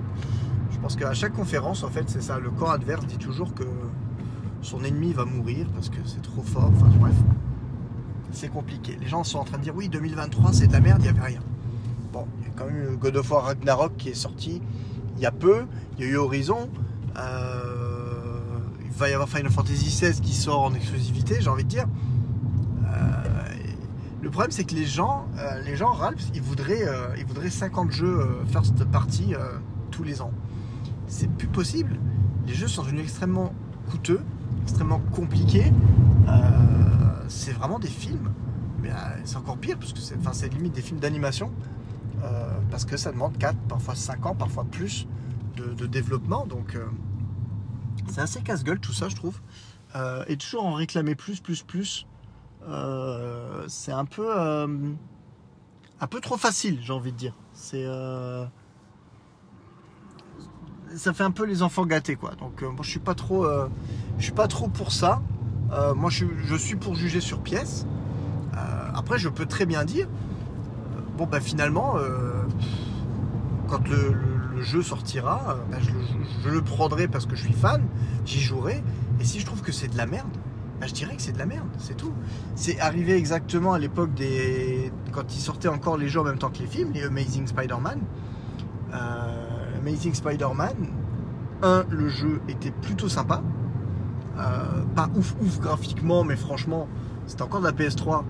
Je 0.71 0.77
pense 0.79 0.95
qu'à 0.95 1.13
chaque 1.13 1.33
conférence, 1.33 1.83
en 1.83 1.89
fait, 1.89 2.09
c'est 2.09 2.21
ça. 2.21 2.39
Le 2.39 2.49
corps 2.49 2.71
adverse 2.71 3.05
dit 3.05 3.17
toujours 3.17 3.53
que 3.53 3.63
son 4.61 4.83
ennemi 4.83 5.13
va 5.13 5.25
mourir 5.25 5.67
parce 5.73 5.89
que 5.89 5.97
c'est 6.05 6.21
trop 6.21 6.43
fort. 6.43 6.71
Enfin 6.75 6.91
bref 6.99 7.15
c'est 8.31 8.49
compliqué. 8.49 8.97
Les 8.99 9.07
gens 9.07 9.23
sont 9.23 9.39
en 9.39 9.43
train 9.43 9.57
de 9.57 9.63
dire 9.63 9.75
oui, 9.75 9.89
2023 9.89 10.53
c'est 10.53 10.67
de 10.67 10.73
la 10.73 10.79
merde, 10.79 11.01
il 11.01 11.11
n'y 11.11 11.17
avait 11.17 11.27
rien. 11.27 11.39
Bon, 12.13 12.27
il 12.39 12.45
y 12.45 12.47
a 12.47 12.51
quand 12.55 12.65
même 12.65 12.93
eu 12.93 12.97
God 12.97 13.17
of 13.17 13.31
War 13.31 13.45
Ragnarok 13.45 13.97
qui 13.97 14.09
est 14.09 14.13
sorti 14.15 14.61
il 15.15 15.23
y 15.23 15.25
a 15.25 15.31
peu, 15.31 15.65
il 15.97 16.05
y 16.05 16.07
a 16.07 16.11
eu 16.11 16.17
Horizon, 16.17 16.69
euh, 17.17 17.78
va 18.99 19.09
y 19.09 19.13
avoir 19.13 19.29
Final 19.29 19.51
Fantasy 19.51 19.85
XVI 19.85 20.19
qui 20.21 20.33
sort 20.33 20.61
en 20.61 20.73
exclusivité, 20.73 21.37
j'ai 21.39 21.49
envie 21.49 21.63
de 21.63 21.69
dire. 21.69 21.85
Euh, 22.83 23.23
le 24.21 24.29
problème 24.29 24.51
c'est 24.51 24.65
que 24.65 24.75
les 24.75 24.85
gens, 24.85 25.25
euh, 25.37 25.61
les 25.61 25.75
gens 25.75 25.91
Ralph, 25.91 26.21
ils 26.33 26.41
voudraient, 26.41 26.85
ils 27.17 27.25
voudraient 27.25 27.49
50 27.49 27.91
jeux 27.91 28.27
first 28.51 28.83
party 28.85 29.33
tous 29.91 30.03
les 30.03 30.21
ans. 30.21 30.31
C'est 31.07 31.29
plus 31.29 31.47
possible. 31.47 31.97
Les 32.45 32.53
jeux 32.53 32.67
sont 32.67 32.83
devenus 32.83 33.03
extrêmement 33.03 33.53
coûteux, 33.89 34.21
extrêmement 34.63 34.99
compliqués 35.13 35.71
c'est 37.29 37.51
vraiment 37.51 37.79
des 37.79 37.87
films. 37.87 38.31
Mais 38.81 38.89
euh, 38.89 38.93
c'est 39.23 39.37
encore 39.37 39.57
pire, 39.57 39.77
parce 39.77 39.93
que 39.93 39.99
c'est 39.99 40.53
limite 40.53 40.73
des 40.73 40.81
films 40.81 40.99
d'animation. 40.99 41.51
Euh, 42.23 42.59
parce 42.69 42.83
que 42.83 42.97
ça 42.97 43.11
demande 43.11 43.37
4, 43.37 43.57
parfois 43.69 43.95
5 43.95 44.25
ans, 44.25 44.35
parfois 44.35 44.65
plus 44.65 45.07
de, 45.55 45.85
développement. 45.85 46.45
Donc 46.45 46.75
euh, 46.75 46.85
c'est 48.09 48.21
assez 48.21 48.41
casse-gueule 48.41 48.79
tout 48.79 48.93
ça, 48.93 49.09
je 49.09 49.15
trouve. 49.15 49.39
et 50.27 50.37
toujours 50.37 50.65
en 50.65 50.73
réclamer 50.73 51.15
plus, 51.15 51.39
plus, 51.39 51.63
plus. 51.63 52.05
c'est 53.67 53.91
un 53.91 54.05
peu 54.05 54.31
un 56.01 56.07
peu 56.07 56.21
trop 56.21 56.37
facile, 56.37 56.79
j'ai 56.81 56.93
envie 56.93 57.11
de 57.11 57.17
dire. 57.17 57.35
C'est 57.53 57.85
ça 60.95 61.13
fait 61.13 61.23
un 61.23 61.31
peu 61.31 61.45
les 61.45 61.61
enfants 61.61 61.85
gâtés, 61.85 62.15
quoi. 62.15 62.31
Donc 62.35 62.61
moi, 62.61 62.81
je 62.81 62.89
suis 62.89 62.99
pas 62.99 63.15
trop, 63.15 63.47
je 64.17 64.23
suis 64.23 64.33
pas 64.33 64.47
trop 64.47 64.67
pour 64.67 64.91
ça. 64.91 65.21
Euh, 65.71 65.93
moi, 65.93 66.09
je, 66.09 66.55
suis 66.55 66.75
pour 66.75 66.95
juger 66.95 67.21
sur 67.21 67.41
pièce. 67.41 67.85
Euh, 68.55 68.57
après, 68.93 69.19
je 69.19 69.29
peux 69.29 69.45
très 69.45 69.65
bien 69.65 69.85
dire, 69.85 70.07
euh, 70.07 71.01
bon, 71.17 71.25
bah 71.25 71.39
finalement, 71.39 71.95
quand 73.67 73.87
le, 73.87 74.15
jeu 74.61 74.81
sortira, 74.81 75.57
bah, 75.71 75.77
je, 75.81 76.49
le 76.49 76.61
prendrai 76.61 77.07
parce 77.07 77.25
que 77.25 77.35
je 77.35 77.43
suis 77.43 77.53
fan, 77.53 77.81
j'y 78.25 78.39
jouerai. 78.39 78.83
Et 79.19 79.23
si 79.23 79.39
je 79.39 79.45
trouve 79.45 79.61
que 79.61 79.71
c'est 79.71 79.87
de 79.87 79.97
la 79.97 80.05
merde, 80.05 80.27
bah, 80.79 80.87
je 80.87 80.93
dirais 80.93 81.15
que 81.15 81.21
c'est 81.21 81.33
de 81.33 81.39
la 81.39 81.45
merde, 81.45 81.67
c'est 81.77 81.97
tout. 81.97 82.13
C'est 82.55 82.79
arrivé 82.79 83.15
exactement 83.15 83.73
à 83.73 83.79
l'époque 83.79 84.13
des. 84.13 84.91
quand 85.11 85.35
ils 85.35 85.41
sortaient 85.41 85.67
encore 85.67 85.97
les 85.97 86.07
jeux 86.07 86.21
en 86.21 86.25
même 86.25 86.37
temps 86.37 86.49
que 86.49 86.59
les 86.59 86.67
films, 86.67 86.91
les 86.93 87.03
Amazing 87.03 87.47
Spider-Man. 87.47 87.99
Amazing 89.79 90.13
Spider-Man, 90.13 90.75
un, 91.61 91.85
le 91.89 92.09
jeu 92.09 92.41
était 92.47 92.71
plutôt 92.71 93.09
sympa. 93.09 93.41
Euh, 94.37 94.83
pas 94.95 95.09
ouf 95.15 95.35
ouf 95.41 95.59
graphiquement, 95.59 96.23
mais 96.23 96.35
franchement, 96.35 96.87
c'était 97.27 97.41
encore 97.41 97.61
de 97.61 97.65
la 97.65 97.71
PS3 97.71 98.23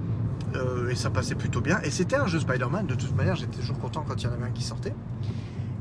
euh, 0.55 0.89
et 0.89 0.95
ça 0.95 1.09
passait 1.09 1.35
plutôt 1.35 1.61
bien. 1.61 1.79
Et 1.83 1.91
c'était 1.91 2.15
un 2.15 2.27
jeu 2.27 2.39
Spider-Man, 2.39 2.87
de 2.87 2.95
toute 2.95 3.15
manière, 3.15 3.35
j'étais 3.35 3.59
toujours 3.59 3.79
content 3.79 4.03
quand 4.07 4.21
il 4.21 4.25
y 4.25 4.27
en 4.27 4.33
avait 4.33 4.45
un 4.45 4.51
qui 4.51 4.63
sortait. 4.63 4.93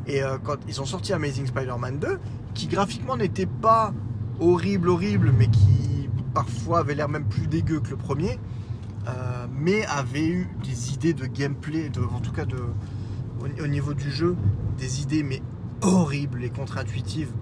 Et 0.09 0.23
euh, 0.23 0.39
quand 0.43 0.57
ils 0.67 0.81
ont 0.81 0.87
sorti 0.87 1.13
Amazing 1.13 1.47
Spider-Man 1.47 1.99
2, 1.99 2.19
qui 2.55 2.67
graphiquement 2.67 3.17
n'était 3.17 3.47
pas 3.47 3.93
horrible, 4.41 4.89
horrible, 4.89 5.33
mais 5.37 5.49
qui 5.49 6.09
parfois 6.35 6.81
avait 6.81 6.95
l'air 6.95 7.09
même 7.09 7.27
plus 7.27 7.47
dégueu 7.47 7.81
que 7.81 7.91
le 7.91 7.97
premier, 7.97 8.39
mais 9.59 9.87
avait 9.87 10.27
eu 10.27 10.49
des 10.63 10.93
idées 10.93 11.15
de 11.15 11.27
gameplay, 11.27 11.91
en 12.15 12.21
tout 12.21 12.33
cas 12.33 12.45
de, 12.45 12.59
au, 13.41 13.67
niveau 13.67 13.95
du 13.95 14.11
jeu, 14.11 14.37
des 14.77 15.03
idées 15.03 15.23
mais 15.23 15.43
horribles 15.83 16.45
et 16.45 16.51
contre-intuitives. 16.51 17.33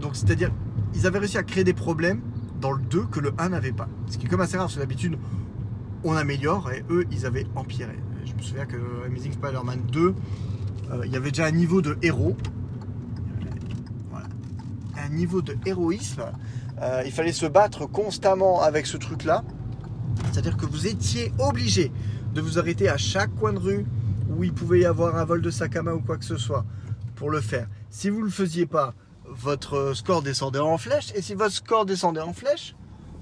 Donc 0.00 0.16
c'est-à-dire 0.16 0.50
ils 0.94 1.06
avaient 1.06 1.18
réussi 1.18 1.38
à 1.38 1.42
créer 1.42 1.64
des 1.64 1.74
problèmes 1.74 2.20
dans 2.60 2.72
le 2.72 2.82
2 2.82 3.06
que 3.06 3.20
le 3.20 3.32
1 3.38 3.50
n'avait 3.50 3.72
pas. 3.72 3.88
Ce 4.06 4.18
qui 4.18 4.26
est 4.26 4.28
comme 4.28 4.40
assez 4.40 4.56
rare, 4.56 4.66
parce 4.66 4.74
que 4.74 4.80
d'habitude, 4.80 5.18
on 6.04 6.14
améliore 6.14 6.70
et 6.72 6.84
eux, 6.90 7.04
ils 7.10 7.26
avaient 7.26 7.46
empiré. 7.54 7.98
Je 8.24 8.34
me 8.34 8.40
souviens 8.40 8.66
que 8.66 8.76
Amazing 9.06 9.32
Spider-Man 9.32 9.82
2, 9.90 10.00
euh, 10.00 10.12
il 11.04 11.12
y 11.12 11.16
avait 11.16 11.30
déjà 11.30 11.46
un 11.46 11.52
niveau 11.52 11.82
de 11.82 11.96
héros. 12.02 12.36
Un 14.96 15.08
niveau 15.10 15.42
de 15.42 15.56
héroïsme. 15.66 16.24
Euh, 16.80 17.02
il 17.04 17.12
fallait 17.12 17.32
se 17.32 17.46
battre 17.46 17.86
constamment 17.86 18.62
avec 18.62 18.86
ce 18.86 18.96
truc-là. 18.96 19.44
C'est-à-dire 20.30 20.56
que 20.56 20.66
vous 20.66 20.86
étiez 20.86 21.32
obligé 21.38 21.92
de 22.34 22.40
vous 22.40 22.58
arrêter 22.58 22.88
à 22.88 22.96
chaque 22.96 23.34
coin 23.36 23.52
de 23.52 23.58
rue 23.58 23.86
où 24.30 24.44
il 24.44 24.52
pouvait 24.52 24.80
y 24.80 24.84
avoir 24.84 25.16
un 25.16 25.24
vol 25.24 25.42
de 25.42 25.50
sac 25.50 25.76
à 25.76 25.82
main 25.82 25.92
ou 25.92 26.00
quoi 26.00 26.16
que 26.16 26.24
ce 26.24 26.36
soit 26.36 26.64
pour 27.14 27.30
le 27.30 27.40
faire. 27.40 27.68
Si 27.90 28.10
vous 28.10 28.20
ne 28.20 28.24
le 28.24 28.30
faisiez 28.30 28.66
pas, 28.66 28.94
votre 29.26 29.92
score 29.94 30.22
descendait 30.22 30.58
en 30.58 30.78
flèche. 30.78 31.12
Et 31.14 31.22
si 31.22 31.34
votre 31.34 31.54
score 31.54 31.86
descendait 31.86 32.20
en 32.20 32.32
flèche, 32.32 32.74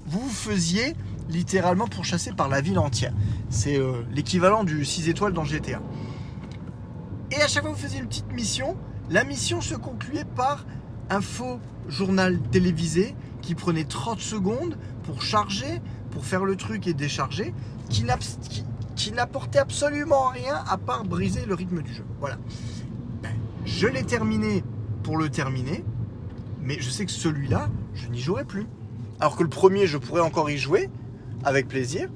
vous 0.05 0.27
faisiez 0.27 0.95
littéralement 1.29 1.87
pourchasser 1.87 2.33
par 2.33 2.49
la 2.49 2.61
ville 2.61 2.79
entière. 2.79 3.13
C'est 3.49 3.77
euh, 3.77 4.01
l'équivalent 4.11 4.63
du 4.63 4.83
6 4.83 5.09
étoiles 5.09 5.33
dans 5.33 5.45
GTA. 5.45 5.81
Et 7.31 7.41
à 7.41 7.47
chaque 7.47 7.63
fois 7.63 7.71
que 7.71 7.77
vous 7.77 7.81
faisiez 7.81 7.99
une 7.99 8.07
petite 8.07 8.31
mission, 8.31 8.77
la 9.09 9.23
mission 9.23 9.61
se 9.61 9.75
concluait 9.75 10.25
par 10.25 10.65
un 11.09 11.21
faux 11.21 11.59
journal 11.87 12.39
télévisé 12.51 13.15
qui 13.41 13.55
prenait 13.55 13.85
30 13.85 14.19
secondes 14.19 14.77
pour 15.03 15.21
charger, 15.21 15.81
pour 16.11 16.25
faire 16.25 16.45
le 16.45 16.55
truc 16.55 16.87
et 16.87 16.93
décharger, 16.93 17.53
qui 17.89 19.11
n'apportait 19.11 19.59
absolument 19.59 20.29
rien 20.29 20.63
à 20.67 20.77
part 20.77 21.03
briser 21.03 21.45
le 21.45 21.55
rythme 21.55 21.81
du 21.81 21.93
jeu. 21.93 22.05
Voilà. 22.19 22.37
Ben, 23.23 23.33
je 23.65 23.87
l'ai 23.87 24.03
terminé 24.03 24.63
pour 25.03 25.17
le 25.17 25.29
terminer 25.29 25.83
mais 26.61 26.77
je 26.79 26.89
sais 26.89 27.05
que 27.05 27.11
celui-là, 27.11 27.69
je 27.93 28.07
n'y 28.07 28.19
jouerai 28.19 28.45
plus. 28.45 28.67
Alors 29.19 29.35
que 29.35 29.43
le 29.43 29.49
premier, 29.49 29.87
je 29.87 29.97
pourrais 29.97 30.21
encore 30.21 30.49
y 30.49 30.57
jouer 30.57 30.89
avec 31.43 31.67
plaisir, 31.67 32.09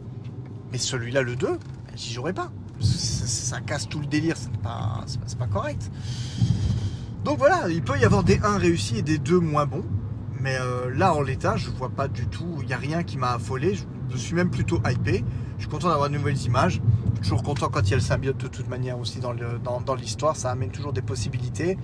mais 0.71 0.77
celui-là, 0.77 1.21
le 1.21 1.35
2, 1.35 1.57
j'y 1.95 2.13
jouerai 2.13 2.33
pas. 2.33 2.51
Ça, 2.79 3.61
casse 3.61 3.87
tout 3.87 3.99
le 3.99 4.05
délire, 4.05 4.35
c'est 4.37 4.51
pas, 5.37 5.47
correct. 5.51 5.89
Donc 7.23 7.37
voilà, 7.37 7.69
il 7.69 7.81
peut 7.81 7.97
y 7.97 8.05
avoir 8.05 8.23
des 8.23 8.39
1 8.43 8.57
réussis 8.57 8.97
et 8.97 9.01
des 9.01 9.17
2 9.17 9.39
moins 9.39 9.65
bons. 9.65 9.85
Mais 10.41 10.57
euh, 10.59 10.93
là, 10.93 11.13
en 11.13 11.21
l'état, 11.21 11.57
je 11.57 11.69
vois 11.71 11.89
pas 11.89 12.07
du 12.07 12.27
tout, 12.27 12.57
il 12.61 12.67
n'y 12.67 12.73
a 12.73 12.77
rien 12.77 13.03
qui 13.03 13.17
m'a 13.17 13.33
affolé. 13.33 13.75
Je, 14.09 14.17
suis 14.17 14.35
même 14.35 14.51
plutôt 14.51 14.79
hypé. 14.87 15.23
Je 15.57 15.63
suis 15.63 15.71
content 15.71 15.89
d'avoir 15.89 16.09
de 16.09 16.15
nouvelles 16.15 16.41
images. 16.43 16.81
Je 16.83 17.15
suis 17.15 17.21
toujours 17.23 17.43
content 17.43 17.69
quand 17.69 17.81
il 17.81 17.91
y 17.91 17.93
a 17.93 17.97
le 17.97 18.01
symbiote 18.01 18.37
de 18.37 18.47
toute 18.47 18.69
manière 18.69 18.99
aussi 18.99 19.19
dans 19.19 19.95
l'histoire. 19.95 20.35
Ça 20.35 20.51
amène 20.51 20.69
toujours 20.69 20.93
des 20.93 21.01
possibilités. 21.01 21.77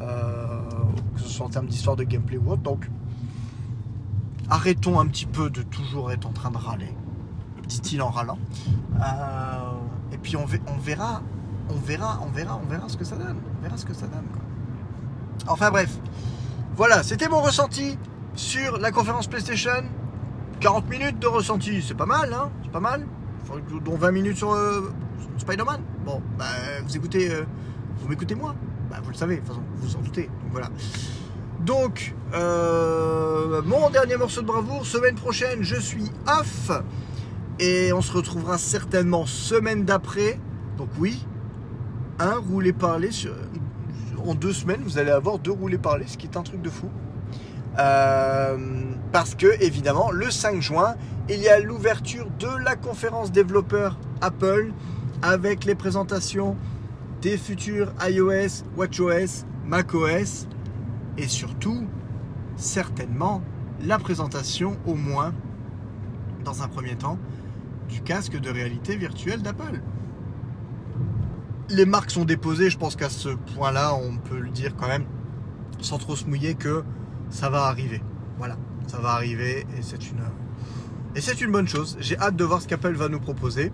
Euh, 0.00 0.60
que 1.14 1.20
ce 1.20 1.28
soit 1.28 1.46
en 1.46 1.48
termes 1.48 1.66
d'histoire 1.66 1.96
de 1.96 2.04
gameplay 2.04 2.36
ou 2.36 2.50
autre. 2.50 2.62
Donc, 2.62 2.88
arrêtons 4.50 5.00
un 5.00 5.06
petit 5.06 5.26
peu 5.26 5.50
de 5.50 5.62
toujours 5.62 6.12
être 6.12 6.26
en 6.26 6.32
train 6.32 6.50
de 6.50 6.58
râler, 6.58 6.92
dit-il 7.66 8.02
en 8.02 8.10
râlant. 8.10 8.38
Euh, 8.96 9.70
et 10.16 10.18
puis 10.18 10.34
on, 10.36 10.46
verra, 10.46 11.22
on 11.68 11.74
verra, 11.74 12.20
on 12.26 12.30
verra, 12.30 12.58
on 12.62 12.66
verra 12.66 12.88
ce 12.88 12.96
que 12.96 13.04
ça 13.04 13.16
donne. 13.16 13.36
On 13.58 13.62
verra 13.62 13.76
ce 13.76 13.84
que 13.84 13.92
ça 13.92 14.06
donne. 14.06 14.24
Enfin 15.46 15.70
bref, 15.70 15.90
voilà, 16.74 17.02
c'était 17.02 17.28
mon 17.28 17.42
ressenti 17.42 17.98
sur 18.34 18.78
la 18.78 18.90
conférence 18.90 19.26
PlayStation. 19.26 19.84
40 20.60 20.88
minutes 20.88 21.18
de 21.18 21.26
ressenti, 21.26 21.82
c'est 21.82 21.94
pas 21.94 22.06
mal, 22.06 22.32
hein 22.32 22.50
C'est 22.62 22.72
pas 22.72 22.80
mal. 22.80 23.06
Dont 23.84 23.96
20 23.96 24.10
minutes 24.10 24.38
sur 24.38 24.54
euh, 24.54 24.90
Spider-Man. 25.36 25.82
Bon, 26.06 26.22
bah, 26.38 26.46
vous 26.82 26.96
écoutez, 26.96 27.30
vous 27.98 28.08
m'écoutez 28.08 28.34
moi. 28.34 28.54
Bah, 28.90 28.96
vous 29.02 29.10
le 29.10 29.16
savez, 29.16 29.36
de 29.36 29.40
toute 29.40 29.48
façon, 29.48 29.62
vous 29.76 29.88
vous 29.88 29.96
en 29.96 30.00
doutez. 30.00 30.22
Donc 30.22 30.52
voilà. 30.52 30.70
Donc, 31.60 32.14
euh, 32.32 33.60
mon 33.66 33.90
dernier 33.90 34.16
morceau 34.16 34.40
de 34.40 34.46
bravoure, 34.46 34.86
semaine 34.86 35.14
prochaine, 35.14 35.62
je 35.62 35.76
suis 35.76 36.10
off. 36.26 36.70
Et 37.58 37.92
on 37.92 38.02
se 38.02 38.12
retrouvera 38.12 38.58
certainement 38.58 39.26
semaine 39.26 39.84
d'après. 39.84 40.38
Donc 40.76 40.88
oui, 40.98 41.24
un 42.18 42.36
roulé 42.36 42.74
sur, 43.10 43.32
en 44.24 44.34
deux 44.34 44.52
semaines, 44.52 44.82
vous 44.82 44.98
allez 44.98 45.10
avoir 45.10 45.38
deux 45.38 45.52
roulés 45.52 45.78
parler, 45.78 46.04
ce 46.06 46.16
qui 46.16 46.26
est 46.26 46.36
un 46.36 46.42
truc 46.42 46.60
de 46.60 46.70
fou. 46.70 46.90
Euh, 47.78 48.56
parce 49.12 49.34
que 49.34 49.62
évidemment, 49.62 50.10
le 50.10 50.30
5 50.30 50.60
juin, 50.60 50.94
il 51.28 51.40
y 51.40 51.48
a 51.48 51.60
l'ouverture 51.60 52.28
de 52.38 52.48
la 52.64 52.76
conférence 52.76 53.32
développeur 53.32 53.98
Apple 54.20 54.72
avec 55.22 55.64
les 55.64 55.74
présentations 55.74 56.56
des 57.20 57.36
futurs 57.36 57.92
iOS, 58.06 58.64
WatchOS, 58.76 59.44
macOS 59.66 60.46
et 61.18 61.28
surtout, 61.28 61.86
certainement, 62.56 63.42
la 63.82 63.98
présentation 63.98 64.76
au 64.86 64.94
moins, 64.94 65.32
dans 66.44 66.62
un 66.62 66.68
premier 66.68 66.94
temps, 66.94 67.18
du 67.88 68.00
casque 68.00 68.38
de 68.38 68.50
réalité 68.50 68.96
virtuelle 68.96 69.42
d'Apple. 69.42 69.80
Les 71.68 71.84
marques 71.84 72.10
sont 72.10 72.24
déposées, 72.24 72.70
je 72.70 72.78
pense 72.78 72.96
qu'à 72.96 73.10
ce 73.10 73.30
point-là, 73.30 73.94
on 73.94 74.16
peut 74.18 74.38
le 74.38 74.50
dire 74.50 74.76
quand 74.76 74.88
même, 74.88 75.06
sans 75.80 75.98
trop 75.98 76.14
se 76.14 76.26
mouiller, 76.26 76.54
que 76.54 76.84
ça 77.30 77.50
va 77.50 77.64
arriver. 77.64 78.02
Voilà, 78.38 78.56
ça 78.86 78.98
va 78.98 79.10
arriver 79.10 79.66
et 79.76 79.82
c'est 79.82 80.10
une, 80.10 80.20
et 81.14 81.20
c'est 81.20 81.40
une 81.40 81.50
bonne 81.50 81.66
chose. 81.66 81.96
J'ai 82.00 82.18
hâte 82.18 82.36
de 82.36 82.44
voir 82.44 82.62
ce 82.62 82.68
qu'Apple 82.68 82.94
va 82.94 83.08
nous 83.08 83.20
proposer, 83.20 83.72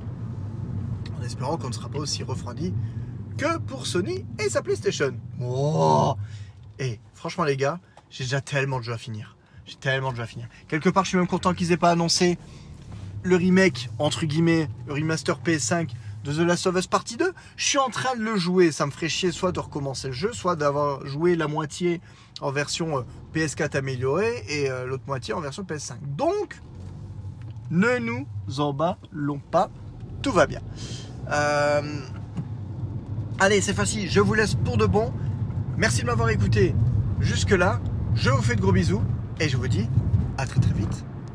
en 1.18 1.22
espérant 1.22 1.56
qu'on 1.58 1.68
ne 1.68 1.74
sera 1.74 1.88
pas 1.88 1.98
aussi 1.98 2.22
refroidi 2.22 2.72
que 3.36 3.58
pour 3.58 3.86
Sony 3.86 4.24
et 4.38 4.48
sa 4.48 4.62
PlayStation. 4.62 5.14
Oh 5.40 6.14
et 6.78 7.00
franchement 7.14 7.44
les 7.44 7.56
gars, 7.56 7.80
j'ai 8.10 8.24
déjà 8.24 8.40
tellement 8.40 8.78
de 8.78 8.84
jeux 8.84 8.92
à 8.92 8.98
finir. 8.98 9.36
J'ai 9.64 9.76
tellement 9.76 10.12
de 10.12 10.16
jeux 10.16 10.22
à 10.22 10.26
finir. 10.26 10.48
Quelque 10.68 10.88
part, 10.88 11.04
je 11.04 11.10
suis 11.10 11.18
même 11.18 11.26
content 11.26 11.54
qu'ils 11.54 11.72
aient 11.72 11.76
pas 11.76 11.90
annoncé 11.90 12.38
le 13.22 13.36
remake, 13.36 13.90
entre 13.98 14.26
guillemets, 14.26 14.68
le 14.86 14.94
remaster 14.94 15.38
PS5 15.44 15.90
de 16.24 16.32
The 16.32 16.38
Last 16.38 16.66
of 16.66 16.76
Us 16.76 16.86
Partie 16.86 17.16
2. 17.16 17.32
Je 17.56 17.64
suis 17.64 17.78
en 17.78 17.88
train 17.88 18.16
de 18.16 18.22
le 18.22 18.36
jouer. 18.36 18.72
Ça 18.72 18.86
me 18.86 18.90
ferait 18.90 19.08
chier 19.08 19.32
soit 19.32 19.52
de 19.52 19.60
recommencer 19.60 20.08
le 20.08 20.12
jeu, 20.12 20.32
soit 20.32 20.56
d'avoir 20.56 21.06
joué 21.06 21.36
la 21.36 21.48
moitié 21.48 22.00
en 22.40 22.50
version 22.50 22.98
euh, 22.98 23.02
PS4 23.34 23.76
améliorée 23.76 24.44
et 24.48 24.70
euh, 24.70 24.86
l'autre 24.86 25.04
moitié 25.06 25.34
en 25.34 25.40
version 25.40 25.62
PS5. 25.62 25.94
Donc, 26.16 26.60
ne 27.70 27.98
nous 27.98 28.26
emballons 28.58 29.40
pas. 29.50 29.70
Tout 30.22 30.32
va 30.32 30.46
bien. 30.46 30.60
Euh, 31.30 31.82
Allez, 33.40 33.60
c'est 33.60 33.74
facile. 33.74 34.08
Je 34.08 34.20
vous 34.20 34.34
laisse 34.34 34.54
pour 34.54 34.76
de 34.76 34.86
bon. 34.86 35.12
Merci 35.76 36.02
de 36.02 36.06
m'avoir 36.06 36.28
écouté 36.30 36.74
jusque-là. 37.18 37.80
Je 38.14 38.30
vous 38.30 38.42
fais 38.42 38.54
de 38.54 38.60
gros 38.60 38.72
bisous 38.72 39.02
et 39.40 39.48
je 39.48 39.56
vous 39.56 39.66
dis 39.68 39.88
à 40.38 40.46
très 40.46 40.60
très 40.60 40.72
vite 40.72 41.04